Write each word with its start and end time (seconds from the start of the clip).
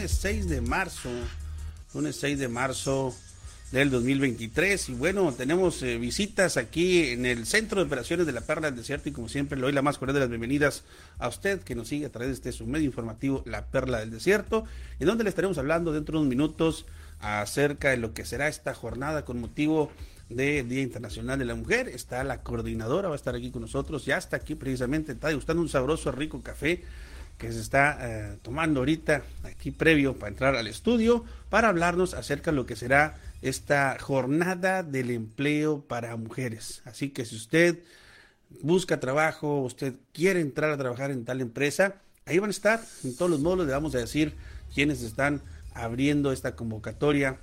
lunes, 0.00 0.12
lunes 0.12 0.18
6 0.22 0.48
de 0.48 0.60
marzo, 0.62 1.10
lunes 1.92 2.16
6 2.16 2.38
de 2.38 2.48
marzo 2.48 3.14
del 3.70 3.90
2023 3.90 4.88
y 4.88 4.94
bueno, 4.94 5.30
tenemos 5.32 5.82
eh, 5.82 5.98
visitas 5.98 6.56
aquí 6.56 7.10
en 7.10 7.26
el 7.26 7.44
Centro 7.44 7.80
de 7.80 7.86
Operaciones 7.86 8.24
de 8.24 8.32
la 8.32 8.40
Perla 8.40 8.68
del 8.68 8.76
Desierto 8.76 9.10
y 9.10 9.12
como 9.12 9.28
siempre 9.28 9.56
le 9.56 9.62
doy 9.62 9.72
la 9.72 9.82
más 9.82 9.98
cordial 9.98 10.14
de 10.14 10.20
las 10.20 10.30
bienvenidas 10.30 10.84
a 11.18 11.28
usted 11.28 11.60
que 11.60 11.74
nos 11.74 11.88
sigue 11.88 12.06
a 12.06 12.08
través 12.08 12.28
de 12.28 12.34
este 12.34 12.52
su 12.52 12.66
medio 12.66 12.86
informativo 12.86 13.42
La 13.44 13.66
Perla 13.66 13.98
del 13.98 14.10
Desierto 14.10 14.64
y 14.98 15.04
donde 15.04 15.24
le 15.24 15.28
estaremos 15.28 15.58
hablando 15.58 15.92
dentro 15.92 16.14
de 16.14 16.20
unos 16.20 16.30
minutos 16.30 16.86
acerca 17.20 17.90
de 17.90 17.98
lo 17.98 18.14
que 18.14 18.24
será 18.24 18.48
esta 18.48 18.72
jornada 18.72 19.26
con 19.26 19.38
motivo 19.38 19.90
de 20.30 20.62
Día 20.62 20.80
Internacional 20.80 21.38
de 21.38 21.44
la 21.44 21.54
Mujer. 21.54 21.88
Está 21.88 22.24
la 22.24 22.42
coordinadora, 22.42 23.08
va 23.08 23.14
a 23.14 23.16
estar 23.16 23.34
aquí 23.34 23.50
con 23.50 23.60
nosotros, 23.60 24.06
ya 24.06 24.16
está 24.16 24.36
aquí 24.36 24.54
precisamente, 24.54 25.12
está 25.12 25.28
degustando 25.28 25.60
un 25.60 25.68
sabroso, 25.68 26.10
rico 26.10 26.40
café 26.42 26.84
que 27.40 27.50
se 27.50 27.60
está 27.60 27.96
eh, 28.02 28.38
tomando 28.42 28.80
ahorita 28.80 29.22
aquí 29.44 29.70
previo 29.70 30.14
para 30.14 30.28
entrar 30.28 30.56
al 30.56 30.66
estudio 30.66 31.24
para 31.48 31.70
hablarnos 31.70 32.12
acerca 32.12 32.50
de 32.50 32.56
lo 32.56 32.66
que 32.66 32.76
será 32.76 33.18
esta 33.40 33.96
jornada 33.98 34.82
del 34.82 35.10
empleo 35.10 35.80
para 35.80 36.14
mujeres. 36.16 36.82
Así 36.84 37.08
que 37.08 37.24
si 37.24 37.36
usted 37.36 37.78
busca 38.60 39.00
trabajo, 39.00 39.62
usted 39.62 39.94
quiere 40.12 40.40
entrar 40.40 40.70
a 40.70 40.76
trabajar 40.76 41.10
en 41.10 41.24
tal 41.24 41.40
empresa, 41.40 41.94
ahí 42.26 42.38
van 42.38 42.50
a 42.50 42.52
estar 42.52 42.80
en 43.04 43.16
todos 43.16 43.30
los 43.30 43.40
módulos, 43.40 43.66
le 43.66 43.72
vamos 43.72 43.94
a 43.94 43.98
decir 43.98 44.34
quiénes 44.74 45.00
están 45.00 45.40
abriendo 45.72 46.32
esta 46.32 46.54
convocatoria, 46.54 47.38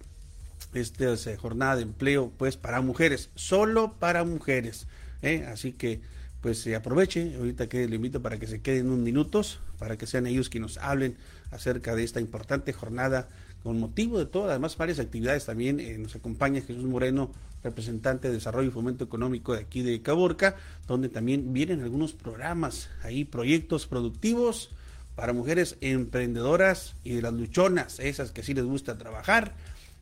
esta 0.75 1.15
jornada 1.37 1.77
de 1.77 1.81
empleo 1.81 2.31
pues 2.37 2.55
para 2.55 2.81
mujeres, 2.81 3.31
solo 3.33 3.93
para 3.93 4.23
mujeres. 4.23 4.85
¿eh? 5.23 5.47
Así 5.51 5.71
que 5.71 6.01
pues 6.41 6.59
se 6.59 6.75
aproveche, 6.75 7.35
ahorita 7.37 7.67
que 7.67 7.87
le 7.87 7.95
invito 7.95 8.21
para 8.21 8.37
que 8.37 8.47
se 8.47 8.61
queden 8.61 8.87
unos 8.87 8.99
minutos, 8.99 9.59
para 9.79 9.97
que 9.97 10.05
sean 10.05 10.27
ellos 10.27 10.49
quienes 10.49 10.75
nos 10.75 10.83
hablen 10.83 11.15
acerca 11.51 11.95
de 11.95 12.03
esta 12.03 12.19
importante 12.19 12.73
jornada 12.73 13.27
con 13.63 13.79
motivo 13.79 14.19
de 14.19 14.25
todas, 14.25 14.51
además 14.51 14.77
varias 14.77 14.99
actividades. 14.99 15.45
También 15.45 15.79
eh, 15.79 15.97
nos 15.97 16.15
acompaña 16.15 16.61
Jesús 16.61 16.85
Moreno, 16.85 17.31
representante 17.63 18.27
de 18.27 18.35
Desarrollo 18.35 18.69
y 18.69 18.71
Fomento 18.71 19.03
Económico 19.03 19.53
de 19.53 19.61
aquí 19.61 19.81
de 19.81 20.01
Caborca, 20.01 20.55
donde 20.87 21.09
también 21.09 21.53
vienen 21.53 21.81
algunos 21.81 22.13
programas, 22.13 22.89
ahí 23.03 23.25
proyectos 23.25 23.87
productivos 23.87 24.69
para 25.15 25.33
mujeres 25.33 25.77
emprendedoras 25.81 26.95
y 27.03 27.15
de 27.15 27.23
las 27.23 27.33
luchonas, 27.33 27.99
esas 27.99 28.31
que 28.31 28.43
sí 28.43 28.53
les 28.53 28.65
gusta 28.65 28.97
trabajar 28.97 29.55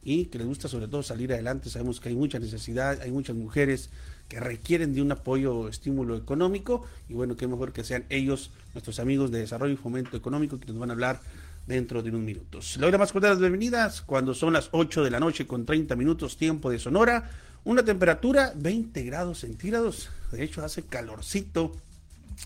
y 0.06 0.28
que 0.28 0.38
les 0.38 0.48
gusta 0.48 0.70
sobre 0.70 0.88
todo 0.88 1.04
salir 1.04 1.34
adelante. 1.34 1.70
Sabemos 1.70 2.00
que 2.00 2.10
hay 2.10 2.16
mucha 2.16 2.40
necesidad, 2.40 3.02
hay 3.02 3.12
muchas 3.12 3.36
mujeres 3.36 3.90
que 4.30 4.40
requieren 4.40 4.94
de 4.94 5.02
un 5.02 5.12
apoyo 5.12 5.68
estímulo 5.68 6.16
económico 6.16 6.86
y 7.10 7.14
bueno, 7.14 7.36
qué 7.36 7.48
mejor 7.48 7.74
que 7.74 7.84
sean 7.84 8.06
ellos, 8.10 8.52
nuestros 8.74 9.00
amigos 9.00 9.32
de 9.32 9.40
Desarrollo 9.40 9.74
y 9.74 9.78
Fomento 9.78 10.16
Económico, 10.16 10.60
que 10.60 10.68
nos 10.68 10.78
van 10.78 10.92
a 10.92 10.94
hablar 10.94 11.22
dentro 11.68 12.04
de 12.04 12.10
unos 12.10 12.22
minutos. 12.22 12.78
Le 12.78 12.90
doy 12.90 13.00
más 13.00 13.12
cordial 13.12 13.34
las 13.34 13.40
bienvenidas 13.40 14.02
cuando 14.02 14.36
son 14.36 14.54
las 14.54 14.70
8 14.72 15.04
de 15.04 15.10
la 15.10 15.20
noche 15.20 15.48
con 15.48 15.66
30 15.66 15.96
minutos 15.96 16.38
tiempo 16.38 16.70
de 16.70 16.78
Sonora, 16.78 17.32
una 17.64 17.84
temperatura 17.84 18.54
20 18.56 19.02
grados 19.04 19.40
centígrados, 19.40 20.10
de 20.32 20.44
hecho 20.44 20.64
hace 20.64 20.84
calorcito, 20.84 21.72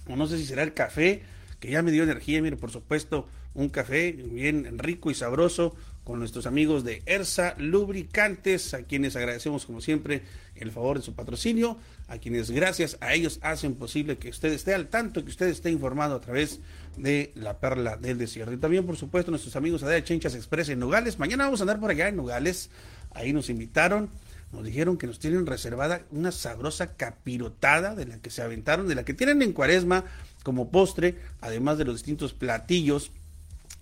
o 0.08 0.16
no 0.16 0.28
sé 0.28 0.38
si 0.38 0.46
será 0.46 0.64
el 0.64 0.74
café, 0.74 1.24
que 1.60 1.72
ya 1.72 1.82
me 1.82 1.92
dio 1.92 2.04
energía, 2.04 2.42
mire, 2.42 2.56
por 2.56 2.72
supuesto, 2.72 3.28
un 3.54 3.68
café 3.68 4.14
bien 4.14 4.80
rico 4.80 5.12
y 5.12 5.14
sabroso 5.16 5.76
con 6.04 6.20
nuestros 6.20 6.46
amigos 6.46 6.84
de 6.84 7.04
ERSA 7.06 7.56
Lubricantes, 7.58 8.74
a 8.74 8.84
quienes 8.84 9.16
agradecemos 9.16 9.66
como 9.66 9.82
siempre 9.82 10.24
el 10.56 10.72
favor 10.72 10.98
de 10.98 11.04
su 11.04 11.14
patrocinio, 11.14 11.78
a 12.08 12.18
quienes 12.18 12.52
gracias 12.52 12.98
a 13.02 13.14
ellos 13.14 13.40
hacen 13.42 13.76
posible 13.76 14.18
que 14.18 14.30
usted 14.30 14.52
esté 14.52 14.74
al 14.74 14.88
tanto, 14.88 15.24
que 15.24 15.30
usted 15.30 15.48
esté 15.48 15.70
informado 15.72 16.16
a 16.16 16.22
través 16.22 16.60
de 16.98 17.32
la 17.36 17.60
perla 17.60 17.96
del 17.96 18.18
desierto. 18.18 18.52
Y 18.52 18.58
también, 18.58 18.86
por 18.86 18.98
supuesto, 18.98 19.32
nuestros 19.32 19.56
amigos 19.56 19.82
de 19.82 20.04
Chenchas 20.04 20.36
Express 20.36 20.70
en 20.70 20.80
Nogales. 20.80 21.20
Mañana 21.20 21.46
vamos 21.46 21.62
a 21.62 21.64
andar 21.64 21.80
por 21.80 21.92
allá 21.92 22.08
en 22.08 22.16
Nogales. 22.16 22.70
Ahí 23.12 23.32
nos 23.32 23.50
invitaron, 23.50 24.10
nos 24.52 24.66
dijeron 24.66 24.98
que 24.98 25.08
nos 25.08 25.20
tienen 25.20 25.46
reservada 25.46 26.02
una 26.12 26.32
sabrosa 26.32 26.96
capirotada 26.96 27.96
de 27.96 28.06
la 28.06 28.18
que 28.18 28.30
se 28.30 28.42
aventaron, 28.42 28.88
de 28.88 28.96
la 28.96 29.06
que 29.06 29.14
tienen 29.14 29.42
en 29.42 29.54
cuaresma 29.54 30.06
como 30.44 30.72
postre, 30.72 31.16
además 31.42 31.78
de 31.78 31.86
los 31.86 31.96
distintos 31.96 32.34
platillos 32.34 33.12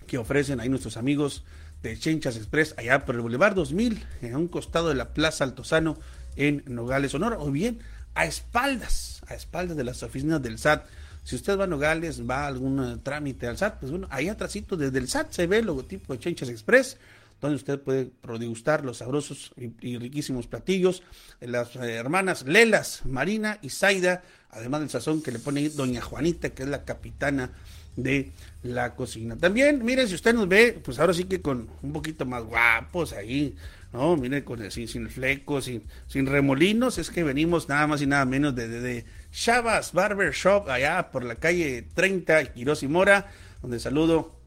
que 0.06 0.18
ofrecen 0.18 0.60
ahí 0.60 0.68
nuestros 0.68 0.96
amigos 0.96 1.44
de 1.82 1.98
Chenchas 1.98 2.36
Express, 2.36 2.74
allá 2.76 3.04
por 3.04 3.14
el 3.14 3.20
Boulevard 3.20 3.54
2000, 3.54 4.04
en 4.22 4.36
un 4.36 4.48
costado 4.48 4.88
de 4.88 4.94
la 4.94 5.14
Plaza 5.14 5.44
Altozano 5.44 5.98
en 6.36 6.62
Nogales, 6.66 7.12
Sonora, 7.12 7.38
o 7.38 7.50
bien 7.50 7.80
a 8.14 8.24
espaldas, 8.24 9.22
a 9.28 9.34
espaldas 9.34 9.76
de 9.76 9.84
las 9.84 10.02
oficinas 10.02 10.42
del 10.42 10.58
SAT. 10.58 10.86
Si 11.22 11.36
usted 11.36 11.58
va 11.58 11.64
a 11.64 11.68
Nogales, 11.68 12.28
va 12.28 12.44
a 12.44 12.46
algún 12.46 12.82
eh, 12.82 12.96
trámite 13.02 13.46
al 13.46 13.58
SAT, 13.58 13.80
pues 13.80 13.90
bueno, 13.90 14.08
ahí 14.10 14.28
atrásito 14.28 14.76
desde 14.76 14.98
el 14.98 15.08
SAT 15.08 15.32
se 15.32 15.46
ve 15.46 15.58
el 15.58 15.66
logotipo 15.66 16.12
de 16.12 16.18
Chenchas 16.18 16.48
Express, 16.48 16.96
donde 17.40 17.56
usted 17.56 17.80
puede 17.80 18.10
degustar 18.38 18.84
los 18.84 18.98
sabrosos 18.98 19.52
y, 19.56 19.98
riquísimos 19.98 20.46
platillos. 20.46 21.02
Las 21.40 21.76
eh, 21.76 21.94
hermanas 21.94 22.44
Lelas, 22.46 23.02
Marina 23.04 23.58
y 23.62 23.70
Zaida, 23.70 24.22
además 24.50 24.80
del 24.80 24.90
sazón 24.90 25.22
que 25.22 25.32
le 25.32 25.38
pone 25.38 25.68
Doña 25.70 26.00
Juanita, 26.00 26.50
que 26.50 26.64
es 26.64 26.68
la 26.68 26.84
capitana 26.84 27.52
de 27.96 28.32
la 28.62 28.94
cocina. 28.94 29.36
También, 29.36 29.84
mire, 29.84 30.06
si 30.06 30.14
usted 30.14 30.34
nos 30.34 30.48
ve, 30.48 30.80
pues 30.84 30.98
ahora 30.98 31.12
sí 31.12 31.24
que 31.24 31.40
con 31.40 31.68
un 31.82 31.92
poquito 31.92 32.24
más 32.24 32.44
guapos 32.44 33.12
ahí, 33.12 33.56
¿no? 33.92 34.16
Mire, 34.16 34.44
con 34.44 34.62
así, 34.62 34.86
sin 34.86 35.10
flecos, 35.10 35.64
sin, 35.64 35.82
sin 36.06 36.26
remolinos, 36.26 36.98
es 36.98 37.10
que 37.10 37.24
venimos 37.24 37.68
nada 37.68 37.86
más 37.86 38.00
y 38.00 38.06
nada 38.06 38.24
menos 38.24 38.54
de, 38.54 38.68
de, 38.68 39.04
Chavas 39.30 39.92
Barber 39.92 40.32
Shop, 40.32 40.68
allá 40.68 41.10
por 41.10 41.24
la 41.24 41.34
calle 41.34 41.86
30, 41.94 42.52
Quirós 42.54 42.82
y 42.82 42.88
Mora, 42.88 43.30
donde 43.60 43.78
saludo 43.78 44.37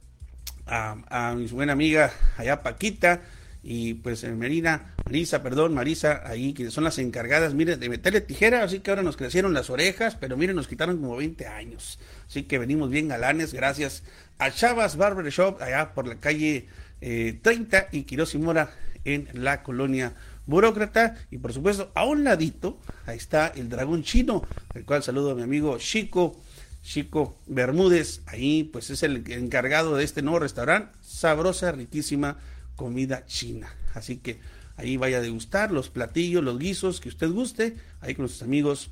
a, 0.66 0.98
a 1.10 1.36
mi 1.36 1.48
buena 1.48 1.74
amiga 1.74 2.12
allá 2.38 2.64
Paquita, 2.64 3.22
y 3.64 3.94
pues 3.96 4.24
en 4.24 4.40
Merina, 4.40 4.94
Marisa, 5.06 5.44
perdón, 5.44 5.74
Marisa, 5.74 6.24
ahí 6.26 6.54
que 6.54 6.72
son 6.72 6.84
las 6.84 6.98
encargadas, 6.98 7.54
miren, 7.54 7.80
de 7.80 7.90
meterle 7.90 8.22
tijera, 8.22 8.64
así 8.64 8.80
que 8.80 8.90
ahora 8.90 9.04
nos 9.04 9.18
crecieron 9.18 9.54
las 9.54 9.70
orejas, 9.70 10.16
pero 10.16 10.36
miren, 10.36 10.56
nos 10.56 10.68
quitaron 10.68 10.98
como 10.98 11.16
20 11.16 11.46
años, 11.48 12.00
así 12.28 12.44
que 12.44 12.58
venimos 12.58 12.90
bien 12.90 13.08
galanes, 13.08 13.54
gracias 13.54 14.04
a 14.40 14.50
Chavas 14.52 14.98
Barber 14.98 15.32
Shop, 15.32 15.62
allá 15.62 15.94
por 15.94 16.08
la 16.08 16.16
calle 16.16 16.68
30 17.00 17.78
eh, 17.78 17.88
y 17.92 18.04
Quiroz 18.04 18.34
y 18.34 18.40
Mora, 18.40 18.72
en 19.06 19.28
la 19.34 19.64
colonia 19.64 20.14
burócrata, 20.48 21.18
y 21.30 21.38
por 21.38 21.54
supuesto, 21.54 21.92
a 21.94 22.06
un 22.06 22.24
ladito, 22.24 22.80
ahí 23.06 23.18
está 23.18 23.48
el 23.56 23.70
dragón 23.70 24.04
chino, 24.04 24.44
el 24.74 24.86
cual 24.86 25.04
saludo 25.04 25.32
a 25.32 25.36
mi 25.36 25.44
amigo 25.44 25.78
Chico, 25.78 26.42
Chico 26.84 27.38
Bermúdez, 27.48 28.22
ahí 28.26 28.64
pues 28.64 28.90
es 28.90 29.04
el 29.04 29.24
encargado 29.32 29.96
de 29.96 30.04
este 30.04 30.22
nuevo 30.22 30.40
restaurante, 30.40 30.98
sabrosa, 31.02 31.72
riquísima, 31.72 32.38
comida 32.76 33.26
china. 33.26 33.74
Así 33.94 34.18
que 34.18 34.40
ahí 34.78 34.98
vaya 34.98 35.18
a 35.18 35.22
degustar 35.22 35.72
los 35.72 35.90
platillos, 35.90 36.44
los 36.44 36.58
guisos 36.58 37.00
que 37.00 37.10
usted 37.10 37.30
guste, 37.30 37.78
ahí 38.02 38.16
con 38.16 38.28
sus 38.28 38.42
amigos 38.42 38.90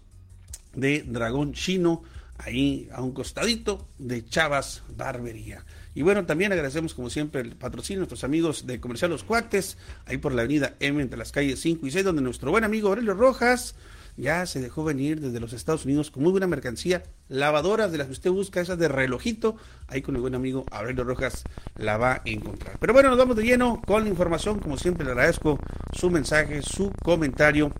de 0.73 1.03
Dragón 1.03 1.53
Chino, 1.53 2.03
ahí 2.37 2.87
a 2.93 3.01
un 3.01 3.11
costadito 3.11 3.87
de 3.97 4.25
Chavas 4.25 4.83
Barbería. 4.95 5.65
Y 5.95 6.03
bueno, 6.03 6.25
también 6.25 6.51
agradecemos 6.51 6.93
como 6.93 7.09
siempre 7.09 7.41
el 7.41 7.55
patrocinio 7.55 7.99
a 7.99 8.01
nuestros 8.01 8.23
amigos 8.23 8.67
de 8.67 8.79
Comercial 8.79 9.11
Los 9.11 9.23
Cuates, 9.23 9.77
ahí 10.05 10.17
por 10.17 10.33
la 10.33 10.43
avenida 10.43 10.75
M 10.79 11.01
entre 11.01 11.17
las 11.17 11.31
calles 11.31 11.59
5 11.59 11.87
y 11.87 11.91
6, 11.91 12.05
donde 12.05 12.21
nuestro 12.21 12.51
buen 12.51 12.63
amigo 12.63 12.89
Aurelio 12.89 13.15
Rojas 13.15 13.75
ya 14.19 14.45
se 14.45 14.59
dejó 14.59 14.83
venir 14.83 15.21
desde 15.21 15.39
los 15.39 15.53
Estados 15.53 15.85
Unidos 15.85 16.11
con 16.11 16.23
muy 16.23 16.31
buena 16.31 16.45
mercancía, 16.45 17.03
lavadoras 17.29 17.91
de 17.91 17.97
las 17.97 18.07
que 18.07 18.13
usted 18.13 18.31
busca, 18.31 18.59
esas 18.59 18.77
de 18.77 18.89
relojito, 18.89 19.55
ahí 19.87 20.01
con 20.01 20.15
el 20.15 20.21
buen 20.21 20.35
amigo 20.35 20.65
Aurelio 20.71 21.05
Rojas 21.05 21.43
la 21.77 21.97
va 21.97 22.13
a 22.13 22.21
encontrar. 22.25 22.77
Pero 22.79 22.93
bueno, 22.93 23.09
nos 23.09 23.17
vamos 23.17 23.37
de 23.37 23.43
lleno 23.43 23.81
con 23.85 24.03
la 24.03 24.09
información, 24.09 24.59
como 24.59 24.77
siempre 24.77 25.05
le 25.05 25.11
agradezco 25.11 25.57
su 25.93 26.09
mensaje, 26.09 26.61
su 26.61 26.91
comentario, 27.01 27.71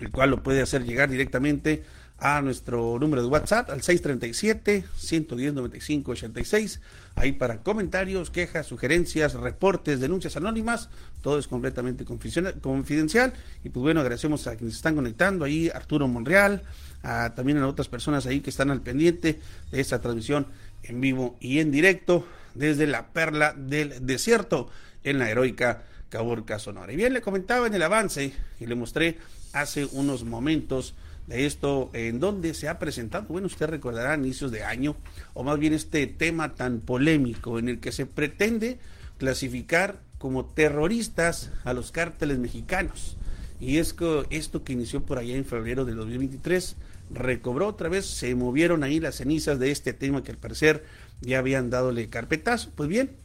el 0.00 0.10
cual 0.10 0.30
lo 0.30 0.42
puede 0.42 0.62
hacer 0.62 0.84
llegar 0.84 1.10
directamente 1.10 1.84
a 2.18 2.40
nuestro 2.40 2.98
número 2.98 3.22
de 3.22 3.28
WhatsApp 3.28 3.70
al 3.70 3.82
637-110-9586. 3.82 6.80
Ahí 7.14 7.32
para 7.32 7.58
comentarios, 7.58 8.30
quejas, 8.30 8.66
sugerencias, 8.66 9.34
reportes, 9.34 10.00
denuncias 10.00 10.36
anónimas. 10.36 10.88
Todo 11.22 11.38
es 11.38 11.46
completamente 11.46 12.04
confidencial. 12.04 13.32
Y 13.64 13.70
pues 13.70 13.82
bueno, 13.82 14.00
agradecemos 14.00 14.46
a 14.46 14.56
quienes 14.56 14.76
están 14.76 14.94
conectando 14.94 15.44
ahí, 15.44 15.70
Arturo 15.74 16.08
Monreal, 16.08 16.62
a, 17.02 17.34
también 17.34 17.58
a 17.58 17.68
otras 17.68 17.88
personas 17.88 18.24
ahí 18.26 18.40
que 18.40 18.50
están 18.50 18.70
al 18.70 18.80
pendiente 18.80 19.38
de 19.70 19.80
esta 19.80 20.00
transmisión 20.00 20.46
en 20.82 21.00
vivo 21.00 21.36
y 21.40 21.60
en 21.60 21.70
directo 21.70 22.26
desde 22.54 22.86
la 22.86 23.08
perla 23.08 23.54
del 23.56 24.06
desierto 24.06 24.70
en 25.04 25.18
la 25.18 25.30
heroica 25.30 25.82
Caborca 26.08 26.58
Sonora. 26.58 26.92
Y 26.92 26.96
bien, 26.96 27.12
le 27.12 27.20
comentaba 27.20 27.66
en 27.66 27.74
el 27.74 27.82
avance 27.82 28.32
y 28.58 28.66
le 28.66 28.74
mostré 28.74 29.18
hace 29.52 29.84
unos 29.86 30.24
momentos 30.24 30.94
esto, 31.28 31.90
en 31.92 32.20
donde 32.20 32.54
se 32.54 32.68
ha 32.68 32.78
presentado, 32.78 33.26
bueno, 33.28 33.46
usted 33.46 33.66
recordará 33.66 34.14
inicios 34.14 34.50
de 34.52 34.62
año, 34.62 34.96
o 35.34 35.42
más 35.42 35.58
bien 35.58 35.72
este 35.72 36.06
tema 36.06 36.54
tan 36.54 36.80
polémico 36.80 37.58
en 37.58 37.68
el 37.68 37.80
que 37.80 37.92
se 37.92 38.06
pretende 38.06 38.78
clasificar 39.18 40.00
como 40.18 40.44
terroristas 40.44 41.50
a 41.64 41.72
los 41.72 41.90
cárteles 41.90 42.38
mexicanos. 42.38 43.16
Y 43.60 43.78
es 43.78 43.92
que 43.92 44.24
esto 44.30 44.64
que 44.64 44.74
inició 44.74 45.04
por 45.04 45.18
allá 45.18 45.34
en 45.34 45.44
febrero 45.44 45.84
del 45.84 45.96
2023, 45.96 46.76
recobró 47.10 47.68
otra 47.68 47.88
vez, 47.88 48.06
se 48.06 48.34
movieron 48.34 48.84
ahí 48.84 49.00
las 49.00 49.16
cenizas 49.16 49.58
de 49.58 49.70
este 49.70 49.92
tema 49.92 50.22
que 50.22 50.32
al 50.32 50.38
parecer 50.38 50.84
ya 51.20 51.38
habían 51.38 51.70
dadole 51.70 52.08
carpetazo. 52.08 52.70
Pues 52.74 52.88
bien, 52.88 53.16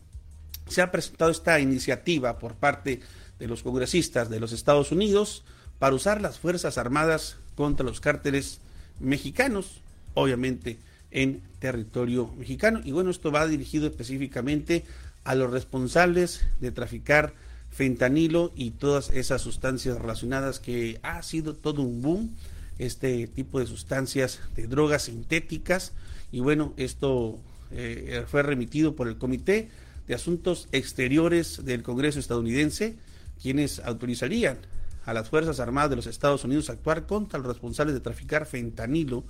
se 0.68 0.82
ha 0.82 0.92
presentado 0.92 1.32
esta 1.32 1.60
iniciativa 1.60 2.40
por 2.40 2.56
parte 2.56 3.02
de 3.40 3.48
los 3.48 3.64
congresistas 3.64 4.30
de 4.30 4.40
los 4.40 4.52
Estados 4.54 4.92
Unidos 4.92 5.44
para 5.80 5.96
usar 5.96 6.22
las 6.22 6.40
Fuerzas 6.40 6.78
Armadas 6.78 7.38
contra 7.62 7.86
los 7.86 8.02
cárteles 8.02 8.60
mexicanos, 9.00 9.82
obviamente 10.16 10.80
en 11.12 11.44
territorio 11.60 12.34
mexicano. 12.40 12.82
Y 12.84 12.92
bueno, 12.92 13.12
esto 13.12 13.32
va 13.32 13.46
dirigido 13.46 13.86
específicamente 13.86 14.84
a 15.26 15.36
los 15.36 15.52
responsables 15.52 16.44
de 16.60 16.72
traficar 16.72 17.36
fentanilo 17.70 18.52
y 18.56 18.72
todas 18.72 19.12
esas 19.12 19.44
sustancias 19.44 20.00
relacionadas 20.00 20.60
que 20.60 21.00
ha 21.04 21.22
sido 21.22 21.54
todo 21.54 21.84
un 21.84 22.02
boom 22.02 22.36
este 22.80 23.28
tipo 23.28 23.60
de 23.60 23.68
sustancias 23.68 24.40
de 24.56 24.66
drogas 24.66 25.04
sintéticas 25.04 25.94
y 26.32 26.40
bueno 26.40 26.74
esto 26.78 27.40
eh, 27.72 28.26
fue 28.28 28.42
remitido 28.42 28.96
por 28.96 29.08
el 29.08 29.18
comité 29.18 29.70
de 30.08 30.16
asuntos 30.16 30.68
exteriores 30.72 31.64
del 31.64 31.84
Congreso 31.84 32.20
estadounidense 32.20 32.96
quienes 33.42 33.80
autorizarían 33.80 34.58
a 35.06 35.14
las 35.14 35.30
Fuerzas 35.30 35.60
Armadas 35.60 35.90
de 35.90 35.96
los 35.96 36.08
Estados 36.08 36.44
Unidos 36.44 36.70
actuar 36.70 37.06
contra 37.06 37.40
los 37.40 37.48
responsables 37.48 37.94
de 37.94 38.02
traficar 38.02 38.46
fentanilo 38.46 39.24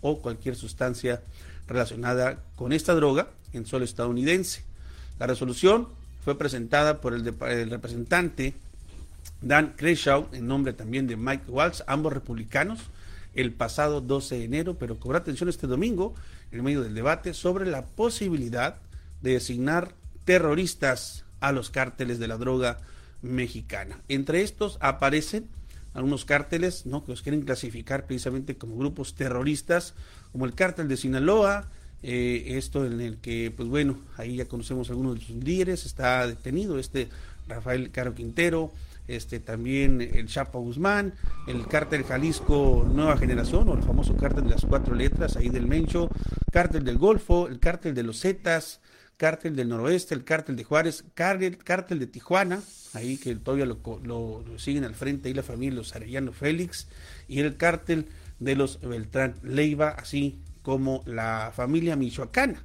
o 0.00 0.20
cualquier 0.20 0.56
sustancia 0.56 1.22
relacionada 1.66 2.38
con 2.56 2.72
esta 2.72 2.94
droga 2.94 3.28
en 3.52 3.66
suelo 3.66 3.84
estadounidense. 3.84 4.64
La 5.18 5.26
resolución 5.26 5.88
fue 6.24 6.38
presentada 6.38 7.00
por 7.00 7.14
el, 7.14 7.24
representante 7.70 8.54
Dan 9.42 9.74
Crenshaw, 9.76 10.28
en 10.32 10.46
nombre 10.46 10.72
también 10.72 11.06
de 11.06 11.16
Mike 11.16 11.50
Waltz, 11.50 11.82
ambos 11.86 12.12
republicanos, 12.12 12.80
el 13.34 13.52
pasado 13.52 14.00
12 14.00 14.38
de 14.38 14.44
enero, 14.44 14.78
pero 14.78 14.98
cobró 14.98 15.18
atención 15.18 15.48
este 15.48 15.66
domingo 15.66 16.14
en 16.50 16.64
medio 16.64 16.82
del 16.82 16.94
debate 16.94 17.34
sobre 17.34 17.66
la 17.66 17.84
posibilidad 17.84 18.76
de 19.20 19.32
designar 19.32 19.94
terroristas 20.24 21.24
a 21.40 21.52
los 21.52 21.70
cárteles 21.70 22.18
de 22.18 22.28
la 22.28 22.36
droga 22.36 22.78
mexicana. 23.22 24.00
Entre 24.08 24.42
estos 24.42 24.78
aparecen 24.80 25.48
algunos 25.94 26.24
cárteles 26.24 26.86
¿no? 26.86 27.04
que 27.04 27.12
los 27.12 27.22
quieren 27.22 27.42
clasificar 27.42 28.06
precisamente 28.06 28.56
como 28.56 28.76
grupos 28.76 29.14
terroristas, 29.14 29.94
como 30.32 30.46
el 30.46 30.54
cártel 30.54 30.88
de 30.88 30.96
Sinaloa, 30.96 31.68
eh, 32.02 32.56
esto 32.58 32.86
en 32.86 33.00
el 33.00 33.16
que, 33.18 33.52
pues 33.54 33.68
bueno, 33.68 33.98
ahí 34.16 34.36
ya 34.36 34.46
conocemos 34.46 34.88
algunos 34.90 35.18
de 35.18 35.24
sus 35.24 35.36
líderes, 35.36 35.84
está 35.84 36.26
detenido 36.26 36.78
este 36.78 37.08
Rafael 37.48 37.90
Caro 37.90 38.14
Quintero, 38.14 38.70
este 39.08 39.40
también 39.40 40.00
el 40.00 40.26
Chapo 40.26 40.60
Guzmán, 40.60 41.14
el 41.46 41.66
cártel 41.66 42.04
Jalisco 42.04 42.86
Nueva 42.88 43.16
Generación, 43.16 43.68
o 43.68 43.74
el 43.74 43.82
famoso 43.82 44.14
cártel 44.16 44.44
de 44.44 44.50
las 44.50 44.64
cuatro 44.66 44.94
letras, 44.94 45.36
ahí 45.36 45.48
del 45.48 45.66
Mencho, 45.66 46.10
cártel 46.52 46.84
del 46.84 46.98
Golfo, 46.98 47.48
el 47.48 47.58
cártel 47.58 47.94
de 47.94 48.02
los 48.02 48.20
Zetas, 48.20 48.80
cártel 49.18 49.56
del 49.56 49.68
Noroeste, 49.68 50.14
el 50.14 50.24
cártel 50.24 50.56
de 50.56 50.64
Juárez, 50.64 51.04
cártel, 51.14 51.58
cártel 51.58 51.98
de 51.98 52.06
Tijuana, 52.06 52.62
ahí 52.94 53.18
que 53.18 53.34
todavía 53.34 53.66
lo, 53.66 54.44
siguen 54.56 54.84
al 54.84 54.94
frente 54.94 55.28
ahí 55.28 55.34
la 55.34 55.42
familia 55.42 55.76
los 55.76 55.94
Arellano 55.94 56.32
Félix, 56.32 56.86
y 57.26 57.40
el 57.40 57.56
cártel 57.56 58.06
de 58.38 58.54
los 58.54 58.80
Beltrán 58.80 59.34
Leiva, 59.42 59.90
así 59.90 60.38
como 60.62 61.02
la 61.04 61.52
familia 61.54 61.96
michoacana, 61.96 62.62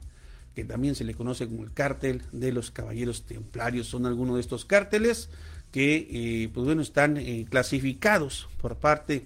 que 0.56 0.64
también 0.64 0.94
se 0.94 1.04
le 1.04 1.16
conoce 1.16 1.48
como 1.48 1.64
el 1.64 1.74
cártel 1.74 2.22
de 2.32 2.52
los 2.52 2.70
caballeros 2.70 3.24
templarios. 3.26 3.88
Son 3.88 4.06
algunos 4.06 4.36
de 4.36 4.42
estos 4.42 4.66
cárteles 4.66 5.30
que, 5.72 6.08
eh, 6.12 6.50
pues 6.54 6.66
bueno, 6.68 6.84
están 6.84 7.18
eh, 7.18 7.48
clasificados 7.50 8.48
por 8.62 8.78
parte 8.78 9.26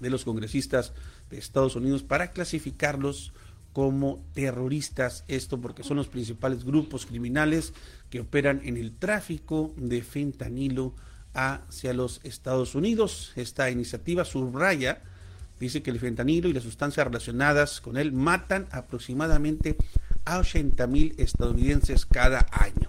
de 0.00 0.10
los 0.10 0.24
congresistas 0.24 0.92
de 1.30 1.38
Estados 1.38 1.76
Unidos 1.76 2.02
para 2.02 2.32
clasificarlos 2.32 3.32
como 3.72 4.24
terroristas, 4.34 5.24
esto 5.28 5.60
porque 5.60 5.82
son 5.82 5.96
los 5.96 6.08
principales 6.08 6.64
grupos 6.64 7.06
criminales 7.06 7.72
que 8.10 8.20
operan 8.20 8.60
en 8.64 8.76
el 8.76 8.92
tráfico 8.92 9.72
de 9.76 10.02
fentanilo 10.02 10.94
hacia 11.34 11.94
los 11.94 12.20
Estados 12.24 12.74
Unidos. 12.74 13.32
Esta 13.36 13.70
iniciativa 13.70 14.24
subraya 14.24 15.02
Dice 15.60 15.82
que 15.82 15.90
el 15.90 16.00
fentanilo 16.00 16.48
y 16.48 16.54
las 16.54 16.62
sustancias 16.62 17.06
relacionadas 17.06 17.82
con 17.82 17.98
él 17.98 18.12
matan 18.12 18.66
aproximadamente 18.70 19.76
a 20.24 20.38
80 20.38 20.86
mil 20.86 21.14
estadounidenses 21.18 22.06
cada 22.06 22.46
año. 22.50 22.88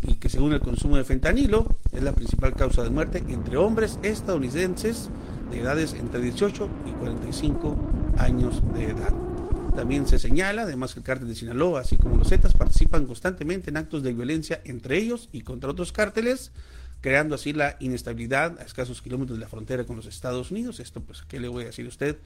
Y 0.00 0.14
que 0.14 0.30
según 0.30 0.54
el 0.54 0.60
consumo 0.60 0.96
de 0.96 1.04
fentanilo 1.04 1.66
es 1.92 2.02
la 2.02 2.14
principal 2.14 2.54
causa 2.54 2.82
de 2.82 2.90
muerte 2.90 3.22
entre 3.28 3.58
hombres 3.58 3.98
estadounidenses 4.02 5.10
de 5.50 5.60
edades 5.60 5.92
entre 5.92 6.22
18 6.22 6.68
y 6.86 6.92
45 6.92 7.76
años 8.16 8.62
de 8.72 8.84
edad. 8.86 9.31
También 9.74 10.06
se 10.06 10.18
señala, 10.18 10.62
además, 10.62 10.92
que 10.92 11.00
el 11.00 11.04
cártel 11.04 11.28
de 11.28 11.34
Sinaloa, 11.34 11.80
así 11.80 11.96
como 11.96 12.16
los 12.16 12.28
Zetas, 12.28 12.52
participan 12.52 13.06
constantemente 13.06 13.70
en 13.70 13.78
actos 13.78 14.02
de 14.02 14.12
violencia 14.12 14.60
entre 14.64 14.98
ellos 14.98 15.30
y 15.32 15.40
contra 15.40 15.70
otros 15.70 15.92
cárteles, 15.92 16.52
creando 17.00 17.34
así 17.34 17.54
la 17.54 17.76
inestabilidad 17.80 18.58
a 18.60 18.64
escasos 18.64 19.00
kilómetros 19.00 19.38
de 19.38 19.44
la 19.44 19.48
frontera 19.48 19.84
con 19.84 19.96
los 19.96 20.06
Estados 20.06 20.50
Unidos. 20.50 20.78
Esto, 20.78 21.00
pues, 21.00 21.22
¿qué 21.22 21.40
le 21.40 21.48
voy 21.48 21.64
a 21.64 21.66
decir 21.68 21.86
a 21.86 21.88
usted? 21.88 22.18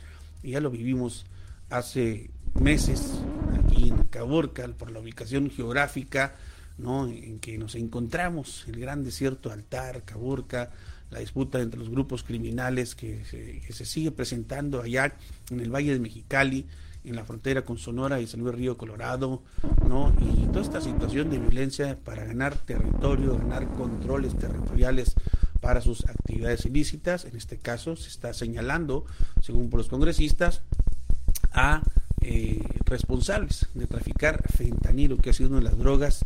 Ya 0.43 0.61
lo 0.61 0.71
vivimos 0.71 1.25
hace 1.71 2.31
meses 2.61 3.13
aquí 3.65 3.89
en 3.91 4.05
Caborca, 4.05 4.67
por 4.69 4.91
la 4.91 5.01
ubicación 5.01 5.51
geográfica, 5.51 6.35
¿no? 6.79 7.07
En 7.07 7.39
que 7.39 7.59
nos 7.59 7.75
encontramos, 7.77 8.65
el 8.67 8.81
gran 8.81 9.05
desierto 9.05 9.53
Altar, 9.53 10.03
Caborca, 10.05 10.71
la 11.11 11.21
disputa 11.21 11.61
entre 11.61 11.79
los 11.79 11.91
grupos 11.91 12.25
criminales 12.25 12.97
que 12.97 13.25
se, 13.25 13.61
que 13.61 13.73
se 13.73 13.85
sigue 13.85 14.11
presentando 14.11 14.83
allá 14.83 15.15
en 15.51 15.61
el 15.61 15.73
Valle 15.73 15.93
de 15.93 16.01
Mexicali, 16.01 16.67
en 17.11 17.17
la 17.17 17.25
frontera 17.25 17.63
con 17.63 17.79
Sonora 17.79 18.21
y 18.21 18.27
San 18.27 18.41
Luis 18.41 18.55
Río 18.55 18.77
Colorado, 18.77 19.43
¿no? 19.89 20.13
Y 20.21 20.47
toda 20.47 20.63
esta 20.63 20.81
situación 20.81 21.31
de 21.31 21.39
violencia 21.39 21.99
para 22.05 22.25
ganar 22.25 22.57
territorio, 22.57 23.39
ganar 23.39 23.69
controles 23.75 24.37
territoriales 24.37 25.15
para 25.61 25.81
sus 25.81 26.07
actividades 26.07 26.65
ilícitas. 26.67 27.25
En 27.25 27.37
este 27.37 27.59
caso 27.59 27.97
se 27.97 28.09
está 28.09 28.33
señalando, 28.33 29.05
según 29.41 29.71
por 29.71 29.79
los 29.79 29.89
congresistas, 29.89 30.63
a 31.53 31.83
eh, 32.23 32.63
responsables 32.85 33.67
de 33.75 33.87
traficar 33.87 34.43
fentanilo, 34.53 35.17
que 35.17 35.31
ha 35.31 35.33
sido 35.33 35.51
una 35.51 35.59
de 35.59 35.65
las 35.65 35.79
drogas, 35.79 36.21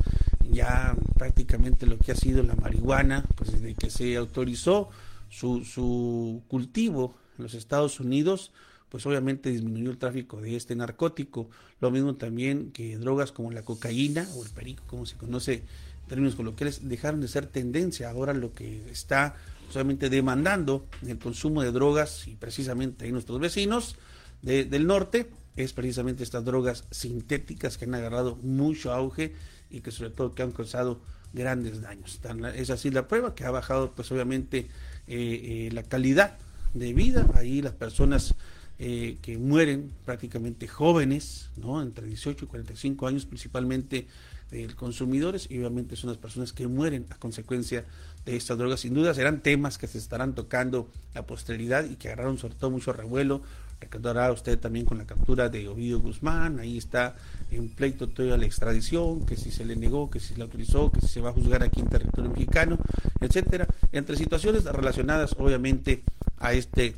ya 0.51 0.97
prácticamente 1.19 1.87
lo 1.87 1.99
que 1.99 2.13
ha 2.13 2.17
sido 2.17 2.43
la 2.43 2.55
marihuana, 2.55 3.27
pues 3.37 3.53
desde 3.53 3.75
que 3.75 3.91
se 3.91 4.17
autorizó 4.17 4.89
su, 5.29 5.65
su 5.65 6.43
cultivo 6.49 7.15
en 7.39 7.45
los 7.45 7.55
Estados 7.55 8.01
Unidos, 8.01 8.53
pues 8.91 9.07
obviamente 9.07 9.51
disminuyó 9.51 9.91
el 9.91 9.99
tráfico 9.99 10.41
de 10.41 10.57
este 10.57 10.75
narcótico. 10.75 11.49
Lo 11.81 11.91
mismo 11.91 12.17
también 12.17 12.73
que 12.73 12.99
drogas 12.99 13.33
como 13.33 13.51
la 13.51 13.63
cocaína 13.63 14.29
o 14.37 14.45
el 14.45 14.51
perico, 14.51 14.83
como 14.87 15.07
se 15.07 15.17
conoce 15.17 15.55
en 15.55 16.09
términos 16.09 16.35
coloquiales, 16.35 16.89
dejaron 16.89 17.21
de 17.21 17.29
ser 17.29 17.47
tendencia. 17.47 18.11
Ahora 18.11 18.35
lo 18.35 18.53
que 18.53 18.83
está 18.91 19.37
solamente 19.71 20.11
demandando 20.11 20.87
el 21.07 21.19
consumo 21.19 21.63
de 21.63 21.71
drogas 21.71 22.27
y 22.27 22.35
precisamente 22.35 23.05
ahí 23.05 23.13
nuestros 23.13 23.39
vecinos 23.39 23.97
del 24.43 24.87
norte 24.87 25.31
es 25.57 25.73
precisamente 25.73 26.25
estas 26.25 26.45
drogas 26.45 26.85
sintéticas 26.91 27.79
que 27.79 27.85
han 27.85 27.95
agarrado 27.95 28.37
mucho 28.37 28.93
auge 28.93 29.35
y 29.71 29.81
que 29.81 29.91
sobre 29.91 30.11
todo 30.11 30.35
que 30.35 30.43
han 30.43 30.53
causado 30.53 31.01
grandes 31.33 31.81
daños. 31.81 32.21
Es 32.57 32.71
así 32.71 32.91
la 32.91 33.07
prueba 33.07 33.35
que 33.35 33.45
ha 33.45 33.51
bajado 33.51 33.93
pues 33.93 34.11
obviamente 34.11 34.67
eh, 35.07 35.67
eh, 35.67 35.71
la 35.73 35.83
calidad 35.85 36.39
de 36.75 36.93
vida. 36.93 37.27
Ahí 37.35 37.63
las 37.63 37.75
personas 37.75 38.35
eh, 38.83 39.19
que 39.21 39.37
mueren 39.37 39.93
prácticamente 40.07 40.67
jóvenes, 40.67 41.51
¿no? 41.59 41.83
entre 41.83 42.07
18 42.07 42.47
y 42.47 42.49
45 42.49 43.07
años 43.07 43.27
principalmente 43.27 44.07
eh, 44.53 44.69
consumidores 44.75 45.47
y 45.51 45.59
obviamente 45.59 45.97
son 45.97 46.09
las 46.09 46.17
personas 46.17 46.55
que 46.55 46.67
mueren 46.67 47.05
a 47.11 47.17
consecuencia 47.17 47.85
de 48.25 48.37
estas 48.37 48.57
drogas. 48.57 48.81
Sin 48.81 48.95
duda 48.95 49.13
serán 49.13 49.43
temas 49.43 49.77
que 49.77 49.87
se 49.87 49.99
estarán 49.99 50.35
tocando 50.35 50.89
la 51.15 51.27
posteridad 51.27 51.85
y 51.85 51.97
que 51.97 52.09
agarraron 52.09 52.39
sobre 52.39 52.55
todo 52.55 52.71
mucho 52.71 52.95
revuelo. 52.95 53.43
Recordará 53.83 54.33
usted 54.33 54.59
también 54.59 54.87
con 54.87 54.97
la 54.97 55.05
captura 55.05 55.51
de 55.51 55.69
Ovidio 55.69 56.01
Guzmán, 56.01 56.59
ahí 56.59 56.79
está 56.79 57.17
en 57.51 57.69
pleito 57.69 58.09
toda 58.09 58.39
la 58.39 58.47
extradición, 58.47 59.27
que 59.27 59.37
si 59.37 59.51
se 59.51 59.67
le 59.67 59.77
negó, 59.77 60.09
que 60.09 60.21
si 60.21 60.29
se 60.29 60.37
le 60.39 60.45
autorizó, 60.45 60.91
que 60.91 61.03
si 61.03 61.09
se 61.09 61.21
va 61.21 61.29
a 61.29 61.33
juzgar 61.35 61.63
aquí 61.63 61.81
en 61.81 61.89
territorio 61.89 62.31
mexicano, 62.31 62.79
etcétera, 63.21 63.69
entre 63.93 64.17
situaciones 64.17 64.65
relacionadas 64.65 65.37
obviamente 65.39 66.03
a 66.39 66.55
este 66.55 66.97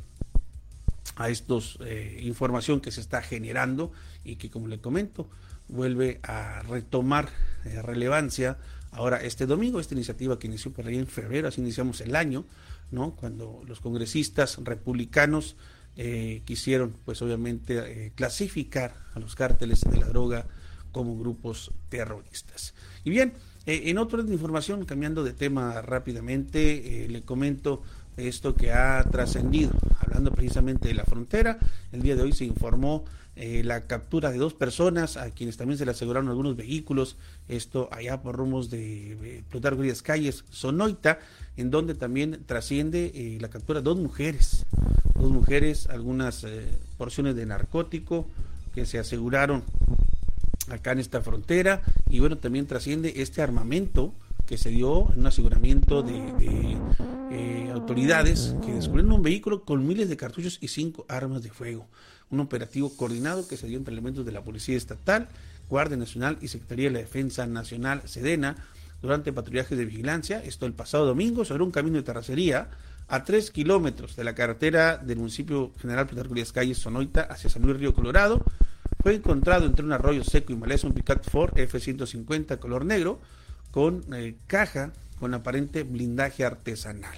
a 1.15 1.29
estos 1.29 1.77
eh, 1.85 2.19
información 2.23 2.81
que 2.81 2.91
se 2.91 3.01
está 3.01 3.21
generando 3.21 3.91
y 4.23 4.37
que 4.37 4.49
como 4.49 4.67
le 4.67 4.79
comento 4.79 5.29
vuelve 5.67 6.19
a 6.23 6.61
retomar 6.63 7.29
eh, 7.65 7.81
relevancia 7.81 8.57
ahora 8.91 9.17
este 9.17 9.45
domingo 9.45 9.79
esta 9.79 9.93
iniciativa 9.93 10.39
que 10.39 10.47
inició 10.47 10.71
por 10.71 10.87
ahí 10.87 10.97
en 10.97 11.07
febrero 11.07 11.47
así 11.47 11.61
iniciamos 11.61 12.01
el 12.01 12.15
año 12.15 12.45
no 12.91 13.15
cuando 13.15 13.61
los 13.67 13.79
congresistas 13.79 14.57
republicanos 14.63 15.55
eh, 15.95 16.41
quisieron 16.45 16.95
pues 17.05 17.21
obviamente 17.21 18.11
clasificar 18.15 18.95
a 19.13 19.19
los 19.19 19.35
cárteles 19.35 19.81
de 19.81 19.97
la 19.97 20.07
droga 20.07 20.47
como 20.91 21.17
grupos 21.17 21.71
terroristas. 21.89 22.73
Y 23.03 23.11
bien 23.11 23.33
en 23.65 23.97
otra 23.97 24.21
información 24.21 24.85
cambiando 24.85 25.23
de 25.23 25.33
tema 25.33 25.81
rápidamente 25.81 27.07
le 27.09 27.21
comento 27.21 27.83
esto 28.17 28.55
que 28.55 28.71
ha 28.71 29.03
trascendido. 29.11 29.71
Hablando 29.99 30.31
precisamente 30.31 30.87
de 30.87 30.93
la 30.93 31.05
frontera. 31.05 31.57
El 31.91 32.01
día 32.01 32.15
de 32.15 32.23
hoy 32.23 32.33
se 32.33 32.45
informó 32.45 33.05
eh, 33.35 33.63
la 33.63 33.87
captura 33.87 34.31
de 34.31 34.37
dos 34.37 34.53
personas 34.53 35.17
a 35.17 35.31
quienes 35.31 35.57
también 35.57 35.79
se 35.79 35.85
le 35.85 35.91
aseguraron 35.91 36.29
algunos 36.29 36.55
vehículos, 36.55 37.17
esto 37.47 37.89
allá 37.91 38.21
por 38.21 38.35
rumos 38.35 38.69
de 38.69 39.43
Plutarco 39.49 39.81
Díaz 39.81 40.03
Calles, 40.03 40.45
Sonoita, 40.51 41.17
en 41.57 41.71
donde 41.71 41.95
también 41.95 42.43
trasciende 42.45 43.11
eh, 43.15 43.39
la 43.41 43.49
captura 43.49 43.79
de 43.79 43.85
dos 43.85 43.97
mujeres, 43.97 44.67
dos 45.15 45.31
mujeres, 45.31 45.87
algunas 45.89 46.43
eh, 46.43 46.63
porciones 46.99 47.35
de 47.35 47.47
narcótico 47.47 48.27
que 48.75 48.85
se 48.85 48.99
aseguraron 48.99 49.63
acá 50.69 50.91
en 50.91 50.99
esta 50.99 51.21
frontera. 51.21 51.81
Y 52.09 52.19
bueno, 52.19 52.37
también 52.37 52.67
trasciende 52.67 53.13
este 53.17 53.41
armamento 53.41 54.13
que 54.45 54.57
se 54.57 54.69
dio 54.69 55.11
en 55.13 55.21
un 55.21 55.27
aseguramiento 55.27 56.03
de, 56.03 56.77
autoridades 57.73 58.55
que 58.63 58.71
descubrieron 58.71 59.11
un 59.11 59.23
vehículo 59.23 59.63
con 59.63 59.85
miles 59.85 60.07
de 60.07 60.15
cartuchos 60.15 60.59
y 60.61 60.67
cinco 60.67 61.05
armas 61.09 61.41
de 61.41 61.49
fuego. 61.49 61.87
Un 62.29 62.39
operativo 62.39 62.95
coordinado 62.95 63.47
que 63.47 63.57
se 63.57 63.67
dio 63.67 63.77
entre 63.77 63.91
elementos 63.91 64.25
de 64.25 64.31
la 64.31 64.43
Policía 64.43 64.77
Estatal, 64.77 65.27
Guardia 65.69 65.97
Nacional 65.97 66.37
y 66.41 66.47
Secretaría 66.47 66.89
de 66.89 66.93
la 66.93 66.99
Defensa 66.99 67.47
Nacional, 67.47 68.03
Sedena, 68.05 68.55
durante 69.01 69.33
patrullajes 69.33 69.77
de 69.77 69.85
vigilancia, 69.85 70.41
esto 70.43 70.65
el 70.65 70.73
pasado 70.73 71.05
domingo, 71.05 71.43
sobre 71.43 71.63
un 71.63 71.71
camino 71.71 71.97
de 71.97 72.03
terracería 72.03 72.69
a 73.07 73.23
tres 73.23 73.51
kilómetros 73.51 74.15
de 74.15 74.23
la 74.23 74.33
carretera 74.33 74.97
del 74.97 75.17
municipio 75.17 75.71
General 75.81 76.07
Plutarco 76.07 76.33
Díaz 76.33 76.51
Calles, 76.53 76.77
Sonoita, 76.77 77.21
hacia 77.23 77.49
San 77.49 77.63
Luis 77.63 77.77
Río 77.77 77.93
Colorado, 77.93 78.43
fue 79.01 79.15
encontrado 79.15 79.65
entre 79.65 79.83
un 79.83 79.91
arroyo 79.91 80.23
seco 80.23 80.53
y 80.53 80.55
maleza 80.55 80.87
un 80.87 80.93
Picat 80.93 81.29
Ford 81.29 81.57
F-150 81.57 82.57
color 82.59 82.85
negro 82.85 83.19
con 83.73 84.05
eh, 84.13 84.35
caja 84.45 84.93
con 85.19 85.33
aparente 85.33 85.81
blindaje 85.81 86.45
artesanal. 86.45 87.17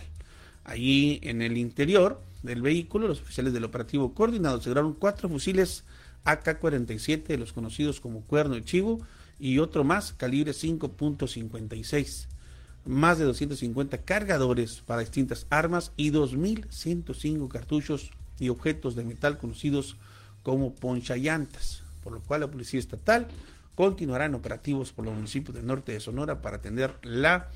Allí 0.63 1.19
en 1.23 1.41
el 1.41 1.57
interior 1.57 2.21
del 2.43 2.61
vehículo, 2.61 3.09
los 3.09 3.19
oficiales 3.21 3.51
del 3.51 3.65
operativo 3.65 4.13
coordinado 4.13 4.59
aseguraron 4.59 4.93
cuatro 4.93 5.27
fusiles 5.27 5.83
AK-47, 6.23 7.25
de 7.25 7.37
los 7.37 7.51
conocidos 7.51 7.99
como 7.99 8.21
cuerno 8.21 8.55
de 8.55 8.63
chivo, 8.63 9.01
y 9.37 9.59
otro 9.59 9.83
más, 9.83 10.13
calibre 10.13 10.53
5.56. 10.53 12.27
Más 12.85 13.17
de 13.17 13.25
250 13.25 13.97
cargadores 14.03 14.81
para 14.85 15.01
distintas 15.01 15.45
armas 15.49 15.91
y 15.97 16.11
2.105 16.11 17.49
cartuchos 17.49 18.11
y 18.39 18.47
objetos 18.47 18.95
de 18.95 19.03
metal 19.03 19.37
conocidos 19.37 19.97
como 20.41 20.73
ponchallantas, 20.73 21.83
por 22.01 22.13
lo 22.13 22.21
cual 22.21 22.41
la 22.41 22.47
Policía 22.51 22.79
Estatal 22.79 23.27
continuará 23.75 24.25
en 24.25 24.35
operativos 24.35 24.91
por 24.91 25.05
los 25.05 25.13
municipios 25.13 25.55
del 25.55 25.65
norte 25.65 25.91
de 25.91 25.99
Sonora 25.99 26.41
para 26.41 26.57
atender 26.57 26.95
la 27.03 27.49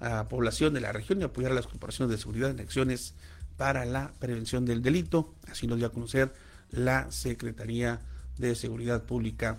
ah, 0.00 0.26
población 0.28 0.74
de 0.74 0.80
la 0.80 0.92
región 0.92 1.20
y 1.20 1.24
apoyar 1.24 1.52
a 1.52 1.54
las 1.54 1.66
corporaciones 1.66 2.10
de 2.10 2.18
seguridad 2.20 2.50
en 2.50 2.60
acciones 2.60 3.14
para 3.56 3.84
la 3.84 4.12
prevención 4.18 4.64
del 4.64 4.82
delito. 4.82 5.34
Así 5.46 5.66
lo 5.66 5.76
dio 5.76 5.86
a 5.86 5.92
conocer 5.92 6.32
la 6.70 7.10
Secretaría 7.10 8.00
de 8.38 8.54
Seguridad 8.54 9.04
Pública 9.04 9.58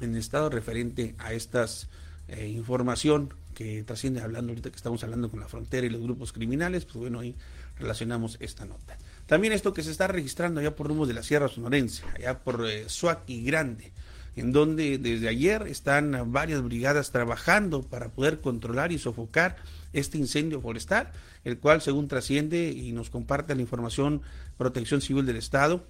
en 0.00 0.16
Estado 0.16 0.48
referente 0.48 1.14
a 1.18 1.32
estas 1.32 1.88
eh, 2.28 2.48
información 2.48 3.34
que 3.54 3.82
trasciende 3.82 4.22
hablando 4.22 4.52
ahorita 4.52 4.70
que 4.70 4.76
estamos 4.76 5.02
hablando 5.02 5.30
con 5.30 5.40
la 5.40 5.48
frontera 5.48 5.86
y 5.86 5.90
los 5.90 6.00
grupos 6.00 6.32
criminales, 6.32 6.84
pues 6.84 6.96
bueno, 6.96 7.20
ahí 7.20 7.34
relacionamos 7.78 8.36
esta 8.40 8.64
nota. 8.64 8.96
También 9.26 9.52
esto 9.52 9.74
que 9.74 9.82
se 9.82 9.90
está 9.90 10.06
registrando 10.06 10.60
allá 10.60 10.74
por 10.74 10.86
rumos 10.86 11.08
de 11.08 11.14
la 11.14 11.22
Sierra 11.22 11.48
Sonorense, 11.48 12.04
allá 12.16 12.38
por 12.38 12.66
eh, 12.66 12.86
Grande, 13.26 13.92
en 14.36 14.52
donde 14.52 14.98
desde 14.98 15.28
ayer 15.28 15.62
están 15.66 16.32
varias 16.32 16.62
brigadas 16.62 17.10
trabajando 17.10 17.82
para 17.82 18.08
poder 18.08 18.40
controlar 18.40 18.92
y 18.92 18.98
sofocar 18.98 19.56
este 19.92 20.18
incendio 20.18 20.60
forestal, 20.60 21.10
el 21.44 21.58
cual 21.58 21.80
según 21.80 22.08
trasciende 22.08 22.70
y 22.70 22.92
nos 22.92 23.10
comparte 23.10 23.54
la 23.54 23.62
información 23.62 24.22
Protección 24.56 25.00
Civil 25.00 25.26
del 25.26 25.36
Estado, 25.36 25.84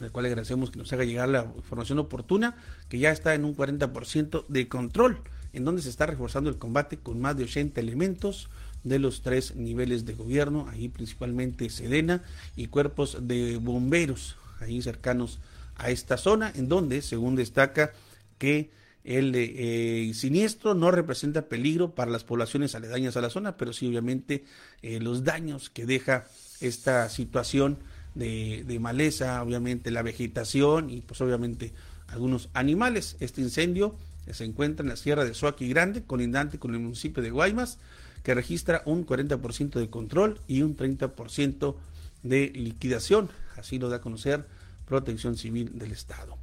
al 0.00 0.10
cual 0.10 0.26
agradecemos 0.26 0.70
que 0.70 0.78
nos 0.78 0.92
haga 0.92 1.04
llegar 1.04 1.28
la 1.28 1.44
información 1.56 1.98
oportuna, 1.98 2.56
que 2.88 2.98
ya 2.98 3.10
está 3.10 3.34
en 3.34 3.44
un 3.44 3.56
40% 3.56 4.46
de 4.48 4.68
control, 4.68 5.18
en 5.52 5.64
donde 5.64 5.82
se 5.82 5.90
está 5.90 6.06
reforzando 6.06 6.50
el 6.50 6.56
combate 6.56 6.98
con 6.98 7.20
más 7.20 7.36
de 7.36 7.44
80 7.44 7.80
elementos 7.80 8.48
de 8.82 8.98
los 8.98 9.22
tres 9.22 9.54
niveles 9.56 10.04
de 10.04 10.14
gobierno, 10.14 10.68
ahí 10.70 10.88
principalmente 10.88 11.70
Sedena 11.70 12.22
y 12.56 12.66
cuerpos 12.66 13.18
de 13.22 13.56
bomberos, 13.56 14.36
ahí 14.60 14.82
cercanos 14.82 15.38
a 15.76 15.90
esta 15.90 16.16
zona, 16.16 16.52
en 16.54 16.68
donde, 16.68 17.02
según 17.02 17.36
destaca, 17.36 17.92
que 18.38 18.70
el 19.04 19.34
eh, 19.34 20.10
siniestro 20.14 20.74
no 20.74 20.90
representa 20.90 21.46
peligro 21.46 21.94
para 21.94 22.10
las 22.10 22.24
poblaciones 22.24 22.74
aledañas 22.74 23.16
a 23.16 23.20
la 23.20 23.28
zona, 23.28 23.56
pero 23.56 23.72
sí 23.72 23.86
obviamente 23.86 24.44
eh, 24.82 24.98
los 24.98 25.24
daños 25.24 25.68
que 25.68 25.84
deja 25.84 26.24
esta 26.60 27.08
situación 27.10 27.78
de, 28.14 28.78
maleza, 28.80 29.42
obviamente 29.42 29.90
la 29.90 30.02
vegetación 30.02 30.88
y 30.88 31.02
pues 31.02 31.20
obviamente 31.20 31.72
algunos 32.08 32.48
animales. 32.54 33.16
Este 33.20 33.40
incendio 33.40 33.94
se 34.30 34.44
encuentra 34.44 34.84
en 34.84 34.90
la 34.90 34.96
sierra 34.96 35.24
de 35.24 35.34
Suaki 35.34 35.68
Grande, 35.68 36.04
colindante 36.04 36.58
con 36.58 36.72
el 36.74 36.80
municipio 36.80 37.22
de 37.22 37.30
Guaymas, 37.30 37.78
que 38.22 38.32
registra 38.32 38.82
un 38.86 39.04
40% 39.04 39.78
de 39.78 39.90
control 39.90 40.40
y 40.46 40.62
un 40.62 40.76
30% 40.76 41.74
de 42.22 42.50
liquidación. 42.54 43.28
Así 43.56 43.78
lo 43.78 43.90
da 43.90 43.96
a 43.96 44.00
conocer 44.00 44.46
Protección 44.86 45.36
Civil 45.36 45.78
del 45.78 45.92
Estado. 45.92 46.36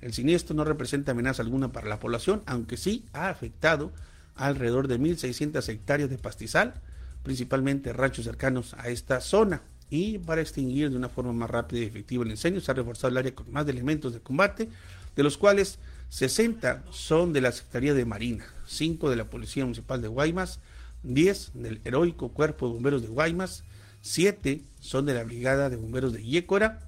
El 0.00 0.12
siniestro 0.12 0.54
no 0.54 0.64
representa 0.64 1.12
amenaza 1.12 1.42
alguna 1.42 1.72
para 1.72 1.88
la 1.88 1.98
población, 1.98 2.42
aunque 2.46 2.76
sí 2.76 3.04
ha 3.12 3.28
afectado 3.28 3.92
alrededor 4.34 4.88
de 4.88 5.00
1.600 5.00 5.68
hectáreas 5.68 6.10
de 6.10 6.18
pastizal, 6.18 6.74
principalmente 7.22 7.92
ranchos 7.92 8.24
cercanos 8.24 8.74
a 8.78 8.88
esta 8.88 9.20
zona. 9.20 9.62
Y 9.88 10.18
para 10.18 10.40
extinguir 10.40 10.90
de 10.90 10.96
una 10.96 11.08
forma 11.08 11.32
más 11.32 11.50
rápida 11.50 11.80
y 11.80 11.84
efectiva 11.84 12.24
el 12.24 12.30
incendio, 12.30 12.60
se 12.60 12.70
ha 12.70 12.74
reforzado 12.74 13.08
el 13.08 13.16
área 13.16 13.34
con 13.34 13.50
más 13.50 13.66
elementos 13.68 14.12
de 14.12 14.20
combate, 14.20 14.68
de 15.14 15.22
los 15.22 15.38
cuales 15.38 15.78
60 16.10 16.84
son 16.90 17.32
de 17.32 17.40
la 17.40 17.52
Secretaría 17.52 17.94
de 17.94 18.04
Marina, 18.04 18.44
5 18.66 19.08
de 19.08 19.16
la 19.16 19.24
Policía 19.24 19.64
Municipal 19.64 20.02
de 20.02 20.08
Guaymas, 20.08 20.60
10 21.04 21.52
del 21.54 21.80
heroico 21.84 22.30
Cuerpo 22.30 22.66
de 22.66 22.74
Bomberos 22.74 23.02
de 23.02 23.08
Guaymas, 23.08 23.64
7 24.02 24.62
son 24.80 25.06
de 25.06 25.14
la 25.14 25.24
Brigada 25.24 25.70
de 25.70 25.76
Bomberos 25.76 26.12
de 26.12 26.22
Yécora 26.22 26.85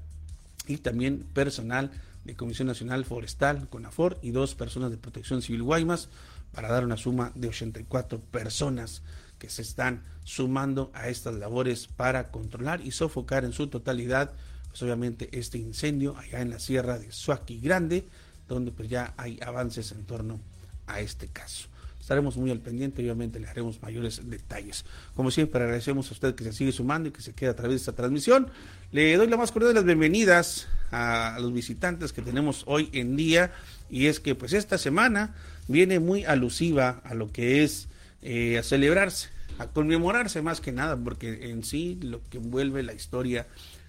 y 0.69 0.79
también 0.79 1.25
personal 1.33 1.91
de 2.25 2.37
Comisión 2.37 2.69
Nacional 2.69 3.05
Forestal, 3.05 3.69
CONAFOR, 3.69 4.19
y 4.23 4.31
dos 4.31 4.55
personas 4.55 4.91
de 4.91 4.99
Protección 4.99 5.43
Civil 5.43 5.63
Guaymas, 5.63 6.09
para 6.53 6.69
dar 6.69 6.85
una 6.85 6.97
suma 6.97 7.33
de 7.35 7.49
84 7.49 8.21
personas 8.21 9.03
que 9.39 9.49
se 9.49 9.63
están 9.63 10.03
sumando 10.25 10.91
a 10.95 11.09
estas 11.09 11.35
labores 11.35 11.87
para 11.87 12.31
controlar 12.31 12.81
y 12.81 12.91
sofocar 12.91 13.45
en 13.45 13.53
su 13.53 13.69
totalidad, 13.69 14.33
pues 14.69 14.83
obviamente 14.83 15.29
este 15.33 15.59
incendio 15.59 16.17
allá 16.17 16.41
en 16.41 16.51
la 16.51 16.59
sierra 16.59 16.99
de 16.99 17.13
Suaki 17.13 17.61
Grande, 17.61 18.07
donde 18.49 18.73
pues 18.73 18.89
ya 18.89 19.15
hay 19.17 19.39
avances 19.41 19.93
en 19.93 20.05
torno 20.05 20.41
a 20.87 21.01
este 21.01 21.29
caso. 21.29 21.69
Estaremos 22.09 22.39
muy 22.39 22.51
al 22.51 22.61
pendiente, 22.61 23.03
obviamente 23.03 23.39
le 23.39 23.49
haremos 23.49 23.83
mayores 23.83 24.23
detalles. 24.31 24.87
Como 25.15 25.31
siempre, 25.31 25.63
agradecemos 25.63 26.09
a 26.09 26.15
usted 26.15 26.35
que 26.35 26.43
se 26.43 26.55
sigue 26.55 26.73
sumando 26.73 27.11
y 27.11 27.13
que 27.13 27.21
se 27.21 27.35
queda 27.35 27.51
a 27.51 27.55
través 27.55 27.73
de 27.73 27.77
esta 27.81 27.93
transmisión. 27.93 28.49
Le 28.93 29.15
doy 29.19 29.27
la 29.27 29.37
más 29.37 29.53
cordial 29.53 29.75
de 29.75 29.75
las 29.75 29.85
bienvenidas 29.85 30.69
a 30.91 31.37
los 31.39 31.53
visitantes 31.53 32.15
que 32.15 32.23
tenemos 32.23 32.63
hoy 32.67 32.89
en 32.95 33.15
día 33.15 33.53
y 33.91 34.07
es 34.07 34.21
que 34.21 34.35
pues 34.35 34.55
esta 34.55 34.79
semana 34.79 35.35
viene 35.67 36.01
muy 36.01 36.25
alusiva 36.25 37.03
a 37.05 37.13
lo 37.13 37.31
que 37.31 37.63
es 37.63 37.89
eh, 38.23 38.57
a 38.57 38.63
celebrarse, 38.63 39.29
a 39.59 39.67
conmemorarse 39.67 40.41
más 40.41 40.63
que 40.63 40.73
nada, 40.73 40.97
porque 40.97 41.51
en 41.51 41.63
sí 41.63 41.99
lo 42.01 42.23
que 42.31 42.39
envuelve 42.39 42.83
la 42.85 42.95
historia 42.95 43.47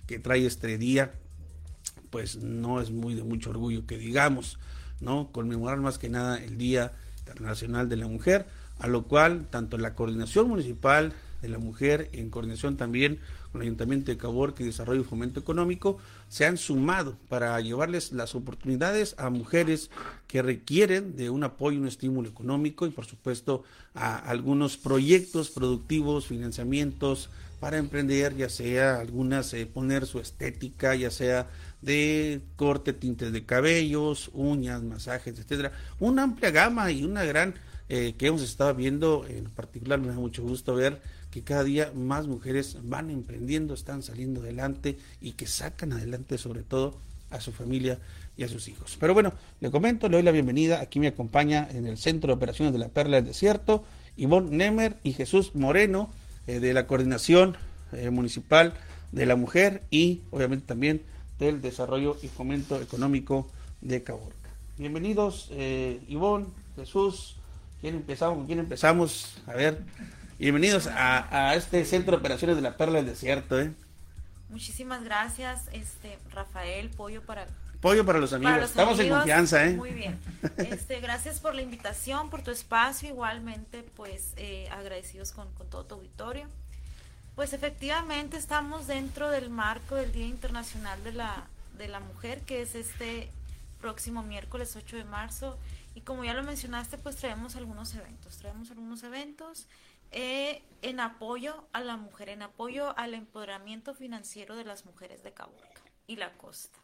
que 0.08 0.20
trae 0.20 0.46
este 0.46 0.78
día 0.78 1.14
pues 2.10 2.36
no 2.36 2.82
es 2.82 2.92
muy 2.92 3.16
de 3.16 3.24
mucho 3.24 3.52
orgullo 3.52 3.86
que 3.88 3.98
digamos, 3.98 4.60
¿no? 5.00 5.32
Conmemorar 5.32 5.78
más 5.78 5.98
que 5.98 6.10
nada 6.10 6.38
el 6.44 6.58
Día 6.58 6.92
Internacional 7.30 7.90
de 7.90 7.98
la 7.98 8.08
Mujer, 8.08 8.46
a 8.80 8.88
lo 8.88 9.04
cual 9.04 9.48
tanto 9.50 9.78
la 9.78 9.94
Coordinación 9.94 10.48
Municipal 10.48 11.14
de 11.42 11.50
la 11.50 11.58
Mujer, 11.58 12.10
en 12.12 12.30
coordinación 12.30 12.76
también 12.76 13.20
con 13.52 13.62
el 13.62 13.68
Ayuntamiento 13.68 14.12
de 14.12 14.18
Caborca 14.18 14.62
y 14.62 14.66
Desarrollo 14.66 15.02
y 15.02 15.06
Fomento 15.06 15.40
Económico, 15.40 15.98
se 16.28 16.46
han 16.46 16.58
sumado 16.58 17.18
para 17.30 17.60
llevarles 17.62 18.12
las 18.12 18.36
oportunidades 18.36 19.16
a 19.18 19.30
mujeres 19.30 19.90
que 20.28 20.42
requieren 20.42 21.16
de 21.16 21.30
un 21.30 21.44
apoyo, 21.44 21.80
un 21.80 21.88
estímulo 21.88 22.30
económico 22.30 22.86
y 22.86 22.92
por 22.92 23.06
supuesto 23.06 23.64
a 23.94 24.18
algunos 24.18 24.78
proyectos 24.78 25.50
productivos, 25.50 26.28
financiamientos 26.28 27.30
para 27.60 27.78
emprender, 27.78 28.36
ya 28.36 28.50
sea 28.50 29.00
algunas 29.00 29.54
eh, 29.54 29.66
poner 29.66 30.06
su 30.06 30.20
estética, 30.20 30.96
ya 30.96 31.12
sea 31.12 31.48
de 31.82 32.42
corte, 32.56 32.94
tintes 32.94 33.32
de 33.32 33.46
cabellos, 33.46 34.30
uñas, 34.34 34.84
masajes, 34.84 35.40
etcétera, 35.40 35.72
una 36.00 36.24
amplia 36.24 36.52
gama 36.52 36.92
y 36.92 37.04
una 37.04 37.24
gran 37.24 37.56
eh, 37.88 38.14
que 38.18 38.28
hemos 38.28 38.42
estado 38.42 38.74
viendo, 38.76 39.26
en 39.28 39.46
particular 39.46 40.00
me 40.00 40.08
da 40.08 40.14
mucho 40.14 40.44
gusto 40.44 40.76
ver 40.76 41.02
que 41.32 41.44
cada 41.44 41.64
día 41.64 41.92
más 41.96 42.28
mujeres 42.28 42.78
van 42.84 43.10
emprendiendo, 43.10 43.74
están 43.74 44.04
saliendo 44.04 44.42
adelante 44.42 44.98
y 45.22 45.34
que 45.34 45.48
sacan 45.48 45.94
adelante 45.94 46.38
sobre 46.38 46.64
todo 46.64 46.98
a 47.30 47.40
su 47.40 47.52
familia 47.52 48.00
y 48.38 48.44
a 48.44 48.48
sus 48.48 48.68
hijos. 48.68 48.98
Pero 49.00 49.14
bueno, 49.14 49.34
le 49.60 49.70
comento, 49.72 50.08
le 50.10 50.18
doy 50.18 50.24
la 50.24 50.32
bienvenida, 50.32 50.82
aquí 50.82 51.00
me 51.00 51.08
acompaña 51.08 51.68
en 51.72 51.86
el 51.86 51.98
Centro 51.98 52.28
de 52.30 52.34
Operaciones 52.34 52.74
de 52.74 52.80
la 52.80 52.90
Perla 52.90 53.18
del 53.18 53.26
Desierto, 53.26 53.84
Ivonne 54.18 54.56
Nemer 54.56 54.98
y 55.04 55.14
Jesús 55.14 55.56
Moreno 55.56 56.12
eh, 56.48 56.60
de 56.60 56.74
la 56.74 56.88
Coordinación 56.88 57.58
eh, 57.92 58.10
Municipal 58.10 58.74
de 59.12 59.26
la 59.26 59.36
Mujer 59.36 59.84
y 59.90 60.22
obviamente 60.32 60.66
también 60.66 61.04
del 61.40 61.62
Desarrollo 61.62 62.18
y 62.22 62.28
Fomento 62.28 62.80
Económico 62.82 63.48
de 63.82 64.04
Caborca. 64.04 64.50
Bienvenidos, 64.78 65.48
eh, 65.52 66.02
Ivonne, 66.08 66.48
Jesús, 66.76 67.38
¿quién 67.82 67.96
empezamos? 67.96 68.46
¿Quién 68.46 68.60
empezamos? 68.60 69.42
A 69.48 69.54
ver, 69.54 69.82
bienvenidos 70.38 70.88
a, 70.88 71.56
este 71.56 71.86
Centro 71.86 72.12
de 72.12 72.18
Operaciones 72.18 72.58
de 72.58 72.62
la 72.62 72.76
Perla 72.78 72.98
del 72.98 73.08
Desierto. 73.08 73.60
¿eh? 73.60 73.72
Muchísimas 74.50 75.04
gracias, 75.04 75.64
este 75.72 76.20
Rafael, 76.32 76.90
pollo 76.90 77.22
para 77.22 77.48
Pollo 77.82 78.06
para 78.06 78.20
los 78.20 78.34
amigos. 78.34 78.64
Estamos 78.64 79.00
en 79.00 79.10
confianza, 79.10 79.66
¿eh? 79.66 79.74
Muy 79.74 79.92
bien. 79.92 80.20
Este, 80.58 81.00
gracias 81.00 81.40
por 81.40 81.56
la 81.56 81.62
invitación, 81.62 82.30
por 82.30 82.42
tu 82.42 82.52
espacio. 82.52 83.08
Igualmente, 83.08 83.86
pues 83.96 84.34
eh, 84.36 84.68
agradecidos 84.70 85.32
con, 85.32 85.50
con, 85.54 85.70
todo 85.70 85.86
tu 85.86 85.96
auditorio. 85.96 86.46
Pues 87.40 87.54
efectivamente 87.54 88.36
estamos 88.36 88.86
dentro 88.86 89.30
del 89.30 89.50
marco 89.50 89.96
del 89.96 90.12
Día 90.12 90.26
Internacional 90.26 91.02
de 91.06 91.14
la, 91.14 91.48
de 91.78 91.88
la 91.88 92.02
Mujer, 92.02 92.42
que 92.42 92.62
es 92.62 92.76
este 92.76 93.30
próximo 93.80 94.24
miércoles 94.24 94.76
8 94.76 94.98
de 94.98 95.06
marzo. 95.06 95.58
Y 95.96 96.02
como 96.02 96.26
ya 96.26 96.34
lo 96.34 96.44
mencionaste, 96.44 96.98
pues 96.98 97.16
traemos 97.16 97.56
algunos 97.56 97.96
eventos. 97.96 98.36
Traemos 98.40 98.72
algunos 98.72 99.04
eventos 99.04 99.68
eh, 100.12 100.64
en 100.82 101.00
apoyo 101.00 101.64
a 101.72 101.80
la 101.80 101.96
mujer, 101.96 102.28
en 102.28 102.42
apoyo 102.42 102.94
al 103.00 103.14
empoderamiento 103.14 103.94
financiero 103.96 104.58
de 104.58 104.66
las 104.66 104.86
mujeres 104.86 105.24
de 105.24 105.32
Caborca 105.32 105.82
y 106.08 106.18
la 106.18 106.34
costa. 106.34 106.78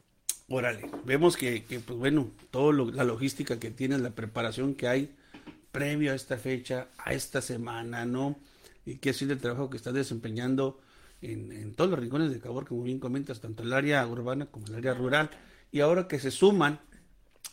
Órale, 0.48 0.90
vemos 1.04 1.36
que, 1.36 1.66
pues 1.86 2.00
bueno, 2.00 2.30
toda 2.52 2.72
la 2.94 3.04
logística 3.04 3.60
que 3.60 3.72
tienes, 3.72 4.00
la 4.00 4.12
preparación 4.12 4.74
que 4.74 4.88
hay 4.88 5.14
previo 5.74 6.14
a 6.14 6.16
esta 6.16 6.38
fecha, 6.38 6.88
a 6.98 7.12
esta 7.12 7.42
semana, 7.42 8.06
¿no? 8.06 8.38
Y 8.86 8.98
que 8.98 9.10
ha 9.10 9.14
sido 9.14 9.34
el 9.34 9.40
trabajo 9.40 9.70
que 9.70 9.78
estás 9.78 9.94
desempeñando 9.94 10.80
en, 11.22 11.74
todos 11.74 11.90
los 11.90 12.00
rincones 12.00 12.32
de 12.32 12.40
Cabor, 12.40 12.68
como 12.68 12.84
bien 12.84 13.00
comentas, 13.00 13.42
tanto 13.42 13.64
el 13.64 13.74
área 13.74 14.06
urbana 14.08 14.46
como 14.46 14.68
el 14.68 14.76
área 14.76 14.94
rural. 14.94 15.30
Y 15.72 15.80
ahora 15.80 16.08
que 16.08 16.20
se 16.20 16.32
suman, 16.32 16.80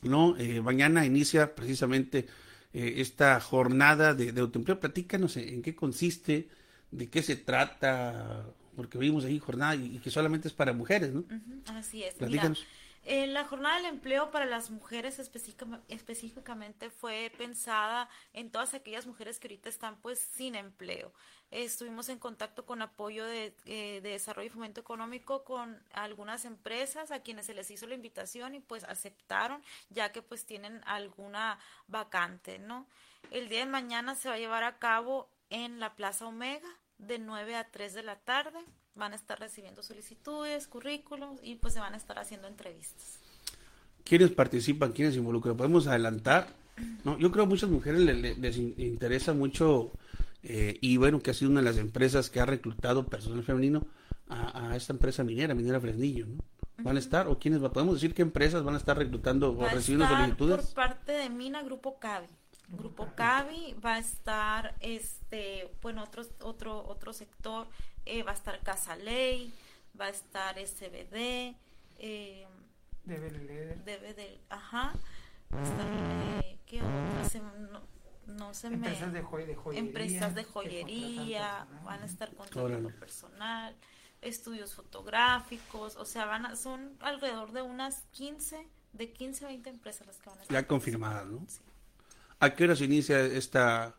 ¿no? 0.03 0.37
Eh, 0.37 0.61
mañana 0.61 1.07
inicia 1.07 1.55
precisamente 1.55 2.27
eh, 2.73 2.95
esta 2.99 3.41
jornada 3.41 4.15
de, 4.15 4.33
de 4.33 4.41
autoempleo. 4.41 4.79
Platícanos 4.79 5.37
en 5.37 5.63
qué 5.63 5.75
consiste, 5.75 6.49
de 6.91 7.09
qué 7.09 7.23
se 7.23 7.37
trata, 7.37 8.45
porque 8.77 8.99
vimos 8.99 9.25
ahí 9.25 9.39
jornada 9.39 9.75
y, 9.75 9.99
que 9.99 10.11
solamente 10.11 10.49
es 10.49 10.55
para 10.55 10.73
mujeres, 10.73 11.13
¿no? 11.13 11.25
así 11.67 12.03
es. 12.03 12.15
Platícanos. 12.15 12.65
Eh, 13.05 13.27
la 13.27 13.45
jornada 13.45 13.77
del 13.79 13.87
empleo 13.87 14.31
para 14.31 14.47
las 14.47 14.71
mujeres 14.71 15.19
específicamente 15.19 16.89
fue 16.89 17.33
pensada 17.37 18.09
en 18.33 18.53
todas 18.53 18.75
aquellas 18.75 19.07
mujeres 19.07 19.41
que 19.41 19.49
ahorita 19.49 19.69
están 19.69 19.97
pues 20.01 20.21
sin 20.21 20.55
empleo. 20.55 21.13
estuvimos 21.51 22.09
en 22.09 22.21
contacto 22.21 22.65
con 22.65 22.81
apoyo 22.81 23.25
de, 23.27 23.57
eh, 23.67 24.01
de, 24.03 24.11
desarrollo 24.11 24.47
y 24.47 24.51
fomento 24.51 24.81
económico 24.81 25.43
con 25.43 25.83
algunas 25.93 26.45
empresas 26.45 27.11
a 27.11 27.23
quienes 27.23 27.47
se 27.47 27.55
les 27.55 27.71
hizo 27.73 27.89
la 27.89 27.95
invitación 27.97 28.55
y 28.55 28.61
pues 28.61 28.85
aceptaron 28.85 29.63
ya 29.91 30.13
que 30.13 30.23
pues 30.23 30.47
tienen 30.47 30.81
alguna 30.87 31.59
vacante, 31.89 32.61
¿no? 32.61 32.87
El 33.33 33.49
día 33.49 33.61
de 33.61 33.67
mañana 33.67 34.15
se 34.15 34.29
va 34.29 34.37
a 34.37 34.39
llevar 34.39 34.63
a 34.63 34.79
cabo 34.79 35.29
en 35.51 35.81
la 35.81 35.95
Plaza 35.97 36.27
Omega 36.27 36.69
de 36.99 37.19
9 37.19 37.57
a 37.57 37.71
3 37.71 37.95
de 37.95 38.03
la 38.05 38.17
tarde 38.21 38.65
van 38.95 39.13
a 39.13 39.17
estar 39.17 39.39
recibiendo 39.39 39.83
solicitudes, 39.83 40.67
currículums 40.67 41.41
y 41.43 41.57
pues 41.57 41.75
se 41.75 41.81
van 41.81 41.95
a 41.95 41.97
estar 41.97 42.19
haciendo 42.19 42.49
entrevistas. 42.49 43.19
¿Quiénes 44.05 44.31
participan? 44.31 44.93
¿Quiénes 44.93 45.15
se 45.15 45.21
involucran? 45.21 45.57
¿Podemos 45.57 45.87
adelantar? 45.87 46.49
No, 47.05 47.19
yo 47.19 47.31
creo 47.31 47.45
que 47.45 47.49
a 47.49 47.51
muchas 47.51 47.71
mujeres 47.71 48.01
les, 48.01 48.57
interesa 48.57 49.33
mucho 49.33 49.93
eh, 50.43 50.79
y 50.81 50.97
bueno, 50.97 51.21
que 51.21 51.31
ha 51.31 51.35
sido 51.35 51.51
una 51.51 51.61
de 51.61 51.67
las 51.67 51.79
empresas 51.79 52.31
que 52.31 52.41
ha 52.41 52.47
reclutado 52.47 53.07
personal 53.07 53.43
femenino 53.45 53.87
a, 54.29 54.75
esta 54.77 54.93
empresa 54.95 55.23
minera, 55.23 55.55
Minera 55.55 55.81
Fresnillo, 55.81 56.27
¿no? 56.27 56.43
¿Van 56.79 56.97
a 56.97 56.99
estar 56.99 57.29
o 57.29 57.39
quiénes? 57.39 57.61
¿Podemos 57.61 57.95
decir 57.95 58.15
qué 58.15 58.23
empresas 58.23 58.65
van 58.65 58.75
a 58.75 58.79
estar 58.79 58.97
reclutando 58.97 59.57
o 59.57 59.69
recibiendo 59.69 60.09
solicitudes? 60.09 60.67
Por 60.67 60.75
parte 60.75 61.13
de 61.13 61.29
Mina 61.29 61.63
Grupo 61.63 61.99
Cavi. 61.99 62.27
Grupo 62.69 63.09
Cavi 63.15 63.77
va 63.85 63.95
a 63.95 63.99
estar, 63.99 64.75
este, 64.81 65.71
bueno, 65.83 66.03
otro, 66.03 66.25
otro, 66.41 66.85
otro 66.89 67.13
sector 67.13 67.69
eh, 68.05 68.23
va 68.23 68.33
a 68.33 68.35
estar 68.35 68.59
Casa 68.61 68.97
Ley, 68.97 69.53
va 69.99 70.07
a 70.07 70.11
estar 70.11 70.59
SBD, 70.59 71.55
eh, 71.99 72.47
DBD, 73.05 74.41
ajá, 74.49 74.93
eh, 75.53 76.59
¿qué 76.67 76.81
otras? 76.83 77.35
No, 77.71 77.81
no 78.27 78.55
se 78.55 78.69
empresas 78.69 79.13
de, 79.13 79.23
joyería, 79.23 79.57
empresas 79.75 80.35
de 80.35 80.45
joyería, 80.45 81.67
van 81.85 82.03
a 82.03 82.07
estar 82.07 82.35
contratando 82.35 82.91
personal, 82.91 83.77
estudios 84.21 84.75
fotográficos, 84.75 85.97
o 85.97 86.05
sea, 86.05 86.27
van 86.27 86.47
a, 86.47 86.57
son 86.57 86.97
alrededor 87.01 87.53
de 87.53 87.63
unas 87.63 88.03
15, 88.13 88.69
de 88.93 89.13
15 89.13 89.45
a 89.45 89.49
20 89.49 89.71
empresas 89.71 90.07
las 90.07 90.19
que 90.19 90.31
van 90.31 90.39
a 90.39 90.43
estar. 90.43 90.63
Ya 90.63 90.67
confirmadas, 90.67 91.27
¿no? 91.27 91.45
Sí. 91.49 91.61
¿A 92.39 92.55
qué 92.55 92.65
hora 92.65 92.75
se 92.75 92.85
inicia 92.85 93.21
esta 93.21 93.95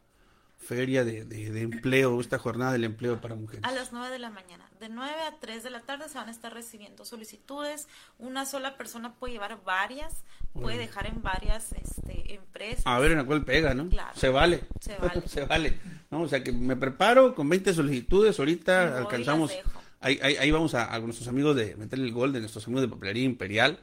feria 0.63 1.03
de, 1.03 1.25
de, 1.25 1.61
empleo, 1.61 2.19
esta 2.19 2.39
jornada 2.39 2.71
del 2.71 2.83
empleo 2.85 3.21
para 3.21 3.35
mujeres? 3.35 3.63
A 3.63 3.71
las 3.71 3.91
9 3.91 4.09
de 4.09 4.19
la 4.19 4.29
mañana. 4.29 4.69
De 4.79 4.89
9 4.89 5.13
a 5.27 5.39
3 5.39 5.63
de 5.63 5.69
la 5.69 5.81
tarde 5.81 6.09
se 6.09 6.17
van 6.17 6.29
a 6.29 6.31
estar 6.31 6.53
recibiendo 6.53 7.05
solicitudes. 7.05 7.87
Una 8.17 8.45
sola 8.45 8.77
persona 8.77 9.13
puede 9.13 9.33
llevar 9.33 9.63
varias, 9.63 10.23
puede 10.53 10.77
dejar 10.77 11.07
en 11.07 11.21
varias 11.21 11.73
este, 11.73 12.33
empresas. 12.33 12.83
A 12.85 12.97
ver 12.99 13.11
en 13.11 13.17
la 13.19 13.25
cual 13.25 13.45
pega, 13.45 13.73
¿no? 13.73 13.89
Claro. 13.89 14.17
Se 14.17 14.29
vale. 14.29 14.63
Se 14.79 14.97
vale. 14.99 15.27
se 15.27 15.45
vale. 15.45 15.79
¿no? 16.09 16.21
O 16.21 16.27
sea 16.27 16.43
que 16.43 16.51
me 16.51 16.75
preparo 16.75 17.35
con 17.35 17.47
20 17.49 17.73
solicitudes, 17.73 18.39
ahorita 18.39 18.97
alcanzamos. 18.97 19.51
Ahí, 19.99 20.19
ahí, 20.21 20.35
ahí, 20.35 20.51
vamos 20.51 20.73
a, 20.73 20.93
a, 20.93 20.99
nuestros 20.99 21.29
amigos 21.29 21.55
de 21.55 21.77
meterle 21.77 22.05
el 22.05 22.11
gol 22.11 22.33
de 22.33 22.41
nuestros 22.41 22.65
amigos 22.67 22.81
de 22.81 22.89
papelería 22.89 23.23
imperial, 23.23 23.79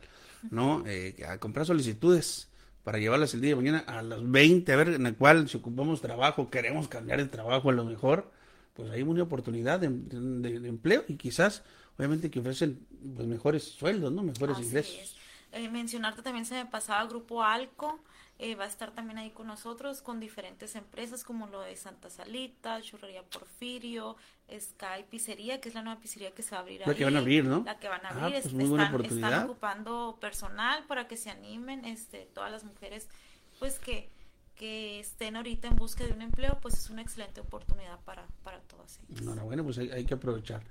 ¿no? 0.51 0.85
Eh, 0.87 1.16
a 1.27 1.38
comprar 1.38 1.64
solicitudes 1.64 2.50
para 2.85 2.99
llevarlas 2.99 3.35
el 3.35 3.40
día 3.40 3.51
de 3.51 3.57
mañana 3.57 3.85
a 3.87 4.03
las 4.03 4.29
20, 4.29 4.73
a 4.73 4.77
ver 4.77 4.88
en 4.88 5.03
la 5.03 5.12
cual 5.12 5.49
si 5.49 5.57
ocupamos 5.57 6.01
trabajo, 6.01 6.51
queremos 6.51 6.88
cambiar 6.88 7.19
de 7.19 7.27
trabajo 7.27 7.71
a 7.71 7.73
lo 7.73 7.85
mejor, 7.85 8.31
pues 8.75 8.90
hay 8.90 9.03
una 9.03 9.23
oportunidad 9.23 9.81
de, 9.81 9.87
empleo 9.87 11.05
y 11.09 11.16
quizás, 11.16 11.62
obviamente, 11.99 12.31
que 12.31 12.40
ofrecen 12.40 12.87
pues, 13.14 13.27
mejores 13.27 13.64
sueldos, 13.64 14.12
¿no? 14.12 14.23
Mejores 14.23 14.59
ingresos. 14.59 15.16
Eh, 15.53 15.69
mencionarte 15.69 16.23
también 16.23 16.47
se 16.47 16.55
me 16.55 16.66
pasaba 16.66 17.05
Grupo 17.07 17.43
Alco, 17.43 18.01
eh, 18.42 18.55
va 18.55 18.64
a 18.64 18.68
estar 18.68 18.92
también 18.92 19.18
ahí 19.18 19.31
con 19.31 19.46
nosotros 19.46 20.00
con 20.00 20.18
diferentes 20.18 20.74
empresas 20.74 21.24
como 21.24 21.46
lo 21.46 21.61
de 21.61 21.76
Santa 21.76 22.09
Salita, 22.09 22.81
Churrería 22.81 23.22
Porfirio, 23.22 24.16
Sky 24.50 25.05
Pizzería, 25.11 25.61
que 25.61 25.68
es 25.68 25.74
la 25.74 25.83
nueva 25.83 26.00
pizzería 26.00 26.31
que 26.31 26.42
se 26.42 26.53
va 26.53 26.59
a 26.59 26.61
abrir. 26.61 26.81
La 26.87 26.94
que 26.94 27.05
van 27.05 27.16
a 27.16 27.18
abrir, 27.18 27.44
¿no? 27.44 27.62
La 27.66 27.79
que 27.79 27.88
van 27.88 28.05
a 28.07 28.09
ah, 28.09 28.24
abrir. 28.24 28.40
Pues 28.42 28.55
están, 28.55 29.05
están, 29.05 29.44
ocupando 29.44 30.16
personal 30.20 30.85
para 30.87 31.07
que 31.07 31.18
se 31.18 31.29
animen, 31.29 31.85
este, 31.85 32.31
todas 32.33 32.50
las 32.50 32.64
mujeres, 32.64 33.11
pues 33.59 33.79
que 33.79 34.09
que 34.57 35.00
estén 35.00 35.37
ahorita 35.37 35.68
en 35.68 35.76
busca 35.76 36.05
de 36.05 36.12
un 36.12 36.20
empleo, 36.20 36.59
pues 36.61 36.74
es 36.74 36.90
una 36.90 37.00
excelente 37.00 37.40
oportunidad 37.40 37.98
para, 38.00 38.26
para 38.44 38.61
todas 38.61 38.98
ellas. 38.98 39.22
Enhorabuena, 39.22 39.62
pues 39.64 39.79
hay, 39.79 40.05
que 40.05 40.12
aprovechar. 40.12 40.62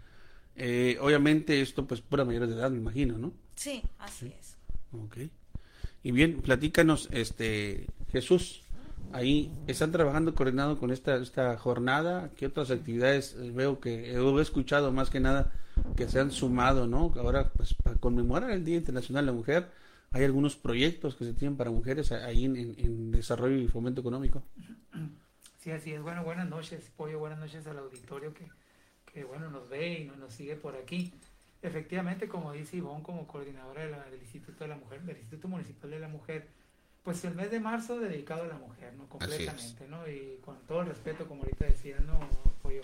Eh, 0.55 0.97
obviamente 1.01 1.59
esto 1.59 1.87
pues 1.87 1.99
pura 1.99 2.23
mayores 2.23 2.49
de 2.49 2.55
edad, 2.55 2.69
me 2.69 2.77
imagino, 2.77 3.17
¿no? 3.17 3.33
Sí, 3.55 3.81
así 3.97 4.31
es. 4.39 4.57
Ok. 4.91 5.17
Y 6.03 6.11
bien, 6.11 6.41
platícanos, 6.41 7.09
este 7.11 7.87
Jesús, 8.11 8.61
ahí 9.11 9.51
están 9.67 9.91
trabajando 9.91 10.33
coordinado 10.33 10.77
con 10.77 10.91
esta, 10.91 11.15
esta 11.17 11.57
jornada. 11.57 12.31
¿Qué 12.37 12.47
otras 12.47 12.71
actividades 12.71 13.35
veo 13.53 13.79
que 13.79 14.13
he 14.13 14.41
escuchado 14.41 14.91
más 14.91 15.09
que 15.09 15.19
nada 15.19 15.51
que 15.95 16.07
se 16.07 16.19
han 16.19 16.31
sumado, 16.31 16.87
¿no? 16.87 17.13
Ahora, 17.17 17.49
pues 17.49 17.73
para 17.73 17.97
conmemorar 17.97 18.51
el 18.51 18.63
Día 18.63 18.77
Internacional 18.77 19.25
de 19.25 19.31
la 19.31 19.37
Mujer, 19.37 19.69
hay 20.11 20.23
algunos 20.23 20.55
proyectos 20.55 21.15
que 21.15 21.25
se 21.25 21.33
tienen 21.33 21.57
para 21.57 21.71
mujeres 21.71 22.11
ahí 22.11 22.45
en, 22.45 23.11
desarrollo 23.11 23.57
y 23.57 23.67
fomento 23.67 24.01
económico. 24.01 24.43
Sí, 25.59 25.71
así 25.71 25.93
es. 25.93 26.01
Bueno, 26.01 26.23
buenas 26.23 26.49
noches, 26.49 26.89
Pollo. 26.95 27.19
Buenas 27.19 27.39
noches 27.39 27.67
al 27.67 27.77
auditorio 27.77 28.33
que, 28.33 28.47
que 29.11 29.23
bueno, 29.23 29.49
nos 29.49 29.69
ve 29.69 29.99
y 29.99 30.19
nos 30.19 30.33
sigue 30.33 30.55
por 30.55 30.75
aquí. 30.75 31.13
Efectivamente, 31.61 32.27
como 32.29 32.53
dice 32.53 32.77
Ivonne, 32.77 33.03
como 33.03 33.27
coordinadora 33.27 33.85
del 33.85 34.21
Instituto 34.21 34.63
de 34.63 34.69
la 34.69 34.77
Mujer, 34.77 35.01
del 35.01 35.17
Instituto 35.17 35.47
Municipal 35.49 35.89
de 35.89 35.99
la 35.99 36.07
Mujer, 36.07 36.47
pues 37.03 37.23
el 37.25 37.35
mes 37.35 37.51
de 37.51 37.59
marzo 37.59 37.99
dedicado 37.99 38.43
a 38.43 38.47
la 38.47 38.57
mujer, 38.57 38.93
¿no? 38.97 39.07
Completamente, 39.07 39.87
¿no? 39.89 40.07
Y 40.07 40.39
con 40.43 40.57
todo 40.67 40.81
el 40.81 40.87
respeto, 40.87 41.27
como 41.27 41.43
ahorita 41.43 41.65
decía, 41.65 41.97
¿no? 42.05 42.19
Apoyo, 42.49 42.81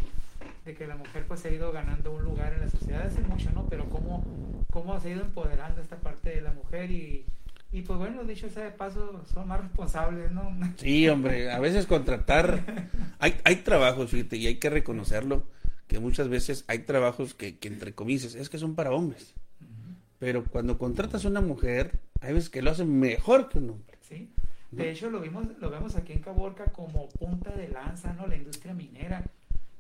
de 0.66 0.74
que 0.74 0.88
la 0.88 0.96
mujer 0.96 1.26
pues 1.28 1.46
ha 1.46 1.50
ido 1.50 1.72
ganando 1.72 2.12
un 2.12 2.24
lugar 2.24 2.54
en 2.54 2.62
la 2.62 2.70
sociedad 2.70 3.06
hace 3.06 3.22
mucho, 3.22 3.50
¿no? 3.52 3.68
Pero 3.70 3.88
cómo, 3.90 4.24
cómo 4.72 5.00
se 5.00 5.10
ha 5.10 5.12
ido 5.12 5.22
empoderando 5.22 5.82
esta 5.82 5.98
parte 5.98 6.32
de 6.32 6.42
la 6.42 6.52
mujer 6.52 6.92
y, 6.92 7.26
y 7.72 7.82
pues 7.82 8.00
bueno, 8.00 8.24
dicho 8.24 8.50
sea 8.50 8.66
de 8.66 8.72
paso, 8.72 9.24
son 9.32 9.48
más 9.48 9.62
responsables, 9.62 10.32
¿no? 10.32 10.52
Sí, 10.78 11.08
hombre, 11.08 11.52
a 11.52 11.60
veces 11.60 11.86
contratar, 11.86 12.62
hay, 13.20 13.36
hay 13.44 13.58
trabajos, 13.58 14.10
fíjate, 14.10 14.38
y 14.38 14.48
hay 14.48 14.56
que 14.56 14.70
reconocerlo 14.70 15.44
que 15.88 16.00
muchas 16.00 16.30
veces 16.30 16.66
hay 16.68 16.80
trabajos 16.80 17.34
que, 17.34 17.58
que 17.58 17.68
entre 17.68 17.94
comillas, 17.94 18.36
es 18.36 18.50
que 18.50 18.58
son 18.58 18.76
para 18.76 18.92
hombres. 18.92 19.34
Pero 20.20 20.44
cuando 20.46 20.78
contratas 20.78 21.26
a 21.26 21.28
una 21.28 21.42
mujer, 21.42 22.00
hay 22.22 22.34
veces 22.34 22.50
que 22.50 22.62
lo 22.62 22.72
hacen 22.72 23.00
mejor 23.00 23.50
que 23.50 23.60
un 23.60 23.72
hombre. 23.72 23.98
Sí. 24.02 24.30
De 24.72 24.92
hecho, 24.92 25.10
lo 25.10 25.22
vimos, 25.22 25.46
lo 25.60 25.70
vemos 25.70 25.96
aquí 25.96 26.14
en 26.14 26.20
Caborca 26.20 26.66
como 26.66 27.08
punta 27.10 27.52
de 27.52 27.70
lanza, 27.70 28.14
¿no? 28.14 28.28
La 28.28 28.36
industria 28.36 28.74
minera, 28.74 29.24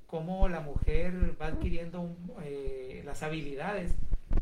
cómo 0.07 0.47
la 0.47 0.61
mujer 0.61 1.35
va 1.41 1.47
adquiriendo 1.47 2.15
eh, 2.43 3.01
las 3.05 3.23
habilidades 3.23 3.91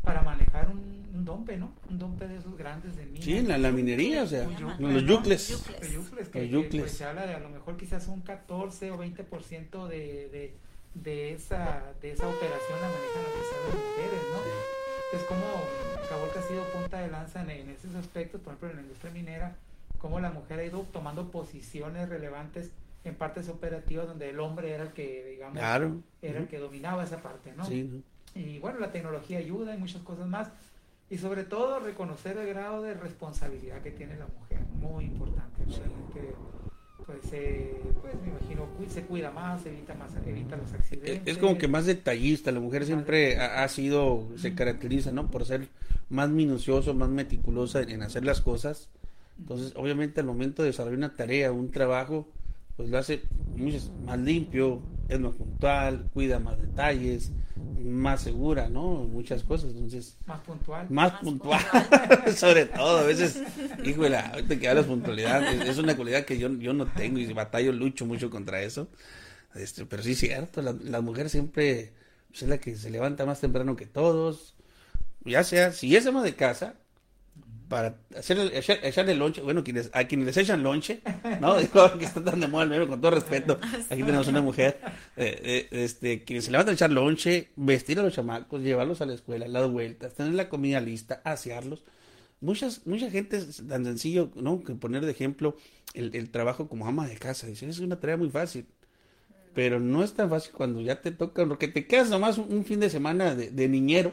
para 0.02 0.22
manejar 0.22 0.68
un, 0.68 1.06
un, 1.14 1.24
dompe, 1.24 1.56
¿no? 1.56 1.72
Un 1.88 1.98
dompe 1.98 2.28
de 2.28 2.36
esos 2.36 2.56
grandes 2.56 2.96
de 2.96 3.06
mina. 3.06 3.24
Sí, 3.24 3.36
en 3.36 3.62
la, 3.62 3.70
minería, 3.72 4.22
o 4.22 4.26
sea, 4.26 4.46
los 4.78 5.04
yucles. 5.04 5.50
Los 5.50 5.92
yucles, 5.92 6.28
que, 6.28 6.46
los 6.46 6.66
pues, 6.66 6.92
se 6.92 7.04
habla 7.04 7.26
de 7.26 7.34
a 7.34 7.40
lo 7.40 7.48
mejor 7.48 7.76
quizás 7.76 8.06
un 8.08 8.20
14 8.20 8.90
o 8.90 8.98
20% 8.98 9.88
de, 9.88 9.96
de, 10.28 10.54
de, 10.94 11.32
esa, 11.32 11.82
de 12.00 12.12
esa 12.12 12.28
operación 12.28 12.80
la 12.80 12.88
manejan 12.88 13.22
las 13.22 13.74
mujeres, 13.74 14.20
¿no? 14.32 15.18
Es 15.18 15.24
como 15.24 15.44
Caborca 16.08 16.40
ha 16.40 16.42
sido 16.42 16.64
punta 16.64 17.00
de 17.00 17.10
lanza 17.10 17.42
en, 17.42 17.50
en 17.50 17.70
esos 17.70 17.94
aspectos, 17.94 18.40
por 18.40 18.54
ejemplo, 18.54 18.70
en 18.70 18.76
la 18.76 18.82
industria 18.82 19.12
minera, 19.12 19.56
cómo 19.98 20.20
la 20.20 20.30
mujer 20.30 20.60
ha 20.60 20.64
ido 20.64 20.80
tomando 20.92 21.30
posiciones 21.30 22.08
relevantes 22.08 22.70
en 23.04 23.14
partes 23.14 23.48
operativas 23.48 24.06
donde 24.06 24.30
el 24.30 24.40
hombre 24.40 24.72
era 24.72 24.84
el 24.84 24.92
que, 24.92 25.24
digamos, 25.24 25.58
era 26.22 26.38
el 26.38 26.48
que 26.48 26.58
dominaba 26.58 27.04
esa 27.04 27.18
parte, 27.22 27.52
¿no? 27.56 27.64
Sí. 27.64 28.02
Y 28.34 28.58
bueno, 28.58 28.80
la 28.80 28.90
tecnología 28.90 29.38
ayuda 29.38 29.74
y 29.74 29.78
muchas 29.78 30.02
cosas 30.02 30.26
más. 30.26 30.50
Y 31.10 31.18
sobre 31.18 31.44
todo 31.44 31.80
reconocer 31.80 32.36
el 32.38 32.48
grado 32.48 32.82
de 32.82 32.94
responsabilidad 32.94 33.82
que 33.82 33.90
tiene 33.90 34.16
la 34.16 34.26
mujer, 34.26 34.60
muy 34.72 35.04
importante. 35.04 35.64
Realmente, 35.64 36.34
pues, 37.06 37.32
eh, 37.32 37.76
pues 38.00 38.14
me 38.22 38.28
imagino, 38.28 38.66
se 38.88 39.02
cuida 39.02 39.30
más, 39.30 39.64
evita 39.66 39.94
más, 39.94 40.10
evita 40.26 40.56
los 40.56 40.72
accidentes. 40.72 41.22
Es 41.26 41.38
como 41.38 41.58
que 41.58 41.68
más 41.68 41.86
detallista, 41.86 42.50
la 42.52 42.60
mujer 42.60 42.86
siempre 42.86 43.38
ha, 43.38 43.66
sido, 43.68 44.26
se 44.36 44.54
caracteriza, 44.54 45.12
¿no? 45.12 45.30
Por 45.30 45.44
ser 45.44 45.68
más 46.08 46.30
minucioso, 46.30 46.94
más 46.94 47.08
meticulosa 47.08 47.82
en 47.82 48.02
hacer 48.02 48.24
las 48.24 48.40
cosas. 48.40 48.88
Entonces, 49.38 49.72
obviamente 49.76 50.20
al 50.20 50.26
momento 50.26 50.62
de 50.62 50.68
desarrollar 50.68 50.98
una 50.98 51.16
tarea, 51.16 51.52
un 51.52 51.70
trabajo, 51.70 52.28
pues 52.76 52.88
lo 52.88 52.98
hace 52.98 53.22
más 54.04 54.18
limpio, 54.18 54.80
es 55.08 55.20
más 55.20 55.34
puntual, 55.34 56.08
cuida 56.12 56.38
más 56.38 56.60
detalles, 56.60 57.32
más 57.82 58.22
segura, 58.22 58.68
¿no? 58.68 59.04
Muchas 59.04 59.42
cosas, 59.42 59.70
entonces... 59.70 60.16
Más 60.26 60.40
puntual. 60.40 60.86
Más, 60.90 61.12
puntual, 61.20 61.60
sobre 62.36 62.66
todo, 62.66 62.98
a 62.98 63.02
veces, 63.02 63.42
híjole, 63.84 64.16
ahorita 64.16 64.58
que 64.58 64.68
hablas 64.68 64.86
puntualidad, 64.86 65.42
es, 65.62 65.78
una 65.78 65.96
cualidad 65.96 66.24
que 66.24 66.38
yo, 66.38 66.48
yo 66.54 66.72
no 66.72 66.86
tengo 66.86 67.18
y 67.18 67.32
batallo, 67.32 67.72
lucho 67.72 68.06
mucho 68.06 68.30
contra 68.30 68.62
eso, 68.62 68.88
este, 69.54 69.86
pero 69.86 70.02
sí 70.02 70.12
es 70.12 70.18
cierto, 70.18 70.62
la, 70.62 70.74
la 70.82 71.00
mujer 71.00 71.28
siempre 71.28 71.92
pues, 72.28 72.42
es 72.42 72.48
la 72.48 72.58
que 72.58 72.76
se 72.76 72.90
levanta 72.90 73.26
más 73.26 73.40
temprano 73.40 73.76
que 73.76 73.86
todos, 73.86 74.54
ya 75.24 75.44
sea, 75.44 75.72
si 75.72 75.94
es 75.96 76.06
ama 76.06 76.22
de 76.22 76.34
casa, 76.34 76.74
para 77.68 77.96
hacer, 78.16 78.38
echarle 78.82 79.14
lonche, 79.14 79.40
bueno, 79.40 79.64
quienes, 79.64 79.90
a 79.92 80.04
quienes 80.04 80.26
les 80.26 80.36
echan 80.36 80.62
lonche, 80.62 81.00
¿no? 81.40 81.56
Que 81.98 82.04
están 82.04 82.24
tan 82.24 82.40
de 82.40 82.48
moda 82.48 82.86
con 82.86 83.00
todo 83.00 83.12
respeto, 83.12 83.58
aquí 83.90 84.02
tenemos 84.02 84.28
una 84.28 84.42
mujer, 84.42 84.80
eh, 85.16 85.40
eh, 85.42 85.68
este, 85.70 86.24
quienes 86.24 86.44
se 86.44 86.50
levantan 86.50 86.72
a 86.72 86.76
echar 86.76 86.90
lonche, 86.90 87.50
vestir 87.56 87.98
a 87.98 88.02
los 88.02 88.14
chamacos, 88.14 88.62
llevarlos 88.62 89.00
a 89.00 89.06
la 89.06 89.14
escuela, 89.14 89.48
las 89.48 89.70
vueltas, 89.70 90.14
tener 90.14 90.34
la 90.34 90.48
comida 90.48 90.80
lista, 90.80 91.20
asearlos. 91.24 91.84
Muchas, 92.40 92.86
mucha 92.86 93.10
gente 93.10 93.38
es 93.38 93.62
tan 93.66 93.84
sencillo, 93.84 94.30
¿no? 94.34 94.62
Que 94.62 94.74
poner 94.74 95.04
de 95.04 95.12
ejemplo 95.12 95.56
el, 95.94 96.14
el 96.14 96.30
trabajo 96.30 96.68
como 96.68 96.86
ama 96.86 97.06
de 97.06 97.16
casa, 97.16 97.46
dice, 97.46 97.68
es 97.68 97.78
una 97.78 97.98
tarea 97.98 98.16
muy 98.16 98.28
fácil. 98.28 98.66
Pero 99.54 99.78
no 99.78 100.02
es 100.02 100.14
tan 100.14 100.28
fácil 100.28 100.52
cuando 100.52 100.80
ya 100.80 101.00
te 101.00 101.12
toca, 101.12 101.46
porque 101.46 101.68
te 101.68 101.86
quedas 101.86 102.10
nomás 102.10 102.38
un, 102.38 102.64
fin 102.64 102.80
de 102.80 102.90
semana 102.90 103.36
de, 103.36 103.50
de 103.50 103.68
niñero, 103.68 104.12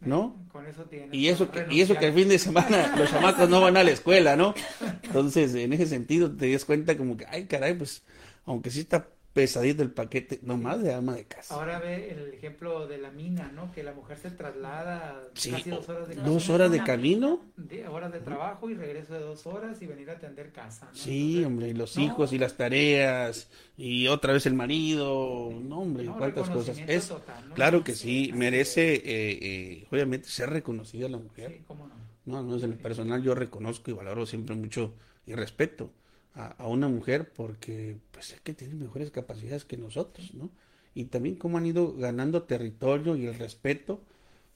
¿no? 0.00 0.36
Con 0.52 0.66
eso 0.66 0.86
y 1.12 1.28
eso 1.28 1.50
que, 1.50 1.66
y 1.70 1.80
eso 1.80 1.96
que 1.96 2.06
el 2.06 2.14
fin 2.14 2.28
de 2.28 2.38
semana 2.38 2.94
los 2.98 3.10
chamacos 3.10 3.48
no 3.48 3.60
van 3.60 3.76
a 3.76 3.84
la 3.84 3.90
escuela, 3.90 4.36
¿no? 4.36 4.54
Entonces, 5.02 5.54
en 5.54 5.72
ese 5.72 5.86
sentido 5.86 6.34
te 6.34 6.50
das 6.52 6.64
cuenta 6.64 6.96
como 6.96 7.16
que, 7.16 7.26
ay, 7.26 7.46
caray, 7.46 7.74
pues, 7.74 8.02
aunque 8.44 8.70
sí 8.70 8.80
está 8.80 9.08
pesadito 9.36 9.82
el 9.82 9.90
paquete, 9.90 10.40
nomás 10.42 10.82
de 10.82 10.94
ama 10.94 11.14
de 11.14 11.26
casa. 11.26 11.54
Ahora 11.54 11.78
ve 11.78 12.10
el 12.10 12.32
ejemplo 12.32 12.86
de 12.86 12.96
la 12.96 13.10
mina, 13.10 13.52
¿no? 13.54 13.70
Que 13.70 13.82
la 13.82 13.92
mujer 13.92 14.16
se 14.16 14.30
traslada 14.30 15.28
casi 15.34 15.68
dos 15.68 15.86
horas 15.90 16.08
de 16.08 16.14
camino. 16.14 16.32
¿Dos 16.32 16.48
horas 16.48 16.72
de 16.72 16.82
camino? 16.82 17.40
De 17.58 17.86
horas 17.86 18.12
de 18.12 18.20
trabajo 18.20 18.70
y 18.70 18.74
regreso 18.74 19.12
de 19.12 19.20
dos 19.20 19.46
horas 19.46 19.82
y 19.82 19.86
venir 19.86 20.08
a 20.08 20.14
atender 20.14 20.52
casa. 20.52 20.88
Sí, 20.94 21.44
hombre, 21.44 21.68
y 21.68 21.74
los 21.74 21.98
hijos 21.98 22.32
y 22.32 22.38
las 22.38 22.56
tareas 22.56 23.50
y 23.76 24.08
otra 24.08 24.32
vez 24.32 24.46
el 24.46 24.54
marido, 24.54 25.52
no, 25.52 25.80
hombre, 25.80 26.06
cuántas 26.06 26.48
cosas. 26.48 26.78
Es, 26.86 27.12
Claro 27.54 27.84
que 27.84 27.94
sí, 27.94 28.32
merece, 28.34 28.94
eh, 28.94 29.02
eh, 29.04 29.86
obviamente, 29.90 30.30
ser 30.30 30.48
reconocida 30.48 31.10
la 31.10 31.18
mujer. 31.18 31.52
Sí, 31.52 31.64
cómo 31.66 31.86
no. 31.86 31.94
No, 32.24 32.42
no 32.42 32.56
es 32.56 32.62
en 32.62 32.72
el 32.72 32.78
personal, 32.78 33.22
yo 33.22 33.34
reconozco 33.34 33.90
y 33.90 33.94
valoro 33.94 34.24
siempre 34.24 34.56
mucho 34.56 34.94
y 35.26 35.34
respeto 35.34 35.90
a, 36.36 36.66
una 36.66 36.88
mujer 36.88 37.32
porque 37.32 37.96
pues 38.10 38.32
es 38.32 38.40
que 38.40 38.52
tiene 38.52 38.74
mejores 38.74 39.10
capacidades 39.10 39.64
que 39.64 39.76
nosotros, 39.76 40.34
¿no? 40.34 40.50
Y 40.94 41.06
también 41.06 41.36
cómo 41.36 41.58
han 41.58 41.66
ido 41.66 41.94
ganando 41.94 42.42
territorio 42.42 43.16
y 43.16 43.26
el 43.26 43.34
respeto, 43.38 44.02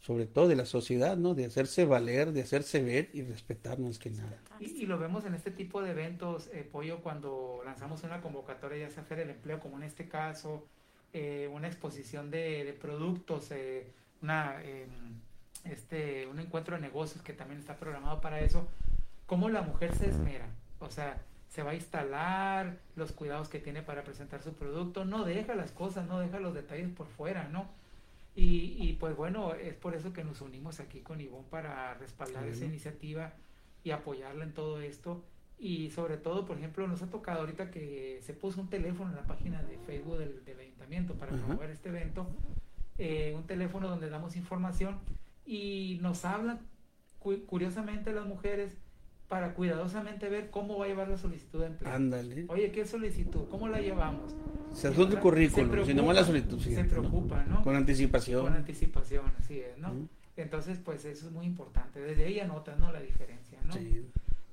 sobre 0.00 0.26
todo 0.26 0.48
de 0.48 0.56
la 0.56 0.66
sociedad, 0.66 1.16
¿no? 1.16 1.34
De 1.34 1.44
hacerse 1.44 1.84
valer, 1.84 2.32
de 2.32 2.42
hacerse 2.42 2.82
ver 2.82 3.10
y 3.12 3.22
respetar 3.22 3.78
más 3.78 3.98
que 3.98 4.10
nada. 4.10 4.38
Y, 4.58 4.86
lo 4.86 4.98
vemos 4.98 5.24
en 5.24 5.34
este 5.34 5.50
tipo 5.50 5.82
de 5.82 5.90
eventos, 5.90 6.48
eh, 6.52 6.68
Pollo, 6.70 7.00
cuando 7.02 7.62
lanzamos 7.64 8.02
una 8.02 8.20
convocatoria, 8.20 8.88
ya 8.88 8.90
sea 8.90 9.02
hacer 9.02 9.20
el 9.20 9.30
Empleo, 9.30 9.60
como 9.60 9.76
en 9.76 9.84
este 9.84 10.08
caso, 10.08 10.66
eh, 11.12 11.48
una 11.52 11.66
exposición 11.66 12.30
de, 12.30 12.76
productos, 12.80 13.50
eh, 13.50 13.92
una, 14.22 14.62
em, 14.64 14.88
este, 15.64 16.26
un 16.26 16.40
encuentro 16.40 16.76
de 16.76 16.82
negocios 16.82 17.22
que 17.22 17.32
también 17.32 17.60
está 17.60 17.76
programado 17.76 18.20
para 18.20 18.40
eso, 18.40 18.66
cómo 19.26 19.48
la 19.48 19.62
mujer 19.62 19.94
se 19.94 20.08
esmera. 20.08 20.48
O 20.78 20.90
sea, 20.90 21.22
se 21.50 21.64
va 21.64 21.72
a 21.72 21.74
instalar, 21.74 22.78
los 22.94 23.10
cuidados 23.10 23.48
que 23.48 23.58
tiene 23.58 23.82
para 23.82 24.04
presentar 24.04 24.40
su 24.40 24.54
producto, 24.54 25.04
no 25.04 25.24
deja 25.24 25.56
las 25.56 25.72
cosas, 25.72 26.06
no 26.06 26.20
deja 26.20 26.38
los 26.38 26.54
detalles 26.54 26.88
por 26.90 27.08
fuera, 27.08 27.48
¿no? 27.48 27.68
Y, 28.36 28.76
y 28.78 28.92
pues 28.94 29.16
bueno, 29.16 29.54
es 29.54 29.74
por 29.74 29.96
eso 29.96 30.12
que 30.12 30.22
nos 30.22 30.40
unimos 30.40 30.78
aquí 30.78 31.00
con 31.00 31.20
Ivonne 31.20 31.48
para 31.50 31.94
respaldar 31.94 32.46
esa 32.46 32.64
iniciativa 32.64 33.34
y 33.82 33.90
apoyarla 33.90 34.44
en 34.44 34.54
todo 34.54 34.80
esto. 34.80 35.24
Y 35.58 35.90
sobre 35.90 36.16
todo, 36.16 36.46
por 36.46 36.56
ejemplo, 36.56 36.86
nos 36.86 37.02
ha 37.02 37.10
tocado 37.10 37.40
ahorita 37.40 37.72
que 37.72 38.20
se 38.22 38.32
puso 38.32 38.60
un 38.60 38.70
teléfono 38.70 39.10
en 39.10 39.16
la 39.16 39.26
página 39.26 39.60
de 39.64 39.76
Facebook 39.78 40.18
del, 40.18 40.40
ayuntamiento 40.58 41.14
para 41.14 41.32
promover 41.32 41.70
este 41.70 41.88
evento, 41.88 42.28
eh, 42.96 43.34
un 43.36 43.46
teléfono 43.46 43.88
donde 43.88 44.08
damos 44.08 44.36
información 44.36 45.00
y 45.44 45.98
nos 46.00 46.24
hablan 46.24 46.60
curiosamente 47.18 48.12
las 48.12 48.24
mujeres 48.24 48.78
para 49.30 49.54
cuidadosamente 49.54 50.28
ver 50.28 50.50
cómo 50.50 50.76
va 50.76 50.86
a 50.86 50.88
llevar 50.88 51.08
la 51.08 51.16
solicitud 51.16 51.60
de 51.60 51.66
empleo. 51.66 51.92
Ándale. 51.94 52.46
Oye, 52.48 52.72
¿qué 52.72 52.84
solicitud? 52.84 53.48
¿Cómo 53.48 53.68
la 53.68 53.80
llevamos? 53.80 54.34
Se 54.74 54.88
adjunta 54.88 55.14
el 55.14 55.20
currículum, 55.20 55.86
si 55.86 55.94
no 55.94 56.12
la 56.12 56.24
solicitud. 56.24 56.58
Se 56.58 56.84
preocupa, 56.84 57.44
¿no? 57.44 57.62
Con 57.62 57.76
anticipación. 57.76 58.42
Con 58.42 58.54
anticipación, 58.54 59.32
así 59.38 59.60
es, 59.60 59.78
¿no? 59.78 60.08
Entonces, 60.36 60.80
pues 60.84 61.04
eso 61.04 61.28
es 61.28 61.32
muy 61.32 61.46
importante. 61.46 62.00
Desde 62.00 62.24
ahí 62.24 62.40
anotas, 62.40 62.76
¿no? 62.80 62.90
La 62.90 63.00
diferencia, 63.00 63.60
¿no? 63.64 63.72
Sí. 63.74 64.04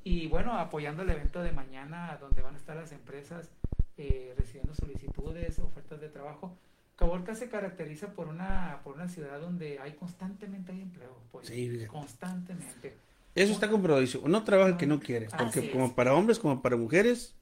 Y 0.03 0.27
bueno, 0.27 0.53
apoyando 0.53 1.01
el 1.01 1.09
evento 1.09 1.41
de 1.41 1.51
mañana, 1.51 2.15
donde 2.21 2.43
van 2.43 2.53
a 2.53 2.57
estar 2.57 2.75
las 2.75 2.91
empresas 2.91 3.49
eh, 3.97 4.35
recibiendo 4.37 4.75
solicitudes, 4.75 5.57
ofertas 5.57 5.99
de 5.99 6.09
trabajo. 6.09 6.55
Caborca 6.97 7.33
se 7.33 7.49
caracteriza 7.49 8.13
por 8.13 8.27
una, 8.27 8.81
por 8.83 8.93
una 8.95 9.07
ciudad 9.07 9.39
donde 9.39 9.79
hay 9.79 9.93
constantemente 9.93 10.71
hay 10.71 10.81
empleo, 10.81 11.17
pues, 11.31 11.47
sí, 11.47 11.83
constantemente. 11.87 12.95
Eso 13.37 13.53
está 13.53 13.69
comprobado. 13.69 14.05
Uno 14.23 14.43
trabaja 14.43 14.69
el 14.71 14.77
que 14.77 14.87
no 14.87 14.99
quiere. 14.99 15.27
Porque 15.37 15.71
como 15.71 15.93
para 15.95 16.13
hombres 16.13 16.39
como 16.39 16.61
para 16.61 16.75
mujeres, 16.75 17.35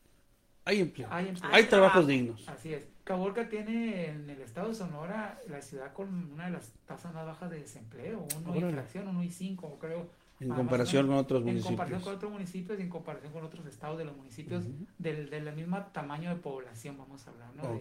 hay 0.65 0.81
empleo. 0.81 1.07
Hay, 1.11 1.63
trabajos 1.65 2.05
dignos. 2.05 2.47
Así 2.49 2.73
es. 2.73 2.87
Caborca 3.03 3.47
tiene 3.47 4.09
en 4.09 4.29
el 4.29 4.41
estado 4.41 4.69
de 4.69 4.75
Sonora 4.75 5.39
la 5.47 5.61
ciudad 5.61 5.93
con 5.93 6.31
una 6.33 6.45
de 6.45 6.51
las 6.51 6.73
tasas 6.87 7.13
más 7.13 7.25
bajas 7.25 7.51
de 7.51 7.59
desempleo, 7.59 8.25
uno 8.45 8.69
y 8.69 8.73
fracción, 8.73 9.07
uno 9.07 9.23
y 9.23 9.29
cinco, 9.29 9.77
creo. 9.79 10.09
En 10.39 10.49
comparación 10.49 11.07
con 11.07 11.15
otros 11.15 11.43
municipios. 11.43 11.71
En 11.71 11.77
comparación 11.77 12.01
con 12.01 12.15
otros 12.15 12.31
municipios 12.31 12.79
y 12.79 12.81
en 12.81 12.89
comparación 12.89 13.31
con 13.31 13.43
otros 13.43 13.65
estados 13.67 13.97
de 13.97 14.05
los 14.05 14.17
municipios 14.17 14.65
del, 14.97 15.29
del 15.29 15.55
mismo 15.55 15.79
tamaño 15.93 16.29
de 16.29 16.35
población, 16.35 16.97
vamos 16.97 17.25
a 17.27 17.29
hablar, 17.29 17.49
¿no? 17.55 17.79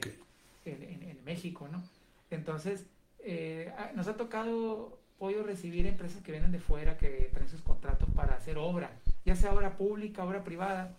en, 0.65 1.25
México, 1.25 1.69
¿no? 1.71 1.83
Entonces, 2.31 2.87
eh, 3.21 3.73
nos 3.95 4.09
ha 4.09 4.17
tocado 4.17 4.99
Puedo 5.19 5.43
recibir 5.43 5.87
empresas 5.87 6.23
que 6.23 6.33
vienen 6.33 6.53
de 6.53 6.61
fuera, 6.61 6.97
que 6.99 7.31
traen 7.33 7.49
sus 7.49 7.63
contratos 7.63 8.09
para 8.15 8.35
hacer 8.37 8.59
obra, 8.59 8.91
ya 9.25 9.37
sea 9.37 9.53
obra 9.53 9.77
pública, 9.77 10.25
obra 10.25 10.45
privada, 10.45 10.97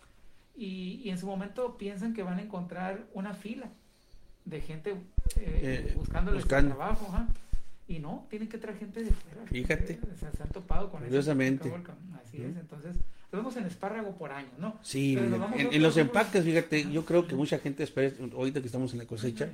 y, 0.56 1.10
en 1.10 1.18
su 1.18 1.28
momento 1.28 1.78
piensan 1.78 2.14
que 2.14 2.24
van 2.24 2.40
a 2.40 2.42
encontrar 2.42 3.06
una 3.14 3.34
fila 3.34 3.70
de 4.46 4.62
gente 4.62 4.92
eh, 4.92 5.90
eh 5.92 5.94
buscando 5.96 6.32
trabajo, 6.40 7.14
y 7.88 8.00
no, 8.00 8.26
tienen 8.30 8.48
que 8.48 8.58
traer 8.58 8.78
gente 8.78 9.04
de 9.04 9.12
fuera. 9.12 9.46
Fíjate. 9.46 10.00
Se, 10.18 10.42
han 10.42 10.50
topado 10.50 10.90
con 10.90 11.04
eso. 11.04 11.12
Así 12.24 12.42
es, 12.42 12.56
entonces 12.58 12.96
lo 13.32 13.40
vemos 13.40 13.58
en 13.58 13.66
espárrago 13.66 14.16
por 14.16 14.32
año, 14.32 14.52
¿no? 14.58 14.80
Sí, 14.82 15.18
en, 15.18 15.82
los 15.82 15.98
empaques, 15.98 16.44
fíjate, 16.44 16.90
yo 16.92 17.06
creo 17.06 17.28
que 17.28 17.36
mucha 17.36 17.60
gente 17.60 17.84
espera, 17.84 18.16
ahorita 18.34 18.62
que 18.62 18.68
estamos 18.68 18.94
en 18.94 19.00
la 19.00 19.06
cosecha, 19.06 19.50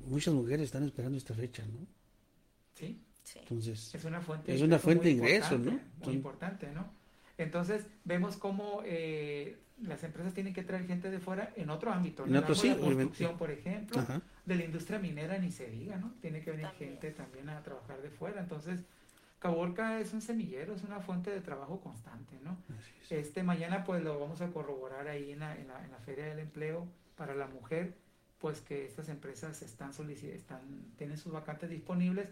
muchas 0.00 0.34
mujeres 0.34 0.66
están 0.66 0.84
esperando 0.84 1.16
esta 1.16 1.34
fecha, 1.34 1.64
¿no? 1.64 1.86
Sí. 2.74 3.00
Entonces, 3.36 3.94
es 3.94 4.04
una 4.04 4.20
fuente, 4.20 4.54
es 4.54 4.62
una 4.62 4.78
fuente 4.78 5.04
de 5.04 5.10
ingresos, 5.12 5.60
¿no? 5.60 5.78
Muy 6.04 6.14
importante, 6.14 6.70
¿no? 6.72 6.88
Entonces, 7.36 7.86
vemos 8.04 8.36
cómo 8.36 8.82
eh, 8.84 9.58
las 9.82 10.02
empresas 10.02 10.34
tienen 10.34 10.52
que 10.52 10.62
traer 10.62 10.86
gente 10.86 11.10
de 11.10 11.20
fuera 11.20 11.52
en 11.56 11.70
otro 11.70 11.92
ámbito. 11.92 12.26
En, 12.26 12.36
otro, 12.36 12.54
sí, 12.54 12.68
la 12.68 12.76
construcción, 12.76 13.38
por 13.38 13.50
ejemplo, 13.50 14.04
de 14.44 14.54
la 14.54 14.64
industria 14.64 14.98
minera 14.98 15.38
ni 15.38 15.52
se 15.52 15.70
diga, 15.70 15.96
¿no? 15.96 16.14
Tiene 16.20 16.42
que 16.42 16.50
venir 16.50 16.66
gente 16.78 17.10
también 17.12 17.48
a 17.48 17.62
trabajar 17.62 18.02
de 18.02 18.10
fuera. 18.10 18.40
Entonces, 18.40 18.80
Caborca 19.38 20.00
es 20.00 20.12
un 20.12 20.20
semillero, 20.20 20.74
es 20.74 20.82
una 20.82 21.00
fuente 21.00 21.30
de 21.30 21.40
trabajo 21.40 21.80
constante, 21.80 22.36
¿no? 22.42 22.56
Este 23.08 23.42
mañana 23.42 23.84
pues 23.84 24.02
lo 24.02 24.18
vamos 24.18 24.40
a 24.40 24.48
corroborar 24.48 25.06
ahí 25.06 25.30
en 25.30 25.40
la, 25.40 25.56
en 25.56 25.68
la, 25.68 25.84
en 25.84 25.92
la 25.92 25.98
Feria 25.98 26.24
del 26.24 26.40
Empleo 26.40 26.88
para 27.16 27.34
la 27.34 27.46
Mujer, 27.46 27.94
pues 28.40 28.60
que 28.60 28.84
estas 28.84 29.08
empresas 29.08 29.62
están, 29.62 29.90
están 29.90 30.60
tienen 30.96 31.16
sus 31.16 31.32
vacantes 31.32 31.70
disponibles 31.70 32.28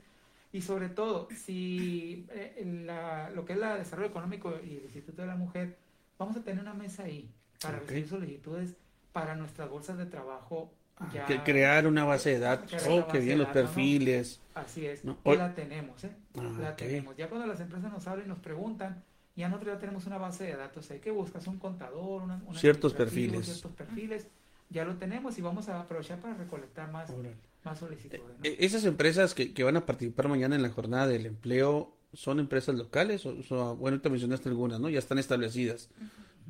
y 0.56 0.62
sobre 0.62 0.88
todo 0.88 1.28
si 1.34 2.26
eh, 2.30 2.62
la, 2.84 3.30
lo 3.30 3.44
que 3.44 3.52
es 3.52 3.58
el 3.60 3.78
desarrollo 3.78 4.08
económico 4.08 4.54
y 4.64 4.76
el 4.76 4.84
Instituto 4.84 5.22
de 5.22 5.28
la 5.28 5.36
Mujer, 5.36 5.76
vamos 6.18 6.36
a 6.36 6.42
tener 6.42 6.60
una 6.60 6.74
mesa 6.74 7.04
ahí 7.04 7.30
para 7.60 7.78
recibir 7.78 8.08
solicitudes 8.08 8.76
para 9.12 9.34
nuestras 9.34 9.68
bolsas 9.68 9.98
de 9.98 10.06
trabajo 10.06 10.72
Ah, 10.98 11.10
que 11.26 11.42
crear 11.42 11.86
una 11.86 12.04
base 12.04 12.30
de 12.30 12.38
datos. 12.38 12.86
Oh, 12.88 13.06
que 13.06 13.18
bien 13.18 13.38
los 13.38 13.48
perfiles. 13.48 14.40
Así 14.54 14.86
es. 14.86 15.02
Ya 15.02 15.34
la 15.34 15.54
tenemos, 15.54 16.02
¿eh? 16.04 16.10
Ah, 16.38 16.52
la 16.58 16.76
tenemos. 16.76 17.14
Ya 17.16 17.28
cuando 17.28 17.46
las 17.46 17.60
empresas 17.60 17.92
nos 17.92 18.06
hablan 18.06 18.26
y 18.26 18.28
nos 18.30 18.38
preguntan, 18.38 19.04
ya 19.34 19.48
nosotros 19.48 19.74
ya 19.74 19.78
tenemos 19.78 20.06
una 20.06 20.16
base 20.16 20.44
de 20.44 20.56
datos. 20.56 20.90
Hay 20.90 21.00
que 21.00 21.10
buscar 21.10 21.42
un 21.48 21.58
contador, 21.58 22.22
una, 22.22 22.40
ciertos 22.54 22.94
perfiles. 22.94 23.44
Ciertos 23.44 23.72
perfiles. 23.72 24.26
Ya 24.70 24.84
lo 24.84 24.96
tenemos 24.96 25.36
y 25.38 25.42
vamos 25.42 25.68
a 25.68 25.80
aprovechar 25.80 26.18
para 26.18 26.34
recolectar 26.34 26.90
más, 26.90 27.12
más 27.66 27.78
solicitudes. 27.78 28.22
E, 28.42 28.56
esas 28.60 28.84
empresas 28.84 29.34
que, 29.34 29.52
que, 29.52 29.62
van 29.62 29.76
a 29.76 29.84
participar 29.84 30.28
mañana 30.28 30.56
en 30.56 30.62
la 30.62 30.70
jornada 30.70 31.06
del 31.06 31.26
empleo, 31.26 31.94
¿son 32.14 32.40
empresas 32.40 32.74
locales? 32.74 33.26
O, 33.26 33.76
bueno, 33.76 34.00
te 34.00 34.08
mencionaste 34.08 34.48
algunas, 34.48 34.80
¿no? 34.80 34.88
Ya 34.88 34.98
están 34.98 35.18
establecidas 35.18 35.90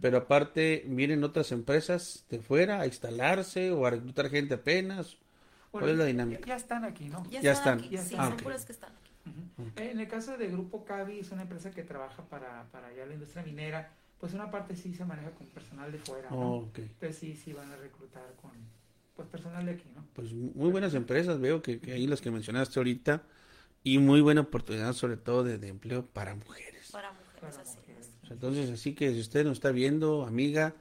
pero 0.00 0.18
aparte 0.18 0.84
vienen 0.86 1.24
otras 1.24 1.52
empresas 1.52 2.26
de 2.28 2.38
fuera 2.40 2.80
a 2.80 2.86
instalarse 2.86 3.72
o 3.72 3.86
a 3.86 3.90
reclutar 3.90 4.28
gente 4.28 4.54
apenas. 4.54 5.16
¿Cuál 5.70 5.90
es 5.90 5.96
la 5.96 6.04
dinámica? 6.04 6.46
Ya, 6.46 6.56
están 6.56 6.84
aquí, 6.84 7.08
¿no? 7.08 7.24
Ya, 7.30 7.52
están. 7.52 7.78
Aquí. 7.78 7.96
sí, 7.98 8.14
ah, 8.18 8.34
que 8.36 8.72
están 8.72 8.92
aquí. 8.94 9.12
En 9.76 9.98
el 9.98 10.08
caso 10.08 10.36
de 10.36 10.48
Grupo 10.48 10.84
Cavi, 10.84 11.20
es 11.20 11.30
una 11.32 11.42
empresa 11.42 11.70
que 11.70 11.82
trabaja 11.82 12.24
para, 12.24 12.64
para 12.70 12.94
ya 12.94 13.04
la 13.06 13.14
industria 13.14 13.42
minera, 13.42 13.92
pues 14.18 14.32
una 14.32 14.50
parte 14.50 14.76
sí 14.76 14.94
se 14.94 15.04
maneja 15.04 15.30
con 15.30 15.46
personal 15.48 15.90
de 15.90 15.98
fuera, 15.98 16.30
¿no? 16.30 16.36
Oh, 16.36 16.70
Entonces 16.74 17.16
sí, 17.16 17.34
sí 17.34 17.52
van 17.52 17.70
a 17.70 17.76
reclutar 17.76 18.34
con 18.40 18.52
pues 19.16 19.28
personal 19.28 19.64
de 19.64 19.72
aquí, 19.72 19.84
¿no? 19.94 20.04
Pues 20.14 20.32
muy 20.32 20.70
buenas 20.70 20.94
empresas, 20.94 21.40
veo 21.40 21.62
que, 21.62 21.80
que 21.80 21.92
ahí 21.92 22.06
las 22.06 22.20
que 22.20 22.30
mencionaste 22.30 22.78
ahorita, 22.78 23.22
y 23.82 23.98
muy 23.98 24.20
buena 24.20 24.42
oportunidad 24.42 24.92
sobre 24.92 25.16
todo 25.16 25.44
de, 25.44 25.58
de 25.58 25.68
empleo 25.68 26.06
para 26.06 26.34
mujeres. 26.34 26.90
Para 26.92 27.12
mujeres, 27.12 27.58
así 27.58 27.78
entonces, 28.30 28.70
así 28.70 28.94
que 28.94 29.12
si 29.12 29.20
usted 29.20 29.44
nos 29.44 29.54
está 29.54 29.70
viendo, 29.70 30.24
amiga, 30.24 30.74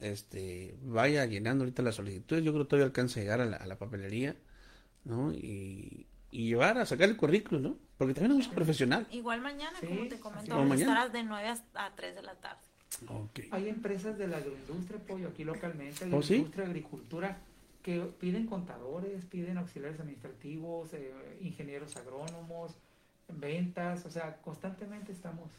este, 0.00 0.76
vaya 0.82 1.24
llenando 1.26 1.64
ahorita 1.64 1.82
las 1.82 1.96
solicitudes. 1.96 2.44
Yo 2.44 2.52
creo 2.52 2.64
que 2.64 2.70
todavía 2.70 2.86
alcanza 2.86 3.20
a 3.20 3.22
llegar 3.22 3.40
a 3.40 3.66
la, 3.66 3.78
papelería, 3.78 4.36
¿no? 5.04 5.32
Y, 5.32 6.06
llevar 6.30 6.76
a 6.78 6.84
sacar 6.84 7.08
el 7.08 7.16
currículum, 7.16 7.62
¿no? 7.62 7.76
Porque 7.96 8.14
también 8.14 8.40
es 8.40 8.48
un 8.48 8.54
profesional. 8.54 9.06
Igual 9.10 9.40
mañana, 9.40 9.78
como 9.80 10.06
te 10.08 10.20
comento, 10.20 10.54
vamos 10.54 10.78
a 10.78 10.80
estar 10.80 11.12
de 11.12 11.22
9 11.22 11.54
a 11.74 11.94
3 11.94 12.14
de 12.14 12.22
la 12.22 12.34
tarde. 12.34 12.60
Hay 13.50 13.68
empresas 13.68 14.18
de 14.18 14.28
la 14.28 14.38
agroindustria, 14.38 15.00
pollo, 15.00 15.28
aquí 15.28 15.44
localmente, 15.44 16.04
de 16.04 16.10
la 16.10 16.16
¿Oh, 16.16 16.20
industria 16.20 16.64
de 16.64 16.70
agricultura, 16.70 17.38
que 17.82 18.00
piden 18.18 18.46
contadores, 18.46 19.24
piden 19.24 19.58
auxiliares 19.58 20.00
administrativos, 20.00 20.92
eh, 20.94 21.38
ingenieros 21.40 21.96
agrónomos, 21.96 22.76
ventas, 23.28 24.04
o 24.06 24.10
sea, 24.10 24.36
constantemente 24.42 25.12
estamos 25.12 25.50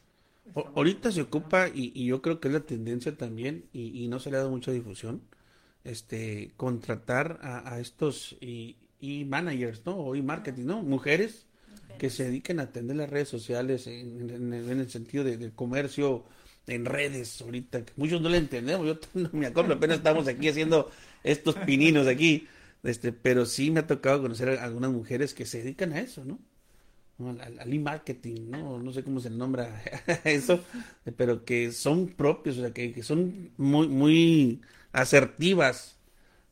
ahorita 0.75 1.11
se 1.11 1.21
ocupa, 1.21 1.67
y, 1.73 2.05
yo 2.05 2.21
creo 2.21 2.39
que 2.39 2.47
es 2.47 2.53
la 2.53 2.61
tendencia 2.61 3.15
también, 3.15 3.65
y, 3.73 4.07
no 4.07 4.19
se 4.19 4.31
le 4.31 4.37
ha 4.37 4.39
dado 4.39 4.51
mucha 4.51 4.71
difusión, 4.71 5.21
este, 5.83 6.51
contratar 6.57 7.39
a, 7.41 7.79
estos 7.79 8.37
y, 8.41 8.77
managers, 9.25 9.85
¿no? 9.85 9.97
O 9.97 10.15
y 10.15 10.21
marketing, 10.21 10.65
¿no? 10.65 10.81
Mujeres 10.81 11.45
que 11.97 12.09
se 12.09 12.25
dediquen 12.25 12.59
a 12.59 12.63
atender 12.63 12.95
las 12.95 13.09
redes 13.09 13.27
sociales 13.27 13.87
en, 13.87 14.53
el 14.53 14.89
sentido 14.89 15.23
de, 15.23 15.37
del 15.37 15.51
comercio 15.51 16.23
en 16.71 16.85
redes 16.85 17.41
ahorita, 17.41 17.83
muchos 17.95 18.21
no 18.21 18.29
le 18.29 18.37
entendemos, 18.37 18.85
yo 18.85 18.99
no 19.21 19.29
me 19.33 19.47
acuerdo, 19.47 19.73
apenas 19.73 19.97
estamos 19.97 20.27
aquí 20.27 20.47
haciendo 20.47 20.91
estos 21.23 21.55
pininos 21.55 22.07
aquí, 22.07 22.47
este, 22.83 23.11
pero 23.11 23.45
sí 23.45 23.71
me 23.71 23.81
ha 23.81 23.87
tocado 23.87 24.21
conocer 24.21 24.49
a 24.49 24.63
algunas 24.63 24.91
mujeres 24.91 25.33
que 25.33 25.45
se 25.45 25.59
dedican 25.59 25.93
a 25.93 25.99
eso, 25.99 26.25
¿no? 26.25 26.39
al, 27.27 27.73
e-marketing, 27.73 28.49
¿no? 28.49 28.79
No 28.79 28.93
sé 28.93 29.03
cómo 29.03 29.19
se 29.19 29.29
nombra 29.29 29.83
eso, 30.23 30.63
pero 31.17 31.43
que 31.43 31.71
son 31.71 32.07
propios, 32.07 32.57
o 32.57 32.61
sea, 32.61 32.71
que, 32.71 32.93
que, 32.93 33.03
son 33.03 33.51
muy, 33.57 33.87
muy 33.87 34.61
asertivas, 34.93 35.97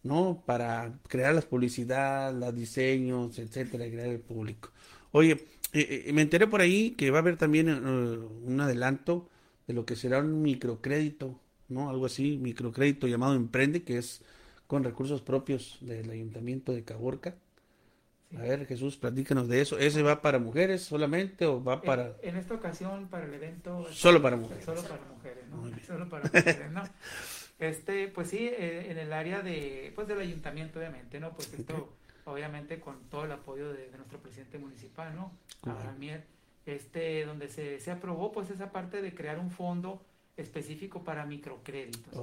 ¿no? 0.03 0.43
Para 0.45 0.99
crear 1.07 1.33
las 1.33 1.45
publicidad, 1.45 2.33
los 2.33 2.53
diseños, 2.53 3.39
etcétera, 3.39 3.85
crear 3.85 4.09
el 4.09 4.19
público. 4.19 4.71
Oye, 5.11 5.45
eh, 5.73 6.05
eh, 6.07 6.13
me 6.13 6.21
enteré 6.21 6.47
por 6.47 6.61
ahí 6.61 6.91
que 6.91 7.11
va 7.11 7.19
a 7.19 7.21
haber 7.21 7.37
también 7.37 7.69
eh, 7.69 7.73
un 7.73 8.59
adelanto 8.61 9.29
de 9.67 9.73
lo 9.73 9.85
que 9.85 9.95
será 9.95 10.19
un 10.19 10.41
microcrédito, 10.41 11.39
¿no? 11.67 11.89
Algo 11.89 12.05
así, 12.05 12.37
microcrédito 12.37 13.07
llamado 13.07 13.35
Emprende, 13.35 13.83
que 13.83 13.97
es 13.97 14.21
con 14.65 14.83
recursos 14.83 15.21
propios 15.21 15.77
del 15.81 16.09
Ayuntamiento 16.09 16.73
de 16.73 16.83
Caborca 16.83 17.35
a 18.35 18.41
ver, 18.41 18.65
Jesús, 18.65 18.97
platícanos 18.97 19.47
de 19.47 19.61
eso. 19.61 19.77
¿Ese 19.79 20.03
va 20.03 20.21
para 20.21 20.37
mujeres 20.37 20.81
solamente 20.81 21.45
o 21.45 21.63
va 21.63 21.81
para...? 21.81 22.13
En, 22.21 22.35
esta 22.35 22.55
ocasión, 22.55 23.07
para 23.07 23.25
el 23.25 23.33
evento... 23.33 23.87
Solo 23.91 24.21
para 24.21 24.35
mujeres. 24.35 24.65
Solo 24.65 24.81
para 24.83 25.05
mujeres, 25.05 25.47
¿no? 25.47 25.85
Solo 25.85 26.09
para 26.09 26.23
mujeres, 26.33 26.71
¿no? 26.71 26.83
Este, 27.59 28.09
pues 28.09 28.29
sí, 28.29 28.47
eh, 28.47 28.91
en 28.91 28.97
el 28.97 29.13
área 29.13 29.41
de, 29.41 29.93
pues 29.95 30.07
del 30.07 30.19
ayuntamiento, 30.19 30.79
obviamente, 30.79 31.19
¿no? 31.21 31.33
Pues 31.33 31.53
esto, 31.53 31.93
obviamente, 32.25 32.81
con 32.81 33.01
todo 33.09 33.23
el 33.23 33.31
apoyo 33.31 33.71
de, 33.71 33.89
nuestro 33.95 34.19
presidente 34.19 34.57
municipal, 34.57 35.15
¿no? 35.15 35.31
Mier, 35.97 36.25
este, 36.67 37.25
donde 37.25 37.47
se, 37.47 37.79
se 37.79 37.91
aprobó, 37.91 38.31
pues, 38.31 38.49
esa 38.51 38.71
parte 38.71 39.01
de 39.01 39.13
crear 39.15 39.39
un 39.39 39.49
fondo 39.49 40.01
específico 40.37 41.03
para 41.03 41.25
microcréditos. 41.25 42.13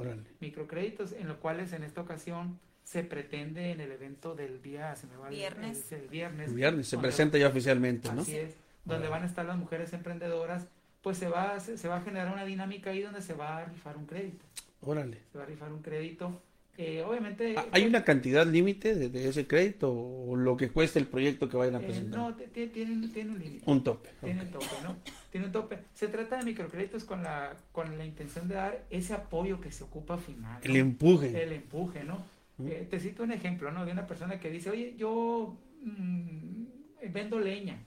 Microcréditos 0.40 1.12
en 1.12 1.28
los 1.28 1.38
cuales, 1.38 1.72
en 1.72 1.82
esta 1.82 2.00
ocasión 2.00 2.60
se 2.84 3.02
pretende 3.02 3.72
en 3.72 3.80
el 3.80 3.90
evento 3.90 4.34
del 4.34 4.62
día, 4.62 4.94
se 4.94 5.06
me 5.06 5.16
va 5.16 5.28
viernes. 5.28 5.90
El, 5.90 6.08
viernes. 6.08 6.48
El 6.48 6.54
viernes 6.54 6.86
se 6.86 6.98
presenta 6.98 7.38
ya 7.38 7.48
oficialmente, 7.48 8.12
¿no? 8.12 8.22
Así 8.22 8.36
es, 8.36 8.54
donde 8.84 9.08
van 9.08 9.22
a 9.22 9.26
estar 9.26 9.44
las 9.44 9.56
mujeres 9.56 9.92
emprendedoras, 9.92 10.66
pues 11.02 11.18
se 11.18 11.28
va, 11.28 11.58
se, 11.60 11.88
va 11.88 11.96
a 11.96 12.00
generar 12.02 12.32
una 12.32 12.44
dinámica 12.44 12.90
ahí 12.90 13.00
donde 13.00 13.22
se 13.22 13.34
va 13.34 13.58
a 13.58 13.64
rifar 13.64 13.96
un 13.96 14.06
crédito. 14.06 14.44
Órale. 14.82 15.20
Se 15.32 15.38
va 15.38 15.44
a 15.44 15.46
rifar 15.46 15.72
un 15.72 15.82
crédito. 15.82 16.40
Eh, 16.76 17.04
obviamente. 17.06 17.54
¿Hay 17.56 17.64
pues 17.70 17.86
una 17.86 18.04
cantidad 18.04 18.46
límite 18.46 18.94
de, 18.94 19.28
ese 19.28 19.46
crédito 19.46 19.92
o 19.92 20.34
lo 20.34 20.56
que 20.56 20.70
cueste 20.70 20.98
el 20.98 21.06
proyecto 21.06 21.48
que 21.48 21.56
vayan 21.56 21.76
a 21.76 21.80
eh, 21.80 21.84
presentar? 21.84 22.18
no, 22.18 22.34
tiene, 22.34 22.92
un 22.92 23.38
límite. 23.38 23.62
Un 23.66 23.84
tope. 23.84 24.10
Tiene 24.22 24.42
un 24.42 24.50
tope, 24.50 24.66
¿no? 24.82 24.96
Tiene 25.30 25.46
un 25.46 25.52
tope. 25.52 25.78
Se 25.94 26.08
trata 26.08 26.38
de 26.38 26.44
microcréditos 26.44 27.04
con 27.04 27.22
la, 27.22 27.54
con 27.72 27.96
la 27.96 28.04
intención 28.04 28.48
de 28.48 28.56
dar 28.56 28.84
ese 28.90 29.14
apoyo 29.14 29.60
que 29.60 29.70
se 29.70 29.84
ocupa 29.84 30.18
final. 30.18 30.60
El 30.64 30.76
empuje. 30.76 31.42
El 31.42 31.52
empuje, 31.52 32.02
¿no? 32.04 32.24
Eh, 32.64 32.86
te 32.88 33.00
cito 33.00 33.22
un 33.22 33.32
ejemplo, 33.32 33.70
¿no? 33.70 33.84
De 33.84 33.92
una 33.92 34.06
persona 34.06 34.38
que 34.38 34.50
dice, 34.50 34.70
oye, 34.70 34.94
yo 34.96 35.56
mm, 35.82 36.64
vendo 37.12 37.38
leña 37.38 37.78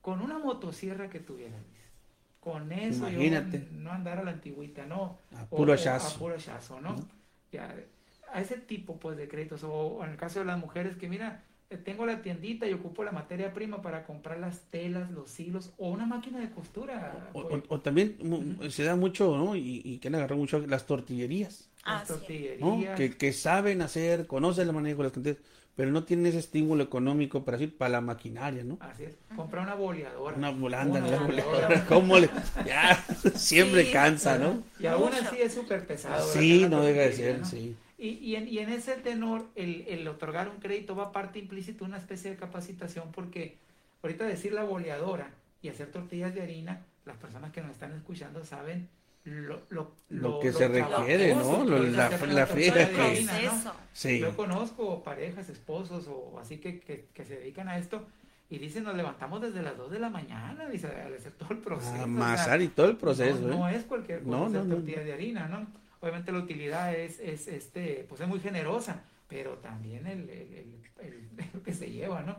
con 0.00 0.20
una 0.22 0.38
motosierra 0.38 1.10
que 1.10 1.20
tuviera, 1.20 1.56
con 2.40 2.72
eso 2.72 3.08
Imagínate. 3.08 3.66
yo 3.70 3.78
no 3.78 3.90
andar 3.90 4.18
a 4.18 4.24
la 4.24 4.30
antigüita, 4.30 4.86
¿no? 4.86 5.18
A 5.36 5.44
puro 5.46 5.76
chazo. 5.76 6.16
A 6.16 6.18
puro 6.18 6.36
chazo, 6.36 6.80
¿no? 6.80 6.96
ya, 7.52 7.74
a 8.32 8.40
ese 8.40 8.56
tipo, 8.56 8.98
pues, 8.98 9.16
de 9.16 9.28
créditos, 9.28 9.62
o, 9.64 10.04
en 10.04 10.10
el 10.10 10.16
caso 10.16 10.40
de 10.40 10.44
las 10.44 10.58
mujeres 10.58 10.96
que, 10.96 11.08
mira, 11.08 11.44
eh, 11.70 11.76
tengo 11.76 12.06
la 12.06 12.22
tiendita 12.22 12.66
y 12.66 12.72
ocupo 12.72 13.04
la 13.04 13.12
materia 13.12 13.52
prima 13.52 13.82
para 13.82 14.04
comprar 14.04 14.38
las 14.38 14.62
telas, 14.70 15.10
los 15.10 15.38
hilos 15.38 15.72
o 15.76 15.90
una 15.90 16.06
máquina 16.06 16.38
de 16.38 16.50
costura. 16.50 17.30
O, 17.34 17.46
pues. 17.46 17.82
también 17.82 18.16
se 18.70 18.84
da 18.84 18.96
mucho, 18.96 19.36
¿no? 19.36 19.54
Y, 19.54 19.82
y 19.84 19.98
que 19.98 20.08
han 20.08 20.14
agarrado 20.14 20.40
mucho 20.40 20.58
las 20.60 20.86
tortillerías. 20.86 21.68
Ah, 21.84 22.04
que, 22.96 23.32
saben 23.32 23.82
hacer, 23.82 24.26
conocen 24.26 24.66
la 24.66 24.72
manejo 24.72 24.98
de 24.98 25.04
las 25.04 25.12
cantidades, 25.12 25.42
pero 25.74 25.90
no 25.90 26.04
tienen 26.04 26.26
ese 26.26 26.38
estímulo 26.38 26.82
económico 26.82 27.44
para 27.44 27.56
decir, 27.56 27.76
para 27.76 27.90
la 27.90 28.00
maquinaria, 28.00 28.62
¿no? 28.64 28.76
Así 28.80 29.04
es. 29.04 29.12
Comprar 29.34 29.64
una 29.64 29.74
boleadora. 29.74 30.36
Una 30.36 30.50
volanda, 30.50 31.00
una 31.00 31.20
boleadora. 31.20 31.86
¿Cómo 31.88 32.18
le? 32.18 32.28
Ya, 32.66 33.02
siempre 33.34 33.90
cansa, 33.90 34.38
¿no? 34.38 34.62
Y 34.78 34.86
aún 34.86 35.12
así 35.14 35.40
es 35.40 35.54
súper 35.54 35.86
pesado. 35.86 36.26
Sí, 36.30 36.66
no 36.68 36.82
debe 36.82 37.08
de 37.08 37.12
ser, 37.12 37.46
sí. 37.46 37.74
Y, 37.98 38.10
y, 38.10 38.36
en, 38.36 38.46
y 38.46 38.58
en 38.60 38.70
ese 38.70 38.94
tenor, 38.94 39.46
el, 39.56 39.84
el 39.88 40.06
otorgar 40.06 40.48
un 40.48 40.60
crédito 40.60 40.94
va 40.94 41.10
parte 41.10 41.40
implícito 41.40 41.84
una 41.84 41.98
especie 41.98 42.30
de 42.30 42.36
capacitación 42.36 43.10
porque 43.10 43.58
ahorita 44.02 44.24
decir 44.24 44.52
la 44.52 44.62
boleadora 44.62 45.30
y 45.60 45.68
hacer 45.68 45.90
tortillas 45.90 46.32
de 46.32 46.42
harina, 46.42 46.86
las 47.04 47.16
personas 47.16 47.50
que 47.50 47.60
nos 47.60 47.72
están 47.72 47.92
escuchando 47.96 48.44
saben 48.44 48.88
lo, 49.24 49.62
lo, 49.68 49.92
lo, 50.08 50.40
que 50.40 50.52
se 50.52 50.68
requiere, 50.68 51.34
¿no? 51.34 51.64
la, 51.64 52.08
la 52.08 52.46
friega 52.46 52.88
que 52.88 53.26
sí. 53.92 54.20
Yo 54.20 54.34
conozco 54.36 55.02
parejas, 55.02 55.48
esposos 55.48 56.06
o 56.08 56.38
así 56.40 56.58
que, 56.58 56.80
que, 56.80 57.24
se 57.24 57.38
dedican 57.38 57.68
a 57.68 57.78
esto 57.78 58.06
Y 58.48 58.58
dice, 58.58 58.80
nos 58.80 58.94
levantamos 58.94 59.42
desde 59.42 59.60
las 59.60 59.76
2 59.76 59.90
de 59.90 59.98
la 59.98 60.08
mañana, 60.08 60.66
dice, 60.68 60.86
al 60.86 61.14
hacer 61.14 61.32
todo 61.32 61.50
el 61.50 61.58
proceso. 61.58 62.02
Amasar 62.02 62.62
y 62.62 62.68
todo 62.68 62.86
el 62.86 62.96
proceso. 62.96 63.40
No, 63.40 63.68
¿eh? 63.68 63.76
es 63.76 63.84
cualquier 63.84 64.22
cosa 64.22 64.48
no, 64.48 64.76
tortilla 64.76 65.02
de 65.02 65.12
harina, 65.12 65.48
¿no? 65.48 65.66
Obviamente 66.00 66.32
la 66.32 66.38
utilidad 66.38 66.94
es, 66.94 67.18
es, 67.20 67.48
este, 67.48 68.06
pues 68.08 68.20
es 68.20 68.28
muy 68.28 68.40
generosa, 68.40 69.02
pero 69.28 69.54
también 69.58 70.06
el, 70.06 70.30
el, 70.30 71.62
que 71.64 71.74
se 71.74 71.90
lleva, 71.90 72.22
¿no? 72.22 72.36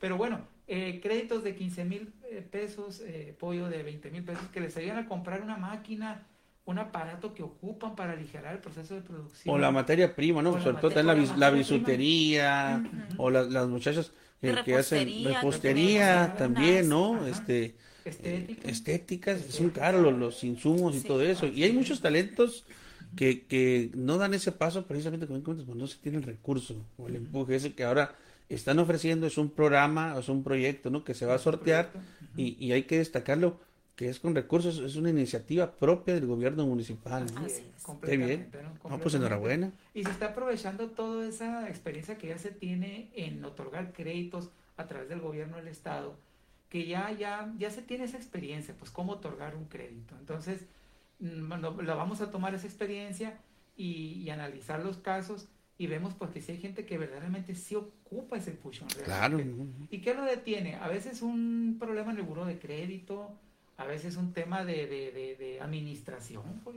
Pero 0.00 0.16
bueno, 0.16 0.40
eh, 0.68 1.00
créditos 1.02 1.44
de 1.44 1.54
15 1.54 1.84
mil 1.84 2.12
eh, 2.30 2.44
pesos, 2.48 3.00
eh, 3.00 3.34
pollo 3.38 3.68
de 3.68 3.82
20 3.82 4.10
mil 4.10 4.24
pesos, 4.24 4.44
que 4.52 4.60
les 4.60 4.76
ayudan 4.76 4.98
a 4.98 5.06
comprar 5.06 5.40
una 5.40 5.56
máquina, 5.56 6.26
un 6.64 6.78
aparato 6.78 7.32
que 7.32 7.42
ocupan 7.42 7.94
para 7.94 8.12
aligerar 8.12 8.54
el 8.54 8.60
proceso 8.60 8.94
de 8.94 9.00
producción. 9.00 9.54
O 9.54 9.58
la 9.58 9.70
materia 9.70 10.14
prima, 10.14 10.42
¿no? 10.42 10.60
Sobre 10.60 10.78
todo 10.78 11.02
la, 11.02 11.14
la, 11.14 11.50
bisutería, 11.50 12.82
o 13.16 13.30
las 13.30 13.68
muchachas 13.68 14.12
que, 14.40 14.74
hacen 14.74 15.24
repostería 15.24 16.34
también, 16.36 16.88
¿no? 16.88 17.26
Este, 17.26 17.76
estéticas, 18.04 19.40
son 19.48 19.70
caros 19.70 20.12
los, 20.12 20.44
insumos 20.44 20.96
y 20.96 21.00
todo 21.00 21.22
eso. 21.22 21.46
Y 21.46 21.62
hay 21.62 21.72
muchos 21.72 22.00
talentos 22.00 22.64
que, 23.14 23.46
que 23.46 23.90
no 23.94 24.18
dan 24.18 24.34
ese 24.34 24.52
paso 24.52 24.86
precisamente 24.86 25.26
cuando 25.26 25.74
no 25.74 25.86
se 25.86 25.98
tiene 25.98 26.18
el 26.18 26.24
recurso 26.24 26.76
o 26.98 27.08
el 27.08 27.16
empuje 27.16 27.56
ese 27.56 27.74
que 27.74 27.84
ahora 27.84 28.14
están 28.48 28.78
ofreciendo 28.78 29.26
es 29.26 29.38
un 29.38 29.50
programa, 29.50 30.16
es 30.18 30.28
un 30.28 30.42
proyecto, 30.42 30.90
¿no? 30.90 31.04
Que 31.04 31.14
se 31.14 31.26
va 31.26 31.34
a 31.34 31.38
sortear 31.38 31.90
y, 32.36 32.56
y 32.64 32.72
hay 32.72 32.84
que 32.84 32.98
destacarlo 32.98 33.58
que 33.96 34.10
es 34.10 34.20
con 34.20 34.34
recursos, 34.34 34.78
es 34.78 34.96
una 34.96 35.08
iniciativa 35.08 35.72
propia 35.72 36.14
del 36.14 36.26
gobierno 36.26 36.66
municipal. 36.66 37.24
Así 37.36 37.62
es, 37.76 38.18
bien. 38.18 38.50
¿no? 38.84 38.98
pues 38.98 39.14
enhorabuena. 39.14 39.72
Y 39.94 40.04
se 40.04 40.10
está 40.10 40.26
aprovechando 40.26 40.90
toda 40.90 41.26
esa 41.26 41.68
experiencia 41.70 42.18
que 42.18 42.28
ya 42.28 42.38
se 42.38 42.50
tiene 42.50 43.08
en 43.14 43.42
otorgar 43.42 43.94
créditos 43.94 44.50
a 44.76 44.86
través 44.86 45.08
del 45.08 45.20
gobierno 45.20 45.56
del 45.56 45.68
estado, 45.68 46.14
que 46.68 46.86
ya 46.86 47.10
ya 47.12 47.50
ya 47.58 47.70
se 47.70 47.80
tiene 47.80 48.04
esa 48.04 48.18
experiencia, 48.18 48.74
pues 48.78 48.90
cómo 48.90 49.12
otorgar 49.12 49.56
un 49.56 49.64
crédito. 49.64 50.14
Entonces, 50.20 50.66
mm, 51.18 51.82
la 51.82 51.94
vamos 51.94 52.20
a 52.20 52.30
tomar 52.30 52.54
esa 52.54 52.66
experiencia 52.66 53.38
y, 53.76 54.22
y 54.22 54.30
analizar 54.30 54.82
los 54.84 54.98
casos 54.98 55.48
y 55.78 55.86
vemos 55.86 56.14
porque 56.14 56.40
si 56.40 56.52
hay 56.52 56.58
gente 56.58 56.86
que 56.86 56.96
verdaderamente 56.96 57.54
sí 57.54 57.74
ocupa 57.74 58.38
ese 58.38 58.52
pushon. 58.52 58.88
Claro. 59.04 59.38
¿Y 59.90 60.00
qué 60.00 60.14
lo 60.14 60.22
detiene? 60.22 60.76
A 60.76 60.88
veces 60.88 61.20
un 61.20 61.76
problema 61.78 62.12
en 62.12 62.18
el 62.18 62.22
buro 62.22 62.46
de 62.46 62.58
crédito, 62.58 63.38
a 63.76 63.84
veces 63.84 64.16
un 64.16 64.32
tema 64.32 64.64
de, 64.64 64.86
de, 64.86 65.36
de, 65.38 65.60
administración. 65.60 66.60
Pues. 66.64 66.76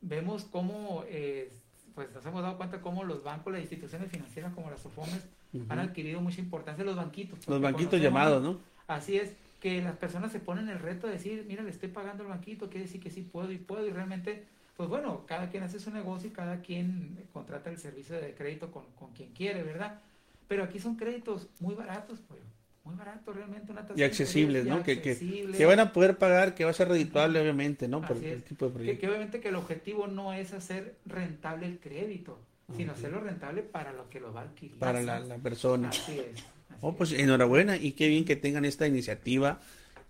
Vemos 0.00 0.44
cómo, 0.44 1.02
eh, 1.08 1.52
pues 1.94 2.12
nos 2.12 2.24
hemos 2.26 2.42
dado 2.42 2.56
cuenta 2.56 2.80
cómo 2.80 3.02
los 3.04 3.24
bancos, 3.24 3.52
las 3.52 3.62
instituciones 3.62 4.10
financieras 4.10 4.52
como 4.52 4.70
las 4.70 4.80
SOFOMES 4.80 5.26
han 5.68 5.78
adquirido 5.78 6.20
mucha 6.20 6.40
importancia, 6.40 6.84
los 6.84 6.96
banquitos. 6.96 7.46
Los 7.48 7.60
banquitos 7.60 8.00
llamados, 8.00 8.42
¿no? 8.42 8.58
Así 8.86 9.16
es, 9.16 9.34
que 9.64 9.80
las 9.80 9.96
personas 9.96 10.30
se 10.30 10.40
ponen 10.40 10.68
el 10.68 10.78
reto 10.78 11.06
de 11.06 11.14
decir, 11.14 11.46
mira, 11.48 11.62
le 11.62 11.70
estoy 11.70 11.88
pagando 11.88 12.22
al 12.22 12.28
banquito, 12.28 12.68
quiere 12.68 12.84
decir 12.84 13.00
que 13.00 13.08
sí 13.08 13.22
puedo 13.22 13.50
y 13.50 13.56
puedo, 13.56 13.86
y 13.86 13.92
realmente 13.92 14.44
pues 14.76 14.90
bueno, 14.90 15.24
cada 15.24 15.48
quien 15.48 15.62
hace 15.62 15.80
su 15.80 15.90
negocio 15.90 16.28
y 16.28 16.32
cada 16.32 16.60
quien 16.60 17.16
contrata 17.32 17.70
el 17.70 17.78
servicio 17.78 18.20
de 18.20 18.34
crédito 18.34 18.70
con, 18.70 18.84
quien 19.16 19.30
quiere, 19.30 19.62
¿verdad? 19.62 20.00
Pero 20.48 20.64
aquí 20.64 20.78
son 20.78 20.96
créditos 20.96 21.48
muy 21.60 21.74
baratos, 21.74 22.18
pues, 22.28 22.42
muy 22.84 22.94
baratos 22.94 23.34
realmente. 23.34 23.72
Una 23.72 23.86
y 23.96 24.02
accesibles, 24.02 24.66
¿no? 24.66 24.82
Que, 24.82 25.00
que, 25.00 25.64
van 25.64 25.80
a 25.80 25.94
poder 25.94 26.18
pagar, 26.18 26.54
que 26.54 26.64
va 26.66 26.72
a 26.72 26.74
ser 26.74 26.88
redituable, 26.88 27.40
obviamente, 27.40 27.88
¿no? 27.88 28.02
Por 28.02 28.18
el 28.22 28.42
tipo 28.42 28.66
de 28.66 28.72
proyecto. 28.72 29.00
Que, 29.00 29.08
obviamente 29.08 29.40
que 29.40 29.48
el 29.48 29.56
objetivo 29.56 30.08
no 30.08 30.34
es 30.34 30.52
hacer 30.52 30.96
rentable 31.06 31.64
el 31.64 31.78
crédito, 31.78 32.38
sino 32.76 32.92
hacerlo 32.92 33.20
rentable 33.20 33.62
para 33.62 33.94
lo 33.94 34.10
que 34.10 34.20
lo 34.20 34.30
va 34.30 34.42
a 34.42 34.44
adquirir. 34.44 34.78
Para 34.78 35.00
la, 35.00 35.38
persona. 35.38 35.88
Así 35.88 36.18
es. 36.18 36.44
Oh, 36.80 36.94
pues 36.96 37.12
enhorabuena 37.12 37.76
y 37.76 37.92
qué 37.92 38.08
bien 38.08 38.24
que 38.24 38.36
tengan 38.36 38.64
esta 38.64 38.86
iniciativa 38.86 39.60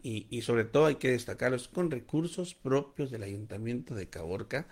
y, 0.03 0.27
y 0.31 0.43
sobre 0.43 0.65
todo 0.65 0.87
hay 0.87 0.97
que 0.97 1.11
destacarlos 1.11 1.69
con 1.69 1.91
recursos 1.91 2.55
propios 2.55 3.11
del 3.11 3.23
Ayuntamiento 3.23 3.95
de 3.95 4.09
Caborca, 4.09 4.67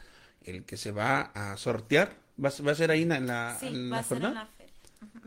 el 0.45 0.65
que 0.65 0.77
se 0.77 0.93
va 0.93 1.21
a 1.35 1.57
sortear, 1.57 2.17
va, 2.43 2.51
va 2.67 2.73
a 2.73 2.75
ser 2.75 2.91
ahí 2.91 3.03
en 3.03 3.27
la, 3.27 3.57
sí, 3.59 3.89
va 3.89 3.99
a 3.99 4.03
ser 4.03 4.19
en 4.19 4.35
la 4.35 4.51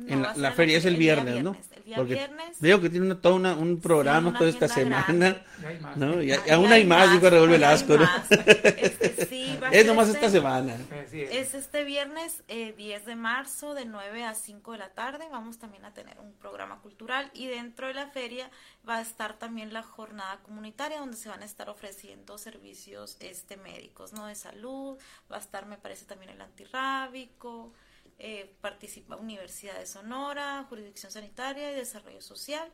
en 0.08 0.22
la, 0.22 0.52
feria 0.52 0.78
es 0.78 0.86
el 0.86 0.98
viernes, 0.98 1.42
¿no? 1.44 1.56
Porque 1.96 2.30
veo 2.60 2.82
que 2.82 2.90
tiene 2.90 3.06
una, 3.06 3.22
todo 3.22 3.36
un 3.36 3.80
programa 3.80 4.38
toda 4.38 4.50
esta 4.50 4.68
semana. 4.68 5.42
¿no? 5.96 6.22
Y, 6.22 6.32
aún 6.52 6.72
hay 6.72 6.84
más, 6.86 7.12
dijo 7.12 7.30
Raúl 7.30 7.50
Velasco. 7.50 7.96
Este, 8.30 9.60
es 9.72 9.86
nomás 9.86 10.08
esta 10.10 10.26
este 10.26 10.38
semana. 10.38 10.76
Es 11.12 11.54
este 11.54 11.84
viernes 11.84 12.44
10 12.48 12.78
eh, 12.78 13.02
de 13.06 13.16
marzo 13.16 13.74
de 13.74 13.86
9 13.86 14.26
a 14.26 14.34
5 14.34 14.72
de 14.74 14.78
la 14.78 14.90
tarde. 14.90 15.26
Vamos 15.32 15.60
también 15.60 15.86
a 15.86 15.94
tener 15.94 16.20
un 16.20 16.34
programa 16.34 16.82
cultural 16.82 17.30
y 17.34 17.48
dentro 17.48 17.88
de 17.88 17.94
la 17.94 18.08
feria 18.08 18.50
va 18.88 18.98
a 18.98 19.02
estar 19.02 19.38
también 19.38 19.72
la 19.72 19.84
jornada 19.84 20.40
comunitaria 20.44 21.00
donde 21.00 21.18
se 21.18 21.30
van 21.30 21.42
a 21.42 21.46
estar 21.46 21.70
ofreciendo 21.70 22.38
servicios 22.38 23.16
este 23.20 23.58
médicos, 23.58 24.12
¿no? 24.12 24.26
De 24.26 24.36
salud. 24.36 24.98
Va 25.32 25.38
a 25.38 25.40
estar, 25.40 25.66
me 25.68 25.78
parece, 25.78 26.06
también 26.06 26.32
el 26.32 26.42
antirrábico 26.42 27.74
eh, 28.18 28.54
participa 28.62 29.16
Universidad 29.16 29.78
de 29.78 29.86
Sonora, 29.86 30.66
Jurisdicción 30.70 31.12
Sanitaria 31.12 31.72
y 31.72 31.76
Desarrollo 31.76 32.22
Social. 32.22 32.68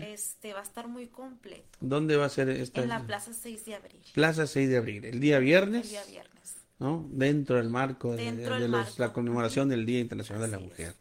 Este 0.00 0.52
va 0.52 0.60
a 0.60 0.62
estar 0.62 0.88
muy 0.88 1.06
completo. 1.08 1.78
¿Dónde 1.80 2.16
va 2.16 2.26
a 2.26 2.28
ser 2.28 2.48
esta? 2.48 2.82
En 2.82 2.88
la 2.88 3.06
Plaza 3.06 3.32
6 3.32 3.64
de 3.66 3.74
Abril. 3.74 4.00
Plaza 4.12 4.46
6 4.46 4.68
de 4.68 4.76
Abril, 4.76 5.04
el 5.04 5.20
día 5.20 5.38
viernes. 5.38 5.86
El 5.86 5.90
día 5.90 6.04
viernes. 6.04 6.56
¿No? 6.78 7.06
Dentro 7.10 7.56
del 7.56 7.68
marco 7.68 8.16
de, 8.16 8.32
la 8.96 9.12
conmemoración 9.12 9.68
del 9.68 9.84
Día 9.84 10.00
Internacional 10.00 10.42
de 10.42 10.56
la 10.56 10.58
Mujer. 10.58 10.94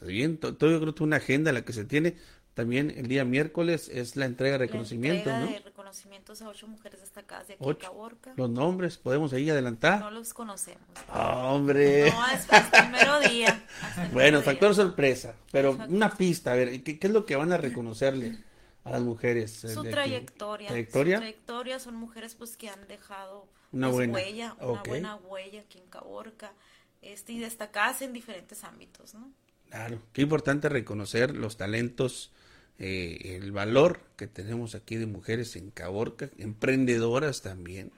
Bien, 0.00 0.38
todo, 0.38 0.70
yo 0.70 0.80
creo 0.80 0.94
que 0.94 1.02
una 1.02 1.16
agenda 1.16 1.52
la 1.52 1.64
que 1.64 1.72
se 1.72 1.84
tiene 1.84 2.16
también 2.54 2.92
el 2.96 3.08
día 3.08 3.24
miércoles 3.24 3.90
es 3.92 4.16
la 4.16 4.24
entrega 4.24 4.52
de 4.52 4.66
reconocimientos, 4.66 5.26
la 5.26 5.40
entrega 5.40 5.58
de 5.58 5.64
reconocimientos 5.86 6.42
a 6.42 6.48
ocho 6.48 6.66
mujeres 6.66 7.00
destacadas 7.00 7.46
de 7.46 7.54
aquí 7.54 7.62
ocho. 7.64 7.86
Caborca. 7.86 8.32
Los 8.36 8.50
nombres, 8.50 8.96
¿podemos 8.96 9.32
ahí 9.32 9.48
adelantar? 9.48 10.00
No 10.00 10.10
los 10.10 10.34
conocemos. 10.34 10.88
¡Hombre! 11.14 12.10
No, 12.10 12.22
hasta, 12.22 12.58
el 12.58 12.70
primero 12.90 13.20
día. 13.20 13.64
bueno, 14.12 14.42
factor 14.42 14.74
sorpresa, 14.74 15.36
pero 15.52 15.78
una 15.88 16.10
pista, 16.10 16.52
a 16.52 16.56
ver, 16.56 16.82
¿qué, 16.82 16.98
es 17.00 17.10
lo 17.10 17.24
que 17.24 17.36
van 17.36 17.52
a 17.52 17.56
reconocerle 17.56 18.36
a 18.82 18.90
las 18.90 19.02
mujeres? 19.02 19.64
Eh, 19.64 19.74
Su 19.74 19.84
trayectoria. 19.84 20.68
¿Trayectoria? 20.68 21.16
Su 21.16 21.20
trayectoria 21.20 21.78
son 21.78 21.94
mujeres 21.94 22.34
pues 22.34 22.56
que 22.56 22.68
han 22.68 22.88
dejado 22.88 23.46
una 23.70 23.86
pues, 23.86 23.96
buena 23.96 24.14
huella, 24.14 24.56
una 24.60 24.82
buena 24.82 25.16
huella 25.16 25.60
aquí 25.60 25.78
en 25.78 25.86
Caborca, 25.86 26.52
este, 27.00 27.32
y 27.32 27.38
destacadas 27.38 28.02
en 28.02 28.12
diferentes 28.12 28.64
ámbitos, 28.64 29.14
¿no? 29.14 29.30
Claro, 29.70 30.00
qué 30.12 30.22
importante 30.22 30.68
reconocer 30.68 31.36
los 31.36 31.56
talentos 31.56 32.32
eh, 32.78 33.38
el 33.40 33.52
valor 33.52 34.00
que 34.16 34.26
tenemos 34.26 34.74
aquí 34.74 34.96
de 34.96 35.06
mujeres 35.06 35.56
en 35.56 35.70
Caborca, 35.70 36.28
emprendedoras 36.36 37.40
también, 37.40 37.90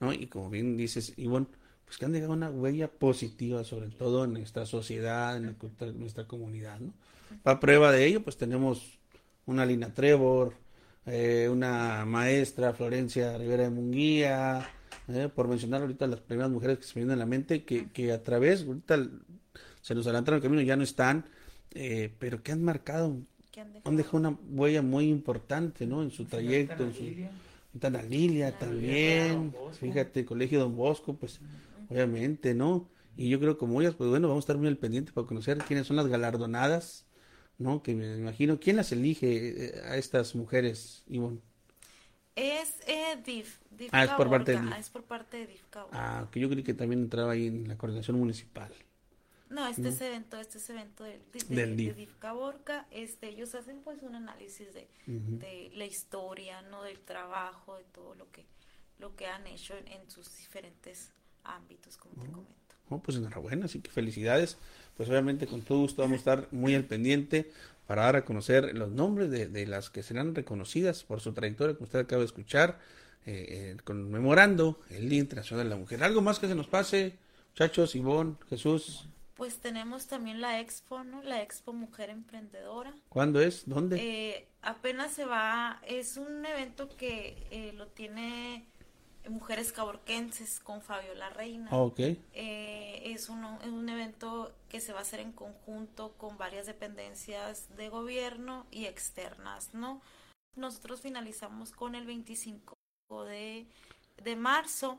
¿no? 0.00 0.12
Y 0.14 0.26
como 0.26 0.48
bien 0.48 0.76
dices, 0.78 1.12
y 1.16 1.26
bueno, 1.26 1.48
pues 1.84 1.98
que 1.98 2.06
han 2.06 2.12
dejado 2.12 2.32
una 2.32 2.48
huella 2.50 2.88
positiva, 2.88 3.62
sobre 3.62 3.88
todo 3.88 4.24
en 4.24 4.32
nuestra 4.32 4.64
sociedad, 4.64 5.36
en, 5.36 5.54
nuestra 5.98 6.26
comunidad, 6.26 6.80
¿no? 6.80 6.94
Para 7.42 7.60
prueba 7.60 7.92
de 7.92 8.06
ello, 8.06 8.22
pues 8.22 8.38
tenemos 8.38 8.98
una 9.44 9.66
Lina 9.66 9.92
Trevor, 9.92 10.54
eh, 11.04 11.48
una 11.50 12.06
maestra, 12.06 12.72
Florencia 12.72 13.36
Rivera 13.36 13.64
de 13.64 13.70
Munguía, 13.70 14.66
eh, 15.08 15.28
por 15.34 15.46
mencionar 15.48 15.82
ahorita 15.82 16.06
las 16.06 16.20
primeras 16.20 16.50
mujeres 16.50 16.78
que 16.78 16.84
se 16.84 16.94
me 16.94 17.04
vienen 17.04 17.14
a 17.14 17.24
la 17.24 17.26
mente, 17.26 17.64
que, 17.64 17.90
que 17.90 18.12
a 18.12 18.22
través, 18.22 18.62
ahorita 18.62 19.08
se 19.82 19.94
nos 19.94 20.06
adelantaron 20.06 20.38
el 20.38 20.42
camino, 20.42 20.62
ya 20.62 20.76
no 20.76 20.84
están, 20.84 21.26
pero 22.18 22.42
que 22.42 22.52
han 22.52 22.62
marcado 22.62 23.16
han 23.60 23.96
dejado? 23.96 24.18
una 24.18 24.38
huella 24.50 24.82
muy 24.82 25.08
importante, 25.08 25.86
¿no? 25.86 26.02
En 26.02 26.10
su 26.10 26.24
trayecto, 26.24 26.84
en 26.84 26.94
su... 26.94 27.04
Tana 27.78 28.02
Lilia 28.02 28.56
también, 28.58 29.54
fíjate, 29.80 30.20
el 30.20 30.26
Colegio 30.26 30.60
Don 30.60 30.76
Bosco, 30.76 31.14
pues 31.14 31.40
obviamente, 31.88 32.54
¿no? 32.54 32.88
Y 33.16 33.28
yo 33.28 33.40
creo 33.40 33.58
como 33.58 33.80
ellas, 33.80 33.94
pues 33.94 34.10
bueno, 34.10 34.28
vamos 34.28 34.42
a 34.42 34.44
estar 34.44 34.58
muy 34.58 34.68
al 34.68 34.76
pendiente 34.76 35.12
para 35.12 35.26
conocer 35.26 35.58
quiénes 35.58 35.86
son 35.86 35.96
las 35.96 36.06
galardonadas, 36.06 37.06
¿no? 37.58 37.82
Que 37.82 37.94
me 37.94 38.16
imagino, 38.16 38.60
¿quién 38.60 38.76
las 38.76 38.92
elige 38.92 39.66
eh, 39.66 39.82
a 39.84 39.96
estas 39.96 40.34
mujeres, 40.34 41.04
Ivonne? 41.06 41.40
Es 42.36 42.80
eh, 42.86 43.18
DIF, 43.24 43.58
Ah, 43.90 44.04
es 44.04 44.10
por 44.10 44.30
parte 44.30 44.52
de 44.52 44.60
DIF. 44.60 44.72
Ah, 44.72 44.78
es 44.78 44.90
por 44.90 45.04
parte 45.04 45.36
de 45.38 45.46
DIF 45.46 45.62
Ah, 45.92 46.28
que 46.30 46.40
yo 46.40 46.48
creí 46.48 46.62
que 46.62 46.74
también 46.74 47.02
entraba 47.02 47.32
ahí 47.32 47.46
en 47.46 47.68
la 47.68 47.76
coordinación 47.76 48.18
municipal. 48.18 48.72
No, 49.52 49.66
este 49.66 49.88
es 49.90 50.00
evento, 50.00 50.38
este 50.38 50.58
es 50.58 50.70
evento 50.70 51.04
del, 51.04 51.20
de, 51.76 51.92
DIF. 51.92 52.14
Caborca, 52.18 52.86
este, 52.90 53.28
ellos 53.28 53.54
hacen 53.54 53.80
pues 53.82 54.02
un 54.02 54.14
análisis 54.14 54.68
de, 54.72 55.70
la 55.74 55.84
historia, 55.84 56.62
no 56.62 56.82
del 56.82 56.98
trabajo, 57.00 57.76
de 57.76 57.84
todo 57.84 58.14
lo 58.14 58.30
que, 58.30 58.46
lo 58.98 59.14
que 59.14 59.26
han 59.26 59.46
hecho 59.46 59.74
en, 59.76 60.10
sus 60.10 60.34
diferentes 60.36 61.10
ámbitos, 61.44 61.98
como 61.98 62.14
te 62.14 62.30
comento. 62.30 62.74
Oh, 62.88 62.98
pues 62.98 63.18
enhorabuena, 63.18 63.66
así 63.66 63.80
que 63.80 63.90
felicidades. 63.90 64.56
Pues 64.96 65.08
obviamente 65.08 65.46
con 65.46 65.62
todo 65.62 65.80
gusto 65.80 66.02
vamos 66.02 66.16
a 66.16 66.18
estar 66.18 66.48
muy 66.50 66.74
al 66.74 66.84
pendiente 66.84 67.50
para 67.86 68.02
dar 68.02 68.16
a 68.16 68.24
conocer 68.24 68.74
los 68.74 68.90
nombres 68.90 69.30
de, 69.30 69.66
las 69.66 69.90
que 69.90 70.02
serán 70.02 70.34
reconocidas 70.34 71.04
por 71.04 71.20
su 71.20 71.32
trayectoria, 71.32 71.74
como 71.74 71.84
usted 71.84 72.00
acaba 72.00 72.20
de 72.20 72.26
escuchar, 72.26 72.78
eh, 73.26 73.46
eh, 73.48 73.76
conmemorando 73.84 74.80
el 74.88 75.08
Día 75.10 75.20
Internacional 75.20 75.66
de 75.66 75.70
la 75.70 75.76
Mujer. 75.76 76.02
¿Algo 76.02 76.22
más 76.22 76.38
que 76.38 76.48
se 76.48 76.54
nos 76.54 76.68
pase, 76.68 77.14
muchachos, 77.50 77.94
Ivonne, 77.94 78.36
Jesús? 78.48 79.08
Pues 79.34 79.58
tenemos 79.58 80.06
también 80.06 80.40
la 80.40 80.60
expo, 80.60 81.04
¿no? 81.04 81.22
La 81.22 81.42
expo 81.42 81.72
Mujer 81.72 82.10
Emprendedora. 82.10 82.94
¿Cuándo 83.08 83.40
es? 83.40 83.68
¿Dónde? 83.68 83.96
Eh, 83.98 84.48
apenas 84.60 85.12
se 85.12 85.24
va, 85.24 85.80
es 85.86 86.16
un 86.16 86.44
evento 86.44 86.88
que 86.96 87.46
eh, 87.50 87.72
lo 87.72 87.86
tiene 87.88 88.66
Mujeres 89.28 89.72
Caborquenses 89.72 90.60
con 90.60 90.82
Fabiola 90.82 91.30
Reina. 91.30 91.70
Ok. 91.70 92.00
Eh, 92.00 93.02
es, 93.04 93.28
un, 93.28 93.44
un 93.44 93.88
evento 93.88 94.52
que 94.68 94.80
se 94.80 94.92
va 94.92 94.98
a 94.98 95.02
hacer 95.02 95.20
en 95.20 95.32
conjunto 95.32 96.12
con 96.18 96.36
varias 96.36 96.66
dependencias 96.66 97.74
de 97.76 97.88
gobierno 97.88 98.66
y 98.70 98.84
externas, 98.86 99.72
¿no? 99.72 100.02
Nosotros 100.56 101.00
finalizamos 101.00 101.72
con 101.72 101.94
el 101.94 102.04
25 102.04 102.76
de, 103.26 103.66
de 104.22 104.36
marzo 104.36 104.98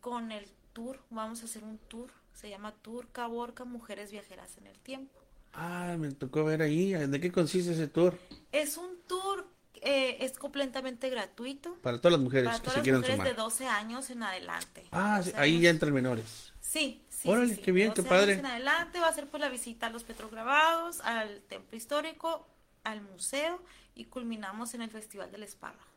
con 0.00 0.32
el 0.32 0.46
tour, 0.72 1.02
vamos 1.10 1.42
a 1.42 1.44
hacer 1.46 1.64
un 1.64 1.78
tour 1.78 2.10
se 2.34 2.50
llama 2.50 2.72
Tour 2.82 3.08
Caborca 3.10 3.64
Mujeres 3.64 4.10
Viajeras 4.10 4.58
en 4.58 4.66
el 4.66 4.78
Tiempo. 4.78 5.18
Ah, 5.54 5.96
me 5.98 6.10
tocó 6.12 6.44
ver 6.44 6.62
ahí. 6.62 6.92
¿De 6.92 7.20
qué 7.20 7.30
consiste 7.30 7.72
ese 7.72 7.86
tour? 7.86 8.18
Es 8.50 8.76
un 8.76 8.98
tour, 9.06 9.46
eh, 9.80 10.18
es 10.20 10.36
completamente 10.38 11.08
gratuito. 11.08 11.76
Para 11.80 11.98
todas 11.98 12.12
las 12.12 12.20
mujeres 12.20 12.46
Para 12.46 12.58
todas 12.58 12.86
las 12.86 12.98
mujeres 12.98 13.24
de 13.24 13.34
12 13.34 13.66
años 13.66 14.10
en 14.10 14.22
adelante. 14.24 14.84
Ah, 14.90 15.22
ahí 15.36 15.60
ya 15.60 15.70
entran 15.70 15.92
menores. 15.92 16.52
Sí, 16.60 17.04
sí. 17.08 17.28
Órale, 17.28 17.56
qué 17.56 17.70
bien, 17.70 17.92
qué 17.92 18.02
padre. 18.02 18.34
en 18.34 18.46
adelante 18.46 18.98
va 18.98 19.08
a 19.08 19.12
ser 19.12 19.28
pues 19.28 19.40
la 19.40 19.48
visita 19.48 19.86
a 19.86 19.90
los 19.90 20.02
petrograbados, 20.02 21.00
al 21.02 21.40
templo 21.42 21.76
histórico, 21.76 22.48
al 22.82 23.00
museo 23.00 23.62
y 23.94 24.06
culminamos 24.06 24.74
en 24.74 24.82
el 24.82 24.90
Festival 24.90 25.30
del 25.30 25.44
Espárrago. 25.44 25.93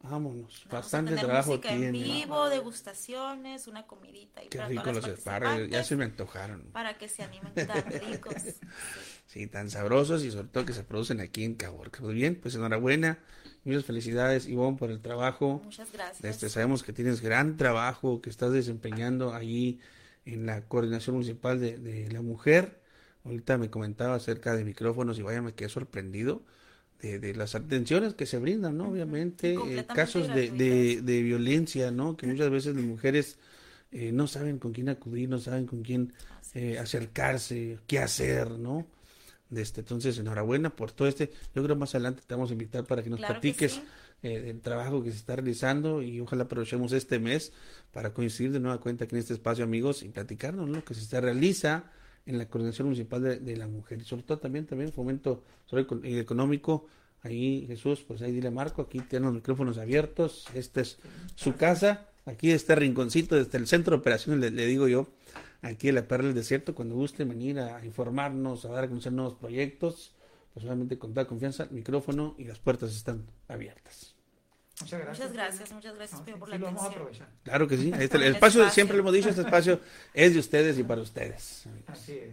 Vámonos, 0.00 0.64
bastante 0.70 1.16
trabajo 1.16 1.50
música 1.50 1.74
en 1.74 1.92
vivo, 1.92 2.48
degustaciones, 2.48 3.66
una 3.66 3.86
comidita. 3.86 4.44
Y 4.44 4.48
Qué 4.48 4.64
rico 4.64 4.92
los 4.92 5.06
espárragos, 5.06 5.68
ya 5.68 5.82
se 5.82 5.96
me 5.96 6.04
antojaron. 6.04 6.62
Para 6.72 6.96
que 6.96 7.08
se 7.08 7.24
animen 7.24 7.52
tan 7.52 7.84
ricos. 7.84 8.34
sí, 9.26 9.48
tan 9.48 9.70
sabrosos 9.70 10.22
y 10.22 10.30
sobre 10.30 10.48
todo 10.48 10.64
que 10.64 10.72
se 10.72 10.84
producen 10.84 11.20
aquí 11.20 11.42
en 11.42 11.56
Caborca. 11.56 12.00
Muy 12.00 12.14
bien, 12.14 12.38
pues 12.40 12.54
enhorabuena, 12.54 13.18
muchas 13.64 13.84
felicidades 13.84 14.46
Ivonne 14.46 14.78
por 14.78 14.90
el 14.92 15.00
trabajo. 15.00 15.62
Muchas 15.64 15.90
gracias. 15.90 16.24
Este, 16.24 16.48
sabemos 16.48 16.84
que 16.84 16.92
tienes 16.92 17.20
gran 17.20 17.56
trabajo, 17.56 18.22
que 18.22 18.30
estás 18.30 18.52
desempeñando 18.52 19.34
ahí 19.34 19.80
en 20.24 20.46
la 20.46 20.62
coordinación 20.62 21.16
municipal 21.16 21.58
de, 21.58 21.76
de 21.76 22.08
la 22.12 22.22
mujer. 22.22 22.80
Ahorita 23.24 23.58
me 23.58 23.68
comentaba 23.68 24.14
acerca 24.14 24.54
de 24.54 24.64
micrófonos 24.64 25.18
y 25.18 25.22
vaya, 25.22 25.42
me 25.42 25.54
quedé 25.54 25.68
sorprendido 25.68 26.44
de, 27.00 27.34
las 27.34 27.54
atenciones 27.54 28.14
que 28.14 28.26
se 28.26 28.38
brindan, 28.38 28.76
¿no? 28.76 28.88
Obviamente, 28.88 29.54
eh, 29.54 29.86
casos 29.86 30.28
de, 30.34 30.50
de, 30.50 31.22
violencia, 31.22 31.90
¿no? 31.90 32.16
Que 32.16 32.26
muchas 32.26 32.50
veces 32.50 32.74
las 32.74 32.84
mujeres 32.84 33.38
eh, 33.92 34.10
no 34.12 34.26
saben 34.26 34.58
con 34.58 34.72
quién 34.72 34.88
acudir, 34.88 35.28
no 35.28 35.38
saben 35.38 35.66
con 35.66 35.82
quién 35.82 36.12
eh, 36.54 36.78
acercarse, 36.78 37.78
qué 37.86 38.00
hacer, 38.00 38.50
¿no? 38.50 38.86
De 39.48 39.62
este, 39.62 39.80
entonces, 39.80 40.18
enhorabuena 40.18 40.70
por 40.70 40.90
todo 40.90 41.06
este. 41.06 41.30
Yo 41.54 41.62
creo 41.62 41.76
más 41.76 41.94
adelante 41.94 42.22
te 42.26 42.34
vamos 42.34 42.50
a 42.50 42.52
invitar 42.52 42.84
para 42.84 43.02
que 43.02 43.10
nos 43.10 43.20
platiques 43.20 43.80
el 44.20 44.60
trabajo 44.60 45.02
que 45.04 45.12
se 45.12 45.18
está 45.18 45.36
realizando 45.36 46.02
y 46.02 46.20
ojalá 46.20 46.42
aprovechemos 46.42 46.90
este 46.90 47.20
mes 47.20 47.52
para 47.92 48.12
coincidir 48.12 48.50
de 48.50 48.58
nueva 48.58 48.80
cuenta 48.80 49.04
aquí 49.04 49.14
en 49.14 49.20
este 49.20 49.32
espacio, 49.32 49.62
amigos, 49.62 50.02
y 50.02 50.08
platicarnos 50.08 50.68
lo 50.68 50.84
que 50.84 50.94
se 50.94 51.20
realiza 51.20 51.84
en 52.28 52.36
la 52.38 52.46
Coordinación 52.46 52.88
Municipal 52.88 53.22
de, 53.22 53.56
la 53.56 53.66
Mujer 53.66 53.98
y 54.02 54.04
sobre 54.04 54.22
todo 54.22 54.38
también, 54.38 54.66
también 54.66 54.92
fomento 54.92 55.42
sobre 55.64 55.86
económico. 56.20 56.86
Ahí 57.22 57.64
Jesús, 57.66 58.04
pues 58.06 58.22
ahí 58.22 58.32
dile 58.32 58.50
Marco, 58.50 58.82
aquí 58.82 59.00
tienen 59.00 59.26
los 59.26 59.34
micrófonos 59.34 59.78
abiertos, 59.78 60.46
esta 60.54 60.82
es 60.82 60.98
su 61.34 61.56
casa, 61.56 62.06
aquí 62.26 62.50
este 62.52 62.74
rinconcito 62.74 63.34
desde 63.34 63.58
el 63.58 63.66
centro 63.66 63.96
de 63.96 64.00
operaciones, 64.00 64.52
le, 64.52 64.66
digo 64.66 64.86
yo, 64.86 65.08
aquí 65.62 65.88
en 65.88 65.96
la 65.96 66.06
Perla 66.06 66.26
del 66.26 66.36
Desierto, 66.36 66.74
cuando 66.74 66.94
guste 66.94 67.24
venir 67.24 67.58
a 67.58 67.84
informarnos, 67.84 68.64
a 68.66 68.68
dar 68.68 68.84
a 68.84 68.88
conocer 68.88 69.12
nuevos 69.12 69.34
proyectos, 69.34 70.12
pues 70.52 70.64
obviamente 70.66 70.98
con 70.98 71.12
toda 71.12 71.26
confianza, 71.26 71.64
el 71.64 71.70
micrófono 71.70 72.34
y 72.38 72.44
las 72.44 72.58
puertas 72.58 72.94
están 72.94 73.24
abiertas. 73.48 74.17
Muchas 74.80 75.00
gracias. 75.00 75.28
Muchas 75.28 75.32
gracias, 75.32 75.72
muchas 75.72 75.94
gracias 75.96 76.20
por 76.20 76.48
la 76.48 76.56
atención. 76.56 77.28
Claro 77.42 77.68
que 77.68 77.76
sí. 77.76 77.92
Este, 77.98 78.16
el 78.16 78.34
espacio, 78.34 78.68
siempre 78.70 78.96
lo 78.96 79.02
hemos 79.02 79.12
dicho, 79.12 79.28
este 79.28 79.42
espacio 79.42 79.80
es 80.14 80.34
de 80.34 80.38
ustedes 80.38 80.78
y 80.78 80.84
para 80.84 81.00
ustedes. 81.00 81.64
Así 81.86 82.12
es. 82.12 82.30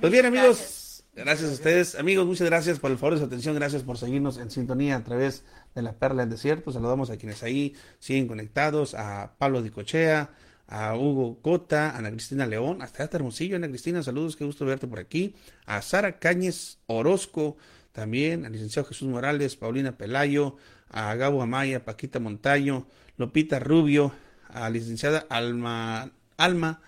Pues 0.00 0.12
bien, 0.12 0.26
amigos, 0.26 1.04
gracias. 1.14 1.50
a 1.50 1.52
ustedes. 1.52 1.94
Amigos, 1.94 2.26
muchas 2.26 2.46
gracias 2.46 2.78
por 2.78 2.90
el 2.90 2.98
favor 2.98 3.14
de 3.14 3.20
su 3.20 3.26
atención. 3.26 3.54
Gracias 3.54 3.82
por 3.82 3.98
seguirnos 3.98 4.38
en 4.38 4.50
sintonía 4.50 4.96
a 4.96 5.04
través 5.04 5.44
de 5.74 5.82
la 5.82 5.92
Perla 5.92 6.22
del 6.22 6.30
Desierto. 6.30 6.72
Saludamos 6.72 7.10
a 7.10 7.16
quienes 7.16 7.42
ahí 7.42 7.74
siguen 7.98 8.28
conectados, 8.28 8.94
a 8.94 9.34
Pablo 9.38 9.60
Dicochea, 9.60 10.30
a 10.68 10.96
Hugo 10.96 11.42
Cota, 11.42 11.90
a 11.90 11.98
Ana 11.98 12.10
Cristina 12.10 12.46
León, 12.46 12.80
hasta 12.80 13.02
hasta 13.02 13.16
Hermosillo, 13.16 13.56
Ana 13.56 13.68
Cristina, 13.68 14.02
saludos, 14.02 14.36
qué 14.36 14.44
gusto 14.44 14.64
verte 14.64 14.86
por 14.86 15.00
aquí. 15.00 15.34
A 15.66 15.82
Sara 15.82 16.18
Cáñez 16.18 16.78
Orozco, 16.86 17.56
también, 17.92 18.46
al 18.46 18.52
licenciado 18.52 18.88
Jesús 18.88 19.08
Morales, 19.08 19.56
Paulina 19.56 19.98
Pelayo, 19.98 20.56
a 20.90 21.14
Gabo 21.14 21.42
Amaya, 21.42 21.84
Paquita 21.84 22.18
Montaño, 22.18 22.86
Lopita 23.16 23.58
Rubio, 23.58 24.12
a 24.48 24.68
licenciada 24.70 25.26
Alma, 25.28 26.10
Alma 26.36 26.80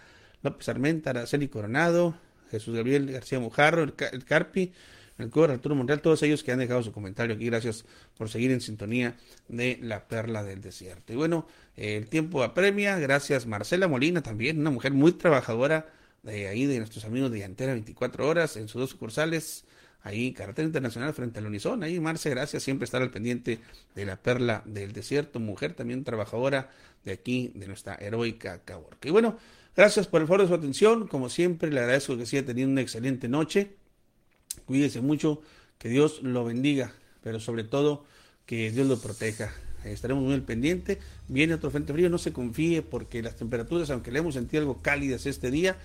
López 0.43 0.69
Armenta, 0.69 1.11
Araceli 1.11 1.49
Coronado, 1.49 2.15
Jesús 2.51 2.75
Gabriel 2.75 3.11
García 3.11 3.39
Mujarro, 3.41 3.83
el, 3.83 3.95
Carpi, 4.25 4.73
el 5.19 5.31
Coro 5.31 5.53
Arturo 5.53 5.75
Monreal, 5.75 6.01
todos 6.01 6.23
ellos 6.23 6.43
que 6.43 6.53
han 6.53 6.59
dejado 6.59 6.83
su 6.83 6.93
comentario 6.93 7.35
aquí. 7.35 7.47
Gracias 7.47 7.85
por 8.19 8.29
seguir 8.29 8.51
en 8.51 8.61
sintonía 8.61 9.17
de 9.49 9.79
la 9.81 10.07
Perla 10.09 10.43
del 10.43 10.61
Desierto. 10.61 11.13
Y 11.13 11.17
bueno, 11.17 11.47
el 11.77 12.09
tiempo 12.09 12.43
apremia. 12.43 12.99
Gracias 12.99 13.47
Marcela 13.47 13.89
Molina 13.89 14.23
también, 14.23 14.59
una 14.59 14.71
mujer 14.71 14.93
muy 14.93 15.13
trabajadora 15.13 15.87
de 16.23 16.49
ahí, 16.49 16.67
de 16.67 16.79
nuestros 16.79 17.05
amigos 17.05 17.31
de 17.31 17.41
Llantera 17.41 17.73
24 17.73 18.29
horas 18.29 18.57
en 18.57 18.69
sus 18.69 18.81
dos 18.81 18.91
sucursales 18.91 19.65
ahí, 20.03 20.33
Carretera 20.33 20.67
Internacional 20.67 21.13
frente 21.15 21.39
al 21.39 21.47
Unison. 21.47 21.83
Ahí, 21.83 22.01
Marce, 22.01 22.31
gracias, 22.31 22.63
siempre 22.63 22.85
estar 22.85 23.03
al 23.03 23.11
pendiente 23.11 23.61
de 23.95 24.05
la 24.05 24.17
perla 24.17 24.63
del 24.65 24.93
desierto, 24.93 25.41
mujer 25.41 25.75
también 25.75 26.05
trabajadora 26.05 26.71
de 27.05 27.13
aquí, 27.13 27.53
de 27.55 27.67
nuestra 27.67 27.95
heroica 27.95 28.63
Caborca. 28.65 29.09
Y 29.09 29.11
bueno, 29.11 29.37
gracias 29.77 30.07
por 30.07 30.21
el 30.21 30.27
favor 30.27 30.43
de 30.43 30.49
su 30.49 30.55
atención. 30.55 31.07
Como 31.09 31.29
siempre, 31.29 31.71
le 31.71 31.81
agradezco 31.81 32.17
que 32.17 32.27
siga 32.27 32.45
teniendo 32.45 32.73
una 32.73 32.81
excelente 32.83 33.29
noche. 33.29 33.77
Cuídese 34.67 35.01
mucho, 35.01 35.43
que 35.79 35.89
Dios 35.89 36.23
lo 36.23 36.45
bendiga, 36.45 36.93
pero 37.23 37.41
sobre 37.41 37.65
todo 37.65 38.05
que 38.47 38.71
Dios 38.71 38.87
lo 38.87 39.01
proteja. 39.01 39.53
Estaremos 39.85 40.23
muy 40.23 40.35
al 40.35 40.43
pendiente. 40.43 40.99
Viene 41.27 41.55
otro 41.55 41.71
frente 41.71 41.93
frío, 41.93 42.09
no 42.09 42.19
se 42.19 42.33
confíe 42.33 42.83
porque 42.83 43.23
las 43.23 43.37
temperaturas, 43.37 43.91
aunque 43.91 44.13
le 44.13 44.21
hemos 44.21 44.35
sentido 44.35 44.61
algo 44.61 44.81
cálidas 44.81 45.27
este 45.27 45.51
día, 45.51 45.77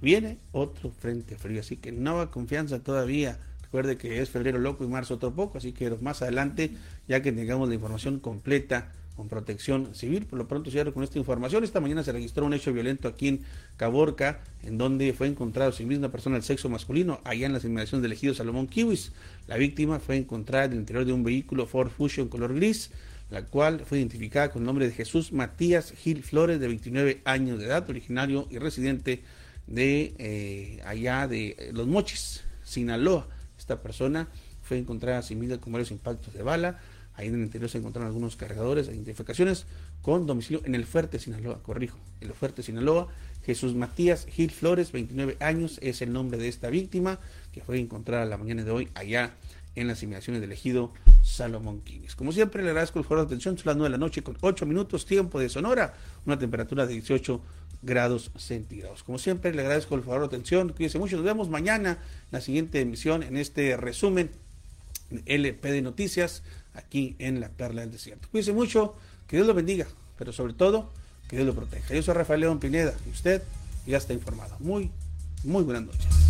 viene 0.00 0.38
otro 0.52 0.90
frente 0.90 1.36
frío. 1.36 1.60
Así 1.60 1.76
que 1.76 1.92
no 1.92 2.20
haga 2.20 2.30
confianza 2.30 2.80
todavía 2.80 3.38
Recuerde 3.68 3.98
que 3.98 4.22
es 4.22 4.30
febrero 4.30 4.58
loco 4.58 4.82
y 4.82 4.86
marzo 4.86 5.14
otro 5.14 5.34
poco, 5.34 5.58
así 5.58 5.72
que 5.72 5.90
más 6.00 6.22
adelante, 6.22 6.70
ya 7.06 7.20
que 7.20 7.32
tengamos 7.32 7.68
la 7.68 7.74
información 7.74 8.18
completa 8.18 8.92
con 9.14 9.28
protección 9.28 9.94
civil, 9.94 10.24
por 10.24 10.38
lo 10.38 10.48
pronto 10.48 10.70
cierro 10.70 10.94
con 10.94 11.02
esta 11.02 11.18
información. 11.18 11.64
Esta 11.64 11.80
mañana 11.80 12.02
se 12.02 12.12
registró 12.12 12.46
un 12.46 12.54
hecho 12.54 12.72
violento 12.72 13.08
aquí 13.08 13.28
en 13.28 13.40
Caborca, 13.76 14.40
en 14.62 14.78
donde 14.78 15.12
fue 15.12 15.26
encontrado 15.26 15.72
sin 15.72 15.86
misma 15.86 16.08
persona 16.08 16.36
del 16.36 16.44
sexo 16.44 16.70
masculino, 16.70 17.20
allá 17.24 17.44
en 17.44 17.52
las 17.52 17.64
inmediaciones 17.64 18.02
del 18.04 18.12
ejido 18.12 18.32
Salomón 18.32 18.68
Kiwis. 18.68 19.12
La 19.48 19.58
víctima 19.58 19.98
fue 19.98 20.16
encontrada 20.16 20.66
en 20.66 20.72
el 20.72 20.78
interior 20.78 21.04
de 21.04 21.12
un 21.12 21.24
vehículo 21.24 21.66
Ford 21.66 21.90
Fusion 21.90 22.28
color 22.28 22.54
gris, 22.54 22.90
la 23.28 23.44
cual 23.44 23.82
fue 23.84 23.98
identificada 23.98 24.50
con 24.50 24.62
el 24.62 24.66
nombre 24.66 24.86
de 24.86 24.94
Jesús 24.94 25.32
Matías 25.32 25.90
Gil 25.92 26.22
Flores, 26.22 26.58
de 26.58 26.68
29 26.68 27.20
años 27.24 27.58
de 27.58 27.66
edad, 27.66 27.90
originario 27.90 28.48
y 28.50 28.56
residente 28.56 29.24
de 29.66 30.14
eh, 30.18 30.80
allá 30.86 31.26
de 31.26 31.70
Los 31.74 31.86
Mochis, 31.86 32.44
Sinaloa. 32.64 33.26
Esta 33.68 33.82
persona 33.82 34.28
fue 34.62 34.78
encontrada 34.78 35.20
sin 35.20 35.40
vida 35.40 35.58
con 35.58 35.74
varios 35.74 35.90
impactos 35.90 36.32
de 36.32 36.42
bala. 36.42 36.78
Ahí 37.16 37.28
en 37.28 37.34
el 37.34 37.42
interior 37.42 37.68
se 37.68 37.76
encontraron 37.76 38.06
algunos 38.06 38.34
cargadores 38.34 38.88
e 38.88 38.94
identificaciones 38.94 39.66
con 40.00 40.24
domicilio 40.24 40.62
en 40.64 40.74
el 40.74 40.86
Fuerte, 40.86 41.18
Sinaloa. 41.18 41.62
Corrijo, 41.62 41.98
el 42.22 42.32
Fuerte, 42.32 42.62
Sinaloa. 42.62 43.08
Jesús 43.44 43.74
Matías 43.74 44.24
Gil 44.24 44.50
Flores, 44.50 44.90
29 44.90 45.36
años, 45.40 45.78
es 45.82 46.00
el 46.00 46.14
nombre 46.14 46.38
de 46.38 46.48
esta 46.48 46.70
víctima 46.70 47.18
que 47.52 47.60
fue 47.60 47.78
encontrada 47.78 48.24
la 48.24 48.38
mañana 48.38 48.64
de 48.64 48.70
hoy 48.70 48.88
allá 48.94 49.34
en 49.74 49.86
las 49.86 50.02
inmediaciones 50.02 50.40
del 50.40 50.52
ejido 50.52 50.94
Salomón 51.22 51.82
Quinis. 51.82 52.16
Como 52.16 52.32
siempre, 52.32 52.62
le 52.62 52.70
agradezco 52.70 53.00
el 53.00 53.04
favor 53.04 53.18
de 53.18 53.26
atención. 53.26 53.58
Son 53.58 53.66
las 53.66 53.76
9 53.76 53.90
de 53.92 53.98
la 53.98 53.98
noche 53.98 54.22
con 54.22 54.38
8 54.40 54.64
minutos, 54.64 55.04
tiempo 55.04 55.38
de 55.38 55.50
Sonora, 55.50 55.92
una 56.24 56.38
temperatura 56.38 56.86
de 56.86 56.94
18 56.94 57.38
grados 57.82 58.30
centígrados. 58.36 59.02
Como 59.02 59.18
siempre, 59.18 59.54
le 59.54 59.62
agradezco 59.62 59.94
el 59.94 60.02
favor 60.02 60.20
de 60.20 60.26
atención. 60.26 60.70
Cuídense 60.70 60.98
mucho. 60.98 61.16
Nos 61.16 61.24
vemos 61.24 61.48
mañana 61.48 61.92
en 61.92 62.28
la 62.30 62.40
siguiente 62.40 62.80
emisión 62.80 63.22
en 63.22 63.36
este 63.36 63.76
resumen 63.76 64.30
LP 65.26 65.72
de 65.72 65.82
Noticias 65.82 66.42
aquí 66.74 67.16
en 67.18 67.40
la 67.40 67.48
Perla 67.48 67.82
del 67.82 67.92
Desierto. 67.92 68.28
Cuídense 68.30 68.52
mucho. 68.52 68.94
Que 69.26 69.36
Dios 69.36 69.46
lo 69.46 69.52
bendiga, 69.52 69.86
pero 70.16 70.32
sobre 70.32 70.54
todo, 70.54 70.90
que 71.28 71.36
Dios 71.36 71.46
lo 71.46 71.54
proteja. 71.54 71.94
Yo 71.94 72.02
soy 72.02 72.14
Rafael 72.14 72.40
León 72.40 72.60
Pineda 72.60 72.94
y 73.06 73.10
usted 73.10 73.42
ya 73.86 73.98
está 73.98 74.14
informado. 74.14 74.56
Muy, 74.58 74.90
muy 75.44 75.64
buenas 75.64 75.82
noches. 75.82 76.27